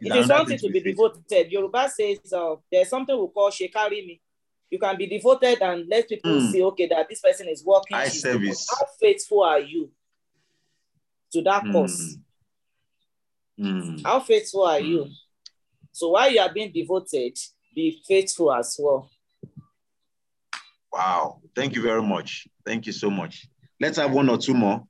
It 0.02 0.16
is 0.16 0.28
something 0.28 0.58
to 0.58 0.70
be 0.70 0.80
devoted. 0.80 1.52
Yoruba 1.52 1.90
says 1.90 2.20
uh, 2.34 2.56
there's 2.72 2.90
something 2.90 3.18
we 3.20 3.28
call 3.28 3.50
shekari 3.52 4.06
me. 4.06 4.22
You 4.70 4.80
can 4.80 4.98
be 4.98 5.06
devoted 5.08 5.62
and 5.62 5.88
let 5.88 6.10
people 6.10 6.32
Mm. 6.32 6.52
see, 6.52 6.64
okay, 6.64 6.88
that 6.88 7.08
this 7.10 7.22
person 7.22 7.48
is 7.48 7.64
working. 7.64 7.96
Eye 7.98 8.10
service. 8.10 8.68
How 8.70 8.86
faithful 9.00 9.44
are 9.44 9.60
you 9.60 9.92
to 11.32 11.42
that 11.44 11.64
cause? 11.72 12.18
Mm. 13.60 14.04
How 14.04 14.20
faithful 14.20 14.64
are 14.66 14.80
Mm. 14.80 14.88
you? 14.88 15.10
So 15.92 16.10
while 16.10 16.32
you 16.32 16.40
are 16.40 16.52
being 16.52 16.72
devoted, 16.72 17.38
be 17.76 18.02
faithful 18.08 18.52
as 18.52 18.76
well. 18.80 19.10
Wow. 20.92 21.42
Thank 21.56 21.76
you 21.76 21.82
very 21.82 22.02
much. 22.02 22.48
Thank 22.66 22.86
you 22.88 22.94
so 22.94 23.10
much. 23.10 23.48
Let's 23.80 23.98
have 23.98 24.12
one 24.12 24.30
or 24.30 24.38
two 24.38 24.54
more. 24.54 24.88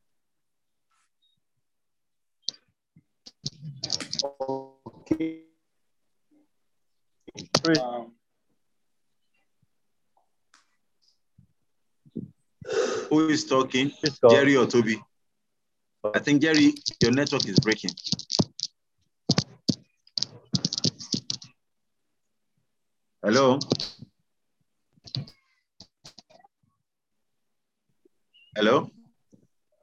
Um, 5.13 5.21
Who 13.09 13.29
is 13.29 13.45
talking? 13.45 13.91
Jerry 14.29 14.57
or 14.57 14.65
Toby? 14.65 14.99
I 16.13 16.19
think 16.19 16.41
Jerry, 16.41 16.73
your 17.01 17.11
network 17.11 17.47
is 17.47 17.59
breaking. 17.59 17.91
Hello. 23.21 23.59
Hello. 28.55 28.89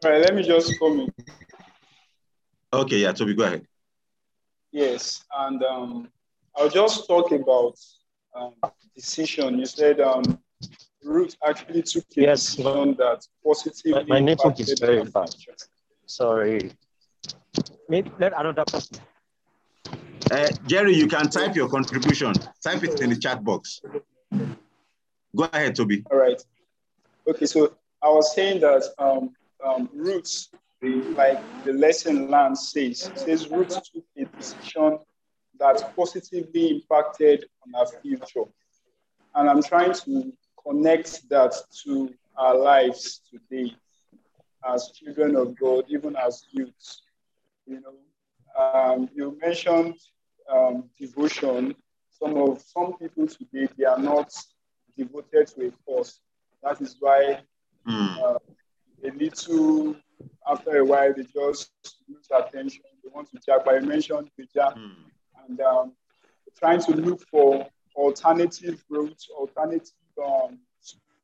All 0.04 0.10
right, 0.10 0.20
let 0.20 0.34
me 0.34 0.42
just 0.42 0.78
come 0.78 1.00
in. 1.00 1.14
Okay, 2.72 2.98
yeah, 2.98 3.12
Toby, 3.12 3.34
go 3.34 3.44
ahead. 3.44 3.66
Yes, 4.72 5.24
and 5.36 5.62
um, 5.64 6.08
I'll 6.56 6.68
just 6.68 7.06
talk 7.08 7.32
about 7.32 7.76
um, 8.34 8.54
decision. 8.94 9.58
You 9.58 9.66
said 9.66 10.00
um, 10.00 10.22
Ruth 11.02 11.36
actually 11.46 11.82
took 11.82 12.04
a 12.16 12.20
Yes, 12.20 12.54
decision 12.56 12.94
that 12.98 13.26
positively. 13.44 14.04
My, 14.08 14.20
my 14.20 14.20
network 14.20 14.60
is 14.60 14.78
very 14.78 15.02
bad. 15.04 15.34
Sorry. 16.06 16.72
Maybe 17.88 18.10
let 18.18 18.32
another 18.38 18.64
person. 18.64 18.98
Uh, 20.30 20.48
Jerry, 20.66 20.94
you 20.94 21.08
can 21.08 21.28
type 21.28 21.56
your 21.56 21.68
contribution. 21.68 22.32
Type 22.62 22.84
it 22.84 23.00
in 23.00 23.10
the 23.10 23.16
chat 23.16 23.42
box. 23.42 23.80
Go 25.34 25.48
ahead, 25.52 25.74
Toby. 25.74 26.04
All 26.10 26.18
right. 26.18 26.40
Okay, 27.28 27.46
so 27.46 27.74
I 28.02 28.08
was 28.08 28.34
saying 28.34 28.60
that 28.60 28.84
um, 28.98 29.34
um, 29.64 29.88
Ruth, 29.92 30.48
like 30.82 31.38
the 31.64 31.72
lesson 31.72 32.30
learned 32.30 32.56
says, 32.58 33.10
says 33.14 33.48
Ruth 33.48 33.68
took 33.92 34.04
a 34.16 34.24
decision 34.36 34.98
that 35.58 35.94
positively 35.96 36.70
impacted 36.70 37.44
on 37.64 37.72
her 37.80 37.86
future. 38.00 38.44
And 39.34 39.48
I'm 39.48 39.62
trying 39.62 39.92
to 39.92 40.32
connect 40.66 41.28
that 41.28 41.54
to 41.84 42.10
our 42.36 42.56
lives 42.56 43.20
today 43.30 43.74
as 44.66 44.90
children 44.94 45.36
of 45.36 45.58
God, 45.58 45.84
even 45.88 46.16
as 46.16 46.44
youths. 46.52 47.02
You 47.66 47.80
know, 47.80 47.94
um, 48.60 49.08
you 49.14 49.36
mentioned 49.40 49.94
um, 50.50 50.84
devotion. 50.98 51.74
Some 52.10 52.36
of 52.36 52.60
some 52.60 52.94
people 52.98 53.26
today 53.26 53.68
they 53.76 53.84
are 53.84 53.98
not 53.98 54.30
devoted 54.96 55.46
to 55.48 55.66
a 55.68 55.70
cause. 55.86 56.20
That 56.62 56.80
is 56.80 56.96
why 57.00 57.40
Hmm. 57.86 58.06
uh, 58.22 58.38
a 59.04 59.10
little 59.18 59.96
after 60.50 60.78
a 60.78 60.84
while 60.84 61.12
they 61.14 61.22
just 61.24 61.72
lose 62.08 62.28
attention. 62.30 62.82
They 63.02 63.10
want 63.12 63.30
to 63.30 63.38
jack. 63.44 63.64
But 63.64 63.76
I 63.76 63.80
mentioned 63.80 64.30
the 64.36 64.46
jack 64.54 64.74
Hmm. 64.74 65.46
and 65.48 65.60
um, 65.60 65.92
trying 66.58 66.80
to 66.82 66.92
look 66.92 67.20
for 67.30 67.66
alternative 67.96 68.82
routes, 68.88 69.28
alternative 69.36 69.92
um, 70.22 70.58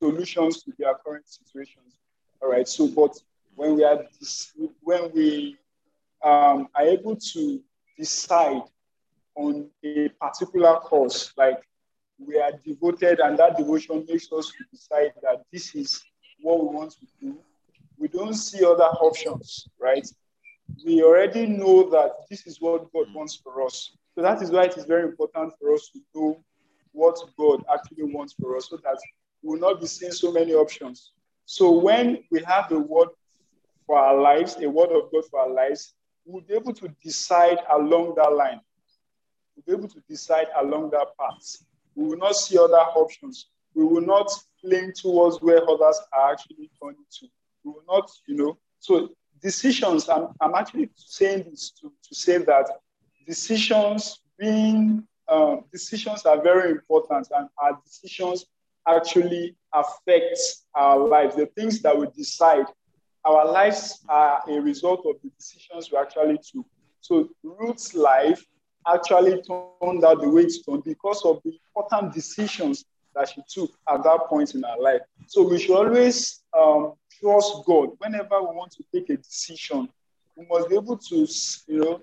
solutions 0.00 0.62
to 0.62 0.72
their 0.78 0.94
current 1.04 1.28
situations. 1.28 1.96
All 2.40 2.50
right. 2.50 2.68
So, 2.68 2.88
but 2.88 3.16
when 3.54 3.74
we 3.76 3.84
are 3.84 4.02
dis- 4.18 4.52
when 4.82 5.10
we 5.12 5.56
um, 6.22 6.68
are 6.74 6.84
able 6.84 7.16
to 7.16 7.60
decide 7.98 8.62
on 9.34 9.68
a 9.84 10.08
particular 10.20 10.76
course, 10.76 11.32
like 11.36 11.60
we 12.18 12.38
are 12.40 12.52
devoted, 12.64 13.20
and 13.20 13.38
that 13.38 13.56
devotion 13.56 14.04
makes 14.08 14.30
us 14.32 14.46
to 14.46 14.64
decide 14.72 15.12
that 15.22 15.42
this 15.52 15.74
is 15.74 16.02
what 16.40 16.60
we 16.60 16.74
want 16.74 16.92
to 16.92 17.06
do. 17.20 17.38
We 17.98 18.08
don't 18.08 18.34
see 18.34 18.64
other 18.64 18.84
options, 18.84 19.68
right? 19.80 20.06
We 20.84 21.02
already 21.02 21.46
know 21.46 21.88
that 21.90 22.10
this 22.28 22.46
is 22.46 22.60
what 22.60 22.92
God 22.92 23.06
mm. 23.08 23.14
wants 23.14 23.36
for 23.36 23.64
us. 23.64 23.92
So 24.14 24.22
that 24.22 24.42
is 24.42 24.50
why 24.50 24.64
it 24.64 24.76
is 24.76 24.84
very 24.84 25.04
important 25.04 25.52
for 25.58 25.72
us 25.74 25.90
to 25.92 26.00
know 26.14 26.44
what 26.92 27.18
God 27.38 27.64
actually 27.72 28.04
wants 28.04 28.34
for 28.40 28.56
us 28.56 28.68
so 28.70 28.78
that 28.78 28.98
we 29.42 29.50
will 29.50 29.60
not 29.60 29.80
be 29.80 29.86
seeing 29.86 30.12
so 30.12 30.32
many 30.32 30.54
options. 30.54 31.12
So 31.44 31.70
when 31.70 32.24
we 32.30 32.42
have 32.42 32.68
the 32.68 32.80
word 32.80 33.08
for 33.86 33.98
our 33.98 34.20
lives, 34.20 34.56
a 34.60 34.68
word 34.68 34.90
of 34.90 35.12
God 35.12 35.24
for 35.30 35.40
our 35.40 35.50
lives, 35.50 35.94
we'll 36.24 36.42
be 36.42 36.54
able 36.54 36.74
to 36.74 36.88
decide 37.02 37.58
along 37.70 38.14
that 38.16 38.32
line. 38.32 38.60
We'll 39.54 39.76
be 39.76 39.80
able 39.80 39.92
to 39.94 40.00
decide 40.08 40.48
along 40.58 40.90
that 40.90 41.06
path. 41.18 41.58
We 41.94 42.08
will 42.08 42.18
not 42.18 42.36
see 42.36 42.58
other 42.58 42.74
options. 42.76 43.46
We 43.74 43.84
will 43.84 44.02
not 44.02 44.30
lean 44.64 44.92
towards 44.94 45.40
where 45.40 45.62
others 45.68 46.00
are 46.12 46.32
actually 46.32 46.70
turning 46.82 47.04
to. 47.20 47.26
We 47.66 47.72
will 47.72 47.84
not, 47.88 48.10
you 48.26 48.36
know. 48.36 48.58
So 48.78 49.10
decisions, 49.42 50.08
I'm, 50.08 50.28
I'm 50.40 50.54
actually 50.54 50.88
saying 50.94 51.46
this 51.50 51.72
to, 51.80 51.88
to 52.08 52.14
say 52.14 52.38
that 52.38 52.70
decisions 53.26 54.20
being 54.38 55.06
um, 55.28 55.64
decisions 55.72 56.24
are 56.24 56.40
very 56.40 56.70
important 56.70 57.26
and 57.36 57.48
our 57.60 57.78
decisions 57.84 58.46
actually 58.88 59.56
affect 59.74 60.38
our 60.76 61.08
lives. 61.08 61.34
The 61.34 61.46
things 61.46 61.82
that 61.82 61.98
we 61.98 62.06
decide, 62.16 62.66
our 63.24 63.50
lives 63.50 64.04
are 64.08 64.42
a 64.48 64.60
result 64.60 65.04
of 65.04 65.16
the 65.24 65.30
decisions 65.30 65.90
we 65.90 65.98
actually 65.98 66.38
took. 66.38 66.64
So 67.00 67.28
Ruth's 67.42 67.94
life 67.94 68.46
actually 68.86 69.42
turned 69.42 70.04
out 70.04 70.20
the 70.20 70.28
way 70.28 70.42
it's 70.42 70.62
turned 70.62 70.84
because 70.84 71.24
of 71.24 71.40
the 71.44 71.58
important 71.74 72.14
decisions 72.14 72.84
that 73.16 73.28
she 73.28 73.42
took 73.48 73.70
at 73.88 74.04
that 74.04 74.20
point 74.28 74.54
in 74.54 74.62
her 74.62 74.76
life. 74.80 75.00
So 75.26 75.42
we 75.48 75.58
should 75.58 75.74
always 75.76 76.44
um, 76.56 76.92
trust 77.20 77.64
God 77.66 77.90
whenever 77.98 78.40
we 78.40 78.54
want 78.54 78.72
to 78.72 78.84
take 78.92 79.10
a 79.10 79.16
decision. 79.16 79.88
We 80.36 80.46
must 80.50 80.68
be 80.68 80.76
able 80.76 80.98
to, 80.98 81.26
you 81.66 81.78
know, 81.78 82.00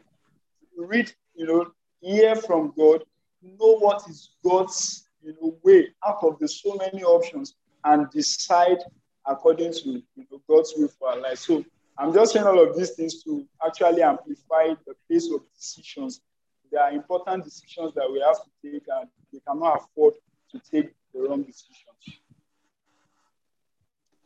read, 0.78 1.12
you 1.36 1.46
know, 1.46 1.72
hear 2.02 2.36
from 2.36 2.74
God, 2.78 3.04
know 3.42 3.78
what 3.78 4.08
is 4.10 4.32
God's, 4.44 5.08
you 5.24 5.36
know, 5.42 5.58
way 5.64 5.88
out 6.06 6.24
of 6.24 6.40
the 6.40 6.48
so 6.48 6.76
many 6.76 7.04
options, 7.04 7.56
and 7.86 8.10
decide 8.12 8.80
according 9.26 9.74
to 9.74 9.90
you 9.90 10.26
know, 10.32 10.42
God's 10.50 10.74
will 10.76 10.88
for 10.88 11.10
our 11.10 11.20
life. 11.20 11.40
So 11.40 11.64
I'm 11.98 12.14
just 12.14 12.34
saying 12.34 12.46
all 12.46 12.62
of 12.62 12.76
these 12.76 12.92
things 12.92 13.24
to 13.24 13.46
actually 13.66 14.02
amplify 14.02 14.74
the 14.86 14.96
pace 15.10 15.32
of 15.32 15.42
decisions. 15.56 16.22
There 16.72 16.82
are 16.82 16.92
important 16.92 17.44
decisions 17.44 17.94
that 17.94 18.12
we 18.12 18.20
have 18.22 18.38
to 18.38 18.50
take, 18.64 18.84
and 18.88 19.08
we 19.32 19.40
cannot 19.48 19.82
afford 19.84 20.16
to 20.52 20.60
take 20.72 20.92
the 21.14 21.22
wrong 21.22 21.44
decisions. 21.44 21.78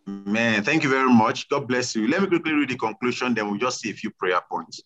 Man, 0.08 0.64
thank 0.64 0.84
you 0.84 0.90
very 0.90 1.10
much. 1.10 1.50
God 1.50 1.68
bless 1.68 1.94
you. 1.94 2.08
Let 2.08 2.22
me 2.22 2.28
quickly 2.28 2.54
read 2.54 2.70
the 2.70 2.78
conclusion, 2.78 3.34
then 3.34 3.50
we'll 3.50 3.60
just 3.60 3.82
see 3.82 3.90
a 3.90 3.94
few 3.94 4.10
prayer 4.12 4.40
points. 4.50 4.82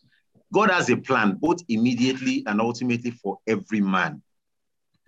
God 0.52 0.72
has 0.72 0.90
a 0.90 0.98
plan, 0.98 1.38
both 1.40 1.60
immediately 1.70 2.44
and 2.48 2.60
ultimately 2.60 3.12
for 3.12 3.38
every 3.48 3.82
man. 3.82 4.24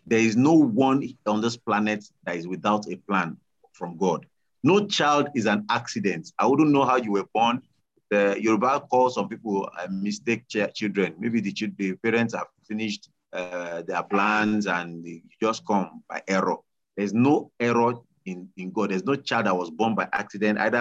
There 0.05 0.19
is 0.19 0.37
no 0.37 0.53
one 0.53 1.03
on 1.25 1.41
this 1.41 1.57
planet 1.57 2.05
that 2.25 2.35
is 2.35 2.47
without 2.47 2.85
a 2.91 2.95
plan 2.95 3.37
from 3.71 3.97
God. 3.97 4.27
No 4.63 4.85
child 4.85 5.29
is 5.33 5.47
an 5.47 5.65
accident. 5.71 6.31
I 6.37 6.45
wouldn't 6.45 6.69
know 6.69 6.85
how 6.85 6.97
you 6.97 7.13
were 7.13 7.25
born. 7.33 7.63
The 8.11 8.37
Yoruba 8.39 8.81
calls 8.81 9.15
some 9.15 9.27
people 9.27 9.67
uh, 9.79 9.87
mistake 9.89 10.47
ch- 10.47 10.71
children. 10.75 11.15
Maybe 11.17 11.41
the, 11.41 11.51
chil- 11.51 11.71
the 11.75 11.93
parents 11.95 12.35
have 12.35 12.47
finished 12.67 13.09
uh, 13.33 13.81
their 13.81 14.03
plans 14.03 14.67
and 14.67 15.03
they 15.03 15.23
just 15.41 15.65
come 15.65 16.03
by 16.07 16.21
error. 16.27 16.57
There's 16.95 17.15
no 17.15 17.51
error 17.59 17.95
in, 18.25 18.49
in 18.57 18.71
God. 18.71 18.91
There's 18.91 19.03
no 19.03 19.15
child 19.15 19.45
that 19.45 19.57
was 19.57 19.69
born 19.69 19.95
by 19.95 20.07
accident, 20.11 20.59
either 20.59 20.77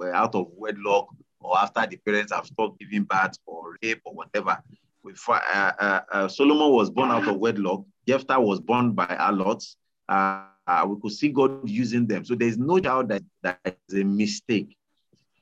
uh, 0.00 0.06
out 0.12 0.34
of 0.34 0.46
wedlock 0.56 1.08
or 1.40 1.58
after 1.58 1.86
the 1.86 1.96
parents 1.96 2.32
have 2.32 2.46
stopped 2.46 2.78
giving 2.78 3.04
birth 3.04 3.36
or 3.46 3.76
rape 3.82 4.00
or 4.04 4.14
whatever. 4.14 4.58
We, 5.02 5.14
uh, 5.28 5.32
uh, 5.32 6.00
uh, 6.12 6.28
Solomon 6.28 6.72
was 6.72 6.90
born 6.90 7.10
out 7.10 7.26
of 7.26 7.36
wedlock. 7.36 7.84
Jephthah 8.06 8.40
was 8.40 8.60
born 8.60 8.92
by 8.92 9.06
harlots. 9.06 9.76
Uh, 10.08 10.44
uh, 10.66 10.86
we 10.88 11.00
could 11.00 11.12
see 11.12 11.28
God 11.28 11.68
using 11.68 12.06
them. 12.06 12.24
So 12.24 12.34
there's 12.34 12.58
no 12.58 12.78
doubt 12.78 13.08
that 13.08 13.22
that 13.42 13.76
is 13.88 14.00
a 14.00 14.04
mistake. 14.04 14.76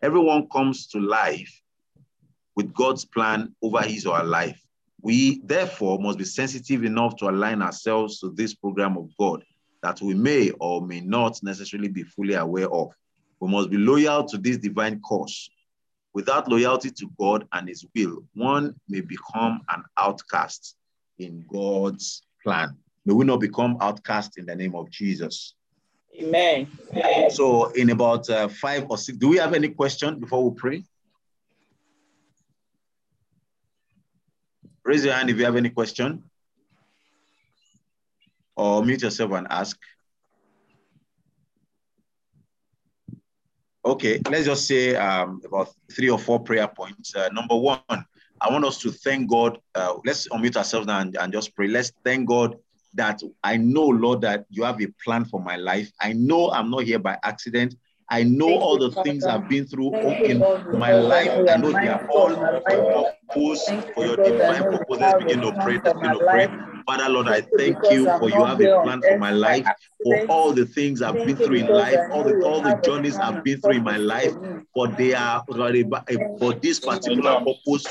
Everyone 0.00 0.48
comes 0.48 0.86
to 0.88 0.98
life 0.98 1.60
with 2.56 2.72
God's 2.72 3.04
plan 3.04 3.54
over 3.62 3.82
his 3.82 4.06
or 4.06 4.16
her 4.16 4.24
life. 4.24 4.60
We 5.02 5.40
therefore 5.44 5.98
must 5.98 6.18
be 6.18 6.24
sensitive 6.24 6.84
enough 6.84 7.16
to 7.16 7.28
align 7.28 7.62
ourselves 7.62 8.18
to 8.20 8.30
this 8.30 8.54
program 8.54 8.96
of 8.96 9.10
God 9.18 9.44
that 9.82 10.00
we 10.00 10.14
may 10.14 10.50
or 10.60 10.82
may 10.82 11.00
not 11.00 11.42
necessarily 11.42 11.88
be 11.88 12.02
fully 12.02 12.34
aware 12.34 12.70
of. 12.70 12.92
We 13.40 13.48
must 13.48 13.70
be 13.70 13.78
loyal 13.78 14.24
to 14.24 14.38
this 14.38 14.58
divine 14.58 15.00
cause. 15.00 15.48
Without 16.12 16.48
loyalty 16.48 16.90
to 16.90 17.10
God 17.18 17.46
and 17.52 17.68
his 17.68 17.86
will, 17.94 18.24
one 18.34 18.74
may 18.88 19.00
become 19.00 19.62
an 19.68 19.84
outcast 19.96 20.76
in 21.18 21.44
God's 21.50 22.22
plan. 22.42 22.76
May 23.06 23.14
we 23.14 23.24
not 23.24 23.40
become 23.40 23.78
outcast 23.80 24.36
in 24.36 24.46
the 24.46 24.54
name 24.54 24.74
of 24.74 24.90
Jesus. 24.90 25.54
Amen. 26.20 26.66
So, 27.30 27.70
in 27.70 27.90
about 27.90 28.28
uh, 28.28 28.48
five 28.48 28.86
or 28.90 28.98
six, 28.98 29.16
do 29.16 29.28
we 29.28 29.36
have 29.38 29.54
any 29.54 29.68
question 29.68 30.18
before 30.18 30.48
we 30.50 30.56
pray? 30.56 30.84
Raise 34.84 35.04
your 35.04 35.14
hand 35.14 35.30
if 35.30 35.38
you 35.38 35.44
have 35.44 35.56
any 35.56 35.70
question, 35.70 36.24
or 38.56 38.84
mute 38.84 39.02
yourself 39.02 39.32
and 39.32 39.46
ask. 39.50 39.78
Okay, 43.84 44.20
let's 44.28 44.44
just 44.44 44.66
say 44.66 44.94
um, 44.94 45.40
about 45.44 45.70
three 45.90 46.10
or 46.10 46.18
four 46.18 46.40
prayer 46.40 46.68
points. 46.68 47.14
Uh, 47.14 47.28
number 47.32 47.56
one, 47.56 47.80
I 47.88 48.52
want 48.52 48.64
us 48.64 48.78
to 48.80 48.90
thank 48.90 49.30
God. 49.30 49.58
Uh, 49.74 49.94
let's 50.04 50.28
unmute 50.28 50.56
ourselves 50.56 50.86
now 50.86 51.00
and, 51.00 51.16
and 51.16 51.32
just 51.32 51.54
pray. 51.56 51.66
Let's 51.66 51.92
thank 52.04 52.28
God 52.28 52.56
that 52.94 53.22
I 53.42 53.56
know, 53.56 53.84
Lord, 53.86 54.20
that 54.22 54.44
you 54.50 54.64
have 54.64 54.80
a 54.82 54.88
plan 55.02 55.24
for 55.24 55.40
my 55.40 55.56
life. 55.56 55.90
I 56.00 56.12
know 56.12 56.50
I'm 56.50 56.70
not 56.70 56.84
here 56.84 56.98
by 56.98 57.18
accident. 57.22 57.74
I 58.10 58.24
know 58.24 58.48
Thank 58.48 58.62
all 58.62 58.78
the 58.78 58.90
things 59.02 59.24
I've 59.24 59.48
been 59.48 59.66
through 59.66 59.94
in 59.94 60.40
my 60.72 60.92
life. 60.92 61.30
I 61.48 61.56
know 61.56 61.70
they 61.70 61.86
are 61.86 62.04
all 62.08 62.34
for 62.34 62.74
your 62.74 63.12
purpose, 63.28 63.70
for 63.94 64.04
your 64.04 64.16
God, 64.16 64.26
that 64.26 64.50
I 64.50 64.58
divine 64.58 64.72
know 64.72 64.78
purpose. 64.78 65.00
Let's 65.00 65.24
begin 65.24 65.40
to 65.42 65.52
pray. 65.62 65.78
for 65.78 65.82
Let's 65.84 66.00
my 66.00 66.12
begin 66.12 66.18
to 66.18 66.26
pray. 66.28 66.69
Father, 66.86 67.08
Lord, 67.08 67.28
I 67.28 67.40
thank 67.40 67.76
you 67.90 68.06
for 68.18 68.28
you 68.28 68.44
have 68.44 68.60
a 68.60 68.80
plan 68.82 69.00
for 69.02 69.18
my 69.18 69.30
life, 69.30 69.66
for 70.02 70.26
all 70.28 70.52
the 70.52 70.66
things 70.66 71.02
I've 71.02 71.14
been 71.14 71.36
through 71.36 71.56
in 71.56 71.66
life, 71.68 71.98
all 72.12 72.24
the 72.24 72.40
all 72.44 72.60
the 72.60 72.80
journeys 72.84 73.18
I've 73.18 73.44
been 73.44 73.60
through 73.60 73.76
in 73.76 73.84
my 73.84 73.96
life, 73.96 74.32
for 74.74 74.88
they 74.88 75.14
are 75.14 75.44
for, 76.38 76.54
this 76.54 76.80
particular 76.80 77.40
purpose 77.40 77.86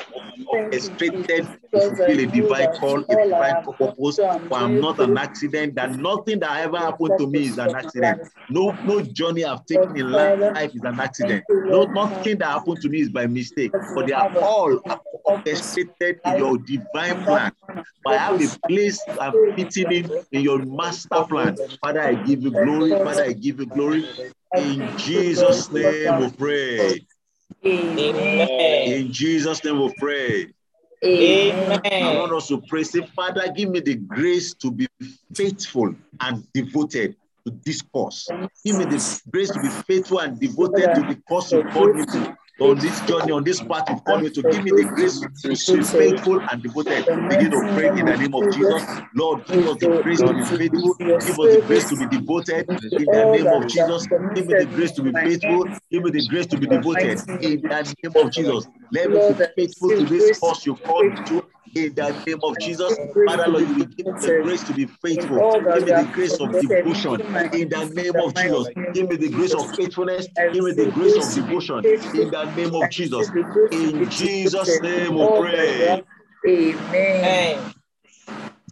orchestrated 0.52 1.48
to 1.74 1.80
fulfill 1.80 2.20
a 2.20 2.26
divine 2.26 2.72
call, 2.74 3.00
a 3.00 3.16
divine 3.26 3.64
purpose. 3.64 4.16
For 4.18 4.58
I'm 4.58 4.80
not 4.80 5.00
an 5.00 5.18
accident. 5.18 5.76
That 5.76 5.92
nothing 5.98 6.40
that 6.40 6.62
ever 6.62 6.78
happened 6.78 7.18
to 7.20 7.28
me 7.28 7.48
is 7.48 7.58
an 7.58 7.76
accident. 7.76 8.28
No, 8.50 8.72
no 8.84 9.02
journey 9.02 9.46
I've 9.46 9.66
taken 9.66 9.96
in 9.96 10.12
life 10.12 10.72
is 10.74 10.84
an 10.84 11.00
accident. 11.00 11.44
No, 11.50 11.84
nothing 11.84 12.38
that 12.40 12.48
happened 12.48 12.82
to 12.82 12.90
me 12.90 13.02
is 13.02 13.10
by 13.10 13.28
mistake. 13.28 13.72
But 13.96 14.08
they 14.08 14.14
are 14.14 14.36
all 14.38 14.80
orchestrated 15.30 16.20
in 16.26 16.38
your 16.38 16.58
divine 16.58 17.24
plan. 17.24 17.26
that 17.26 17.54
plan 17.66 17.86
I 18.06 18.14
have 18.18 18.42
a 18.42 18.68
place 18.68 19.02
I'm 19.20 19.56
fitting 19.56 19.92
in 19.92 20.26
in 20.32 20.42
your 20.42 20.60
master 20.60 21.24
plan. 21.24 21.58
Father, 21.82 22.02
I 22.02 22.16
give 22.16 22.42
you 22.42 22.52
glory. 22.52 22.92
Father, 22.92 23.24
I 23.24 23.34
give 23.34 23.60
you 23.60 23.66
glory. 23.66 24.06
In 24.56 24.80
thank 24.80 24.80
you, 24.80 24.82
Lord, 24.82 24.98
Jesus' 24.98 25.72
name 25.72 26.20
we 26.20 26.30
pray. 26.32 27.08
Amen. 27.66 28.16
Amen. 28.16 28.88
In 28.88 29.12
Jesus' 29.12 29.64
name 29.64 29.80
we 29.80 29.94
pray. 29.98 30.54
Amen. 31.04 31.82
I 31.84 32.12
want 32.12 32.32
Amen. 32.32 32.34
us 32.34 32.48
to 32.50 32.62
pray. 32.62 32.84
Say, 32.84 33.02
Father, 33.16 33.52
give 33.56 33.70
me 33.70 33.80
the 33.80 33.96
grace 33.96 34.54
to 34.56 34.72
be 34.72 34.88
faithful 35.34 35.94
and 36.22 36.48
devoted 36.54 37.16
to 37.46 37.54
this 37.64 37.82
cause. 37.82 38.30
Give 38.64 38.78
me 38.78 38.86
the 38.86 39.22
grace 39.32 39.52
to 39.52 39.60
be 39.60 39.70
faithful 39.70 40.20
and 40.20 40.40
devoted 40.40 40.94
to 40.96 41.02
the 41.02 41.22
cause 41.28 41.52
you've 41.52 41.70
called 41.70 41.96
me 41.96 42.06
to. 42.06 42.38
On 42.62 42.78
this 42.78 43.00
journey, 43.02 43.32
on 43.32 43.44
this 43.44 43.62
path 43.62 43.90
you've 43.90 44.04
called 44.04 44.22
me 44.24 44.30
to. 44.32 44.42
Give 44.44 44.64
me 44.64 44.72
the 44.72 44.84
grace 44.94 45.20
to 45.20 45.78
be 45.78 45.84
faithful 45.84 46.42
and 46.52 46.62
devoted. 46.62 47.06
Begin 47.30 47.52
to 47.52 47.62
pray 47.74 47.88
in 47.88 48.06
the 48.06 48.18
name 48.18 48.36
of 48.36 48.52
Jesus. 48.52 48.84
Lord, 49.16 49.46
give 49.46 49.66
us 49.68 49.78
the 49.78 50.02
grace 50.04 50.20
to 50.20 50.34
be 50.34 50.44
faithful. 50.44 50.96
Give 51.00 51.40
us 51.40 51.56
the 51.56 51.64
grace 51.68 51.90
to 51.90 51.96
be 51.96 52.06
devoted 52.08 52.70
in 52.70 53.06
the 53.06 53.26
name 53.32 53.48
of 53.48 53.68
Jesus. 53.68 54.08
Give 54.36 54.48
me 54.48 54.54
the 54.56 54.66
grace 54.66 54.92
to 54.94 55.02
be 55.04 55.12
faithful. 55.12 55.66
Give 55.92 56.04
me 56.04 56.12
the 56.12 56.28
grace 56.28 56.48
to 56.48 56.58
be 56.58 56.68
devoted 56.68 57.22
in 57.42 57.62
the 57.62 57.96
name 58.04 58.26
of 58.26 58.32
Jesus. 58.32 58.68
Let 58.92 59.10
me 59.10 59.20
be 59.34 59.46
faithful 59.56 59.90
to 59.92 60.06
this 60.06 60.40
cause 60.40 60.66
you 60.66 60.76
called 60.76 61.06
me 61.06 61.16
to 61.28 61.46
in 61.76 61.94
the 61.96 62.24
name 62.26 62.40
of 62.44 62.58
Jesus. 62.60 62.98
Father, 63.26 63.48
Lord, 63.48 63.68
you 63.68 63.76
will 63.76 63.86
give 63.86 64.06
me 64.06 64.14
the 64.22 64.42
grace 64.44 64.64
to 64.64 64.74
be 64.74 64.86
faithful. 64.86 65.62
Give 65.74 65.86
me 65.86 65.92
the 65.92 66.10
grace 66.12 66.40
of 66.40 66.52
devotion 66.60 67.22
in 67.54 67.70
the 67.70 67.86
name 67.86 68.16
of 68.20 68.34
Jesus. 68.36 68.68
Give 68.94 69.10
me 69.10 69.16
the 69.16 69.30
grace 69.30 69.54
of 69.54 69.70
faithfulness. 69.76 70.28
Give 70.54 70.64
me 70.64 70.72
the 70.72 70.92
grace 70.92 71.18
of 71.18 71.34
devotion 71.34 71.86
in 71.86 72.30
the 72.32 72.54
name 72.56 72.76
of 72.76 72.90
Jesus. 72.90 73.30
In 73.72 74.10
Jesus' 74.10 74.82
name 74.82 75.16
we 75.16 75.26
pray. 75.42 76.04
Amen. 76.46 77.26
Amen. 77.26 77.74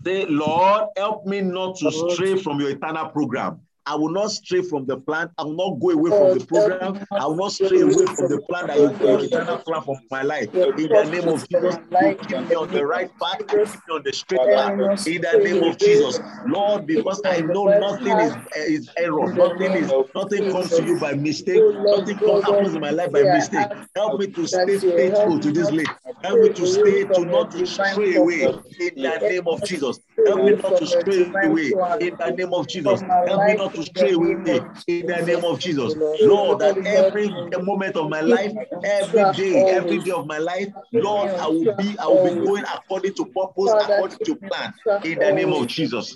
Say, 0.03 0.25
Lord, 0.25 0.85
help 0.95 1.25
me 1.25 1.41
not 1.41 1.77
to 1.77 1.91
stray 1.91 2.41
from 2.41 2.59
your 2.61 2.69
eternal 2.69 3.09
program. 3.09 3.61
I 3.87 3.95
will 3.95 4.09
not 4.09 4.31
stray 4.31 4.61
from 4.61 4.85
the 4.85 4.97
plan. 4.97 5.29
I 5.37 5.43
will 5.43 5.55
not 5.55 5.79
go 5.79 5.91
away 5.91 6.11
from 6.11 6.37
the 6.37 6.45
program. 6.45 7.07
I 7.11 7.25
will 7.25 7.35
not 7.37 7.53
stray 7.53 7.79
away 7.79 8.05
from 8.05 8.27
the 8.29 8.41
plan 8.49 8.67
that 8.67 8.77
you 8.77 9.07
your 9.07 9.23
eternal 9.23 9.59
plan 9.59 9.81
for 9.81 9.97
my 10.11 10.23
life. 10.23 10.53
In 10.53 10.89
the 10.89 11.09
name 11.09 11.29
of 11.29 11.47
Jesus, 11.47 11.77
keep 11.77 12.49
me 12.49 12.55
on 12.55 12.67
the 12.69 12.85
right 12.85 13.09
path. 13.17 13.39
Keep 13.47 13.67
me 13.87 13.95
on 13.95 14.03
the 14.03 14.11
straight 14.11 14.41
path. 14.41 15.07
In 15.07 15.21
the 15.21 15.39
name 15.41 15.63
of 15.63 15.77
Jesus, 15.77 16.19
Lord, 16.47 16.85
because 16.85 17.21
I 17.25 17.41
know 17.41 17.63
nothing 17.63 18.19
is 18.19 18.33
eh, 18.55 18.65
is 18.67 18.89
error. 18.97 19.33
Nothing 19.33 19.71
is 19.71 19.91
nothing 20.13 20.51
comes 20.51 20.69
to 20.75 20.83
you 20.83 20.99
by 20.99 21.13
mistake. 21.13 21.61
Nothing 21.85 22.17
comes 22.17 22.43
happens 22.43 22.73
in 22.75 22.81
my 22.81 22.91
life 22.91 23.11
by 23.13 23.23
mistake. 23.23 23.67
Help 23.95 24.19
me 24.19 24.27
to 24.27 24.47
stay 24.47 24.77
faithful 24.79 25.39
to 25.39 25.51
this 25.51 25.71
late. 25.71 25.87
Help 26.23 26.41
me 26.41 26.49
to 26.53 26.67
stay 26.67 27.05
to 27.05 27.25
not 27.25 27.51
to 27.51 27.65
stray 27.65 28.15
away. 28.15 28.41
In 28.79 28.95
the 28.95 29.17
name 29.29 29.47
of 29.47 29.63
Jesus, 29.63 29.99
help 30.25 30.43
me 30.43 30.55
not 30.61 30.75
to 30.77 30.85
stray 30.87 31.31
away. 31.43 31.71
In 32.01 32.15
the 32.17 32.35
name 32.37 32.53
of 32.53 32.67
Jesus, 32.67 33.01
help 33.01 33.45
me 33.45 33.55
not 33.55 33.73
to 33.77 33.85
stray 33.85 34.11
away 34.13 34.61
in 34.87 35.05
the 35.05 35.23
name 35.25 35.43
of 35.43 35.59
Jesus. 35.59 35.95
Lord, 36.21 36.59
that 36.59 36.77
every 36.85 37.29
moment 37.63 37.95
of 37.95 38.09
my 38.09 38.21
life, 38.21 38.53
every 38.83 39.31
day, 39.33 39.63
every 39.69 39.99
day 39.99 40.11
of 40.11 40.25
my 40.25 40.37
life, 40.37 40.67
Lord, 40.93 41.29
I 41.31 41.47
will 41.47 41.75
be, 41.77 41.97
I 41.99 42.07
will 42.07 42.23
be 42.23 42.45
going 42.45 42.63
according 42.63 43.13
to 43.15 43.25
purpose, 43.25 43.73
according 43.83 44.19
to 44.25 44.35
plan. 44.35 44.73
In 45.03 45.19
the 45.19 45.31
name 45.31 45.53
of 45.53 45.67
Jesus. 45.67 46.15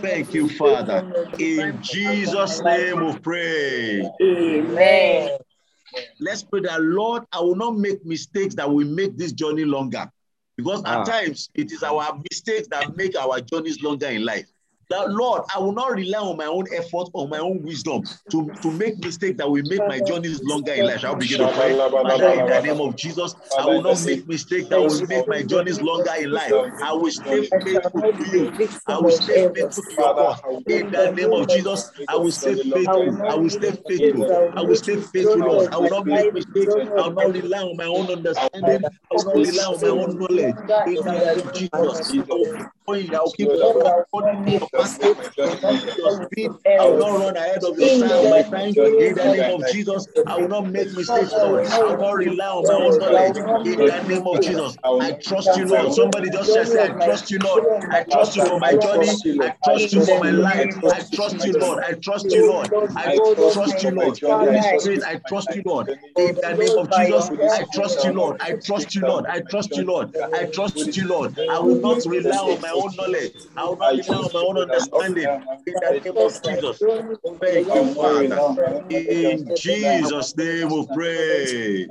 Thank 0.00 0.32
you, 0.32 0.48
Father. 0.50 1.12
In 1.38 1.78
Jesus' 1.82 2.62
name 2.62 3.04
we 3.04 3.18
pray. 3.18 4.10
Amen. 4.22 5.38
Let's 6.20 6.42
pray 6.42 6.60
that, 6.60 6.82
Lord, 6.82 7.24
I 7.32 7.40
will 7.40 7.56
not 7.56 7.76
make 7.76 8.04
mistakes 8.04 8.54
that 8.56 8.70
will 8.70 8.86
make 8.86 9.16
this 9.16 9.32
journey 9.32 9.64
longer. 9.64 10.10
Because 10.56 10.80
at 10.84 10.98
ah. 10.98 11.04
times 11.04 11.48
it 11.54 11.70
is 11.70 11.82
our 11.82 12.20
mistakes 12.30 12.68
that 12.68 12.96
make 12.96 13.16
our 13.16 13.40
journeys 13.40 13.82
longer 13.82 14.08
in 14.08 14.24
life. 14.24 14.48
That 14.90 15.10
Lord, 15.10 15.42
I 15.54 15.58
will 15.58 15.72
not 15.72 15.92
rely 15.92 16.18
on 16.18 16.36
my 16.38 16.46
own 16.46 16.64
effort 16.72 17.08
or 17.12 17.28
my 17.28 17.38
own 17.38 17.62
wisdom 17.62 18.04
to, 18.30 18.50
to 18.62 18.70
make 18.72 18.98
mistakes 18.98 19.36
that 19.36 19.50
will 19.50 19.62
make 19.64 19.86
my 19.86 20.00
journeys 20.00 20.42
longer 20.42 20.72
in 20.72 20.86
life. 20.86 21.02
We 21.02 21.20
begin 21.20 21.40
to 21.40 21.52
pray? 21.52 21.76
Father, 21.76 22.30
in 22.30 22.46
the 22.46 22.62
name 22.62 22.80
of 22.80 22.96
Jesus, 22.96 23.34
I 23.58 23.66
will 23.66 23.82
not 23.82 24.02
make 24.06 24.26
mistakes 24.26 24.68
that 24.70 24.80
will 24.80 25.06
make 25.06 25.28
my 25.28 25.42
journeys 25.42 25.82
longer 25.82 26.12
in 26.18 26.30
life. 26.30 26.52
I 26.82 26.92
will 26.92 27.10
stay 27.10 27.42
faithful 27.44 28.00
to 28.00 28.28
you. 28.30 28.52
I 28.86 28.98
will 28.98 29.10
stay 29.10 29.48
faithful 29.54 29.82
to 29.82 29.94
your 29.94 30.14
cause. 30.14 30.40
In 30.66 30.90
the 30.90 31.12
name 31.12 31.32
of 31.34 31.48
Jesus, 31.48 31.90
I 32.08 32.16
will 32.16 32.32
stay 32.32 32.54
faithful. 32.54 33.18
I 33.28 33.34
will 33.34 33.50
stay 33.50 33.72
faithful. 33.72 34.52
I 34.56 34.62
will 34.62 34.76
stay 34.76 34.96
faithful, 34.96 35.40
Lord. 35.42 35.68
I 35.70 35.76
will 35.76 35.90
not 35.90 36.06
make 36.06 36.32
mistakes. 36.32 36.74
I 36.96 37.08
will 37.08 37.12
not 37.12 37.32
rely 37.34 37.60
on 37.60 37.76
my 37.76 37.84
own 37.84 38.10
understanding. 38.10 38.84
I 38.84 39.14
will 39.14 39.24
not 39.24 39.36
rely 39.36 39.64
on 39.64 39.80
my 39.82 39.88
own 39.88 40.18
knowledge. 40.18 40.54
In 40.86 40.94
the 40.94 41.12
name 41.12 41.38
of 41.40 41.52
Jesus, 41.52 42.24
I 42.88 43.20
will 43.20 43.32
keep 43.32 43.48
your 44.78 46.10
speed. 46.12 46.50
I 46.78 46.86
will 46.86 46.98
not 46.98 47.10
run 47.18 47.36
ahead 47.36 47.64
of 47.64 47.78
your 47.78 47.90
time, 47.90 48.28
my 48.28 48.42
time. 48.42 48.76
In 48.98 49.14
the 49.14 49.28
name 49.28 49.50
of 49.50 49.66
Jesus, 49.66 50.08
I 50.26 50.36
will 50.38 50.48
not 50.48 50.66
make 50.66 50.92
mistakes. 50.92 51.34
I 51.70 51.82
will 51.82 51.98
not 51.98 52.12
rely 52.16 52.46
on 52.48 52.66
my 52.66 52.74
own 52.74 52.98
knowledge. 52.98 53.36
In 53.64 53.86
the 53.86 54.00
name 54.08 54.26
of 54.26 54.40
Jesus, 54.40 54.76
I 55.00 55.12
trust 55.12 55.56
you, 55.56 55.66
Lord. 55.66 55.92
Somebody 55.92 56.30
just 56.30 56.72
say, 56.72 56.78
I 56.82 56.88
trust 57.04 57.30
you, 57.30 57.38
Lord. 57.38 57.64
I 57.90 58.04
trust 58.04 58.36
you 58.36 58.42
for 58.42 58.58
my 58.60 58.74
journey. 58.74 59.18
I 59.40 59.50
trust 59.64 59.92
you 59.92 60.00
for 60.00 60.18
my 60.18 60.30
life. 60.30 60.70
I 60.90 61.00
trust 61.12 61.44
you, 61.44 61.54
Lord. 61.58 61.80
I 61.84 61.94
trust 61.94 62.34
you, 62.34 62.44
Lord. 62.46 62.72
I 62.96 63.16
trust 63.52 63.82
you, 63.82 63.90
Lord. 63.90 64.20
Holy 64.24 64.62
Spirit, 64.62 65.02
I 65.04 65.16
trust 65.26 65.54
you, 65.54 65.62
Lord. 65.66 65.90
In 66.16 66.38
the 66.40 66.54
name 66.54 66.76
of 66.76 66.90
Jesus, 66.90 67.30
I 67.52 67.64
trust 67.64 68.04
you, 68.04 68.12
Lord. 68.12 68.36
I 68.40 68.52
trust 68.54 68.94
you, 68.94 69.02
Lord. 69.04 69.26
I 69.26 69.40
trust 69.40 69.76
you, 69.76 69.84
Lord. 69.84 70.14
I 70.32 70.44
trust 70.46 70.96
you, 70.96 71.06
Lord. 71.06 71.38
I 71.48 71.58
will 71.60 71.76
not 71.76 72.04
rely 72.06 72.36
on 72.36 72.60
my 72.60 72.70
own 72.70 72.94
knowledge. 72.96 73.32
I 73.56 73.64
will 73.66 73.76
not 73.76 73.94
rely 73.94 74.16
on 74.18 74.32
my 74.32 74.40
own 74.40 74.67
understanding. 74.70 75.24
In 75.66 75.74
the 75.74 76.00
name 76.04 76.16
of 76.16 76.42
Jesus. 76.42 76.78
Thank 77.40 77.74
you, 77.74 77.94
Father. 77.94 78.38
In 78.90 79.54
Jesus' 79.56 80.36
name 80.36 80.68
we 80.70 80.86
pray. 80.94 81.86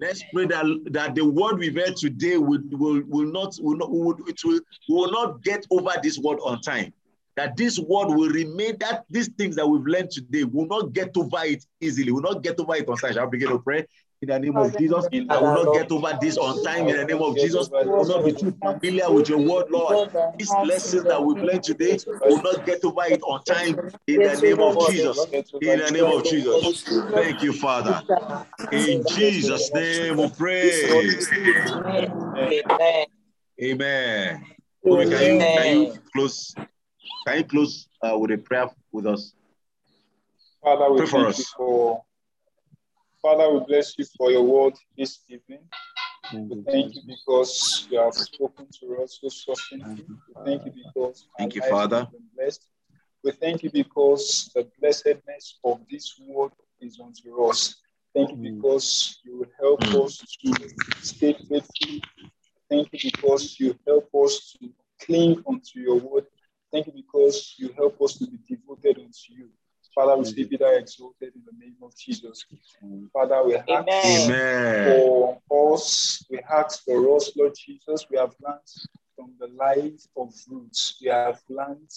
Let's 0.00 0.22
pray 0.32 0.46
that, 0.46 0.64
that 0.90 1.14
the 1.14 1.24
word 1.24 1.58
we've 1.58 1.74
heard 1.74 1.96
today 1.96 2.36
will, 2.36 2.60
will, 2.70 3.02
will 3.06 3.30
not, 3.30 3.56
will 3.60 3.76
not 3.76 3.90
will, 3.90 4.16
it 4.26 4.40
will, 4.44 4.60
will 4.88 5.10
not 5.10 5.42
get 5.42 5.66
over 5.70 5.92
this 6.02 6.18
word 6.18 6.38
on 6.44 6.60
time. 6.60 6.92
That 7.36 7.56
this 7.56 7.78
word 7.78 8.08
will 8.08 8.30
remain, 8.30 8.78
that 8.80 9.04
these 9.10 9.28
things 9.28 9.56
that 9.56 9.68
we've 9.68 9.86
learned 9.86 10.10
today 10.10 10.44
will 10.44 10.66
not 10.66 10.94
get 10.94 11.14
over 11.16 11.44
it 11.44 11.64
easily, 11.82 12.10
will 12.10 12.22
not 12.22 12.42
get 12.42 12.58
over 12.58 12.74
it 12.76 12.88
on 12.88 12.96
time. 12.96 13.12
Shall 13.12 13.26
we 13.26 13.32
begin 13.32 13.50
to 13.50 13.58
pray? 13.58 13.86
In 14.22 14.28
the 14.28 14.38
name 14.38 14.56
of 14.56 14.76
Jesus, 14.78 15.06
I 15.28 15.38
will 15.40 15.64
not 15.64 15.74
get 15.74 15.92
over 15.92 16.18
this 16.20 16.38
on 16.38 16.62
time. 16.62 16.88
In 16.88 16.96
the 16.96 17.04
name 17.04 17.22
of 17.22 17.36
Jesus, 17.36 17.68
I 17.70 17.84
will 17.84 18.06
not 18.06 18.24
be 18.24 18.32
too 18.32 18.54
familiar 18.62 19.12
with 19.12 19.28
your 19.28 19.38
word, 19.38 19.70
Lord. 19.70 20.10
These 20.38 20.52
lessons 20.64 21.04
that 21.04 21.22
we've 21.22 21.42
learned 21.42 21.62
today 21.62 21.98
will 22.24 22.42
not 22.42 22.64
get 22.64 22.82
over 22.84 23.02
it 23.08 23.20
on 23.22 23.44
time. 23.44 23.78
In 24.06 24.22
the 24.22 24.40
name 24.40 24.60
of 24.60 24.88
Jesus. 24.88 25.26
In 25.60 25.78
the 25.78 25.90
name 25.90 26.04
of 26.06 26.24
Jesus. 26.24 26.82
Thank 27.12 27.42
you, 27.42 27.52
Father. 27.52 28.02
In 28.72 29.04
Jesus' 29.06 29.72
name 29.74 30.16
we 30.16 30.28
pray. 30.30 30.90
Amen. 31.76 33.06
Amen. 33.62 34.46
Obi, 34.86 35.10
can 35.10 35.24
you 35.24 35.38
can 35.38 35.78
you 35.78 35.98
close? 36.14 36.54
Can 37.26 37.38
you 37.38 37.44
close 37.44 37.88
uh, 38.02 38.16
with 38.16 38.30
a 38.30 38.38
prayer 38.38 38.70
with 38.92 39.06
us? 39.06 39.34
Father, 40.62 40.92
we 40.92 40.98
Pray 40.98 41.06
for 41.06 41.24
thank 41.24 41.38
you 41.38 41.44
us. 41.44 41.54
for 41.56 42.02
Father, 43.26 43.52
we 43.52 43.58
bless 43.66 43.98
you 43.98 44.04
for 44.16 44.30
your 44.30 44.44
word 44.44 44.74
this 44.96 45.18
evening. 45.28 45.64
We 46.32 46.62
thank 46.62 46.94
you 46.94 47.02
because 47.08 47.88
you 47.90 47.98
have 47.98 48.14
spoken 48.14 48.68
to 48.78 49.02
us 49.02 49.18
so 49.20 49.28
succinctly. 49.28 50.04
We 50.28 50.34
thank 50.44 50.64
you 50.64 50.72
because 50.84 51.26
Thank 51.36 51.56
you, 51.56 51.62
Father. 51.62 51.98
have 52.02 52.12
been 52.12 52.22
blessed. 52.36 52.68
We 53.24 53.32
thank 53.32 53.64
you 53.64 53.70
because 53.72 54.48
the 54.54 54.68
blessedness 54.80 55.58
of 55.64 55.80
this 55.90 56.14
word 56.24 56.52
is 56.80 57.00
unto 57.00 57.42
us. 57.46 57.74
Thank 58.14 58.30
you 58.30 58.36
because 58.54 59.18
you 59.24 59.38
will 59.38 59.52
help 59.58 59.80
Mm. 59.80 60.04
us 60.04 60.18
to 60.18 61.02
stay 61.02 61.32
faithful. 61.48 62.00
Thank 62.70 62.92
you 62.92 63.10
because 63.10 63.58
you 63.58 63.76
help 63.88 64.08
us 64.24 64.52
to 64.60 64.72
cling 65.00 65.42
unto 65.48 65.80
your 65.80 65.98
word. 65.98 66.26
Thank 66.70 66.86
you 66.86 66.92
because 66.92 67.56
you 67.58 67.72
help 67.72 68.00
us 68.02 68.18
to 68.18 68.30
be 68.30 68.38
devoted 68.48 68.98
unto 68.98 69.30
you. 69.30 69.50
Father, 69.96 70.16
we 70.16 70.24
say 70.26 70.44
be 70.44 70.56
thou 70.56 70.74
exalted 70.74 71.32
in 71.34 71.42
the 71.44 71.58
name 71.58 71.74
of 71.82 71.96
Jesus. 71.96 72.44
Father, 73.12 73.42
we 73.44 73.56
ask 73.56 73.68
Amen. 73.68 74.30
Amen. 74.30 75.38
for 75.50 75.74
us, 75.74 76.24
we 76.30 76.38
ask 76.38 76.84
for 76.84 77.16
us, 77.16 77.32
Lord 77.36 77.54
Jesus. 77.56 78.06
We 78.10 78.18
have 78.18 78.34
learned 78.40 78.60
from 79.16 79.32
the 79.40 79.48
life 79.48 80.06
of 80.16 80.32
roots, 80.48 80.98
we 81.02 81.08
have 81.08 81.40
learned 81.48 81.90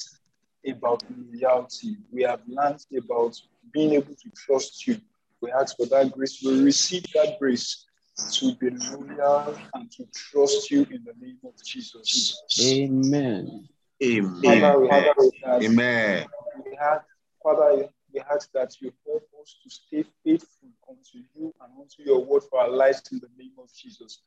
about 0.67 1.03
loyalty. 1.09 1.97
We 2.11 2.23
have 2.23 2.41
learned 2.47 2.83
about 2.97 3.39
being 3.71 3.93
able 3.93 4.15
to 4.15 4.29
trust 4.35 4.87
you. 4.87 4.97
We 5.41 5.51
ask 5.51 5.77
for 5.77 5.85
that 5.87 6.11
grace. 6.11 6.41
We 6.43 6.61
receive 6.61 7.05
that 7.13 7.39
grace 7.39 7.85
to 8.33 8.55
be 8.55 8.69
loyal 8.69 9.57
and 9.73 9.91
to 9.91 10.05
trust 10.13 10.69
you 10.71 10.81
in 10.91 11.03
the 11.05 11.13
name 11.19 11.37
of 11.45 11.53
Jesus. 11.63 12.41
Amen. 12.61 13.67
Amen. 14.03 14.61
Father, 14.61 14.79
we 14.79 14.89
ask 14.89 15.63
Amen. 15.63 16.27
we 16.65 16.77
had, 16.79 17.01
Father, 17.41 17.87
we 18.13 18.19
ask 18.19 18.51
that 18.53 18.73
you 18.81 18.91
help 19.05 19.23
us 19.41 19.55
to 19.63 19.69
stay 19.69 20.03
faithful 20.23 20.69
unto 20.89 21.25
you 21.35 21.53
and 21.61 21.71
unto 21.79 22.03
your 22.03 22.23
word 22.25 22.43
for 22.49 22.59
our 22.59 22.69
lives 22.69 23.01
in 23.11 23.19
the 23.19 23.29
name 23.37 23.53
of 23.57 23.73
Jesus. 23.73 24.21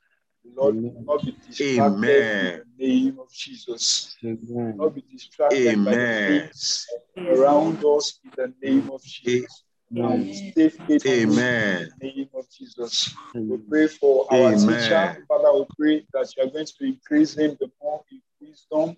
Lord, 0.44 0.76
we 0.76 0.88
will 0.88 1.04
not 1.04 1.24
be 1.24 1.36
distracted 1.46 1.78
Amen. 1.80 2.54
in 2.54 2.64
the 2.78 2.86
name 2.88 3.18
of 3.20 3.32
Jesus. 3.32 4.16
Will 4.22 4.38
Amen. 4.50 4.76
not 4.76 4.94
be 4.94 5.04
distracted 5.12 5.84
by 5.84 5.94
the 5.94 6.50
things 6.50 6.86
around 7.28 7.84
us 7.84 8.18
in 8.24 8.30
the 8.36 8.52
name 8.62 8.90
of 8.90 9.02
Jesus. 9.04 9.62
We 9.90 10.32
stay 10.32 10.68
faithful 10.70 11.12
Amen. 11.12 11.82
in 11.82 11.92
the 12.00 12.06
name 12.06 12.28
of 12.34 12.50
Jesus. 12.50 13.14
We 13.34 13.58
pray 13.58 13.86
for 13.88 14.26
our 14.32 14.54
Amen. 14.54 14.58
teacher. 14.58 15.24
Father, 15.28 15.52
we 15.52 15.66
pray 15.78 16.06
that 16.14 16.34
you 16.36 16.44
are 16.44 16.50
going 16.50 16.66
to 16.66 16.84
increase 16.84 17.36
him 17.36 17.56
the 17.60 17.70
more 17.80 18.02
in 18.10 18.20
wisdom 18.40 18.96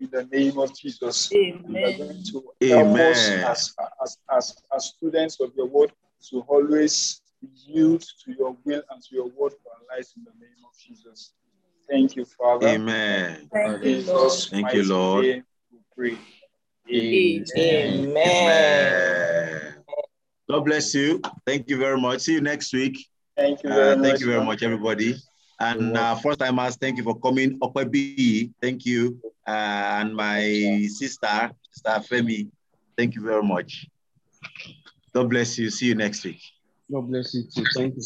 in 0.00 0.08
the 0.10 0.24
name 0.24 0.58
of 0.58 0.76
Jesus. 0.76 1.30
You 1.32 1.54
are 1.84 1.92
going 1.92 2.22
to 2.22 2.42
help 2.68 2.96
us 2.96 3.28
as, 3.28 3.74
as, 4.02 4.18
as, 4.30 4.56
as 4.74 4.84
students 4.86 5.40
of 5.40 5.52
your 5.56 5.66
word 5.66 5.92
to 6.30 6.40
always 6.48 7.20
yield 7.66 8.02
to 8.24 8.32
your 8.32 8.56
will 8.64 8.82
and 8.90 9.02
to 9.02 9.14
your 9.14 9.26
word 9.26 9.52
for 9.62 9.72
our 9.72 9.96
lives 9.96 10.12
in 10.16 10.24
the 10.24 10.32
name 10.38 10.64
of 10.64 10.78
Jesus. 10.78 11.32
Thank 11.88 12.16
you, 12.16 12.24
Father. 12.24 12.68
Amen. 12.68 13.48
Thank 13.52 13.84
you, 13.84 14.02
Lord. 14.02 14.32
Thank 14.32 14.74
you, 14.74 14.82
Lord. 14.84 15.24
name 15.24 15.44
we 15.72 15.78
pray. 15.94 16.18
Amen. 16.92 17.44
Amen. 17.56 18.16
Amen. 18.16 19.74
God 20.48 20.60
bless 20.64 20.94
you. 20.94 21.20
Thank 21.44 21.68
you 21.68 21.76
very 21.76 22.00
much. 22.00 22.22
See 22.22 22.34
you 22.34 22.40
next 22.40 22.72
week. 22.72 23.06
Thank 23.36 23.62
you 23.62 23.70
very 23.70 23.92
Uh, 23.92 23.96
much. 23.96 24.04
thank 24.04 24.20
you 24.20 24.26
very 24.26 24.40
sir. 24.40 24.44
much, 24.44 24.62
everybody. 24.62 25.14
And 25.58 25.80
You're 25.94 25.96
uh, 25.96 26.14
first 26.16 26.40
timers, 26.40 26.76
thank 26.76 26.98
you 26.98 27.02
for 27.04 27.18
coming. 27.18 27.58
Okwebi, 27.60 28.52
thank 28.60 28.84
you. 28.84 29.18
Uh, 29.46 29.50
and 30.00 30.14
my 30.14 30.86
sister, 30.88 31.50
Sister 31.70 32.14
Femi, 32.14 32.50
thank 32.96 33.14
you 33.14 33.22
very 33.22 33.42
much. 33.42 33.86
God 35.14 35.30
bless 35.30 35.56
you. 35.58 35.70
See 35.70 35.86
you 35.86 35.94
next 35.94 36.24
week. 36.24 36.40
God 36.92 37.08
bless 37.08 37.32
you 37.34 37.44
too. 37.44 37.64
Thank 37.74 37.94
you. 37.96 38.02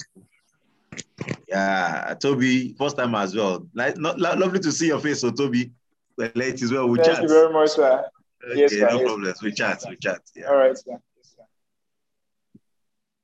Yeah, 1.48 2.14
Toby, 2.20 2.74
first 2.78 2.96
time 2.96 3.14
as 3.14 3.34
well. 3.34 3.66
Like, 3.74 3.96
not, 3.98 4.20
lovely 4.20 4.60
to 4.60 4.70
see 4.70 4.86
your 4.86 5.00
face, 5.00 5.20
so 5.20 5.30
Toby. 5.30 5.72
Well, 6.16 6.30
late 6.34 6.62
as 6.62 6.72
well. 6.72 6.88
We 6.88 6.98
Thank 6.98 7.14
chat. 7.14 7.22
you 7.22 7.28
very 7.28 7.52
much, 7.52 7.70
sir. 7.70 8.04
Okay, 8.48 8.60
Yes, 8.60 8.72
sir. 8.72 8.88
no 8.88 8.96
Yes. 8.98 9.02
problems. 9.04 9.42
We 9.42 9.52
chat. 9.52 9.82
We 9.88 9.96
chat. 9.96 10.20
Yeah. 10.36 10.46
All 10.46 10.56
right, 10.56 10.76
sir. 10.76 10.98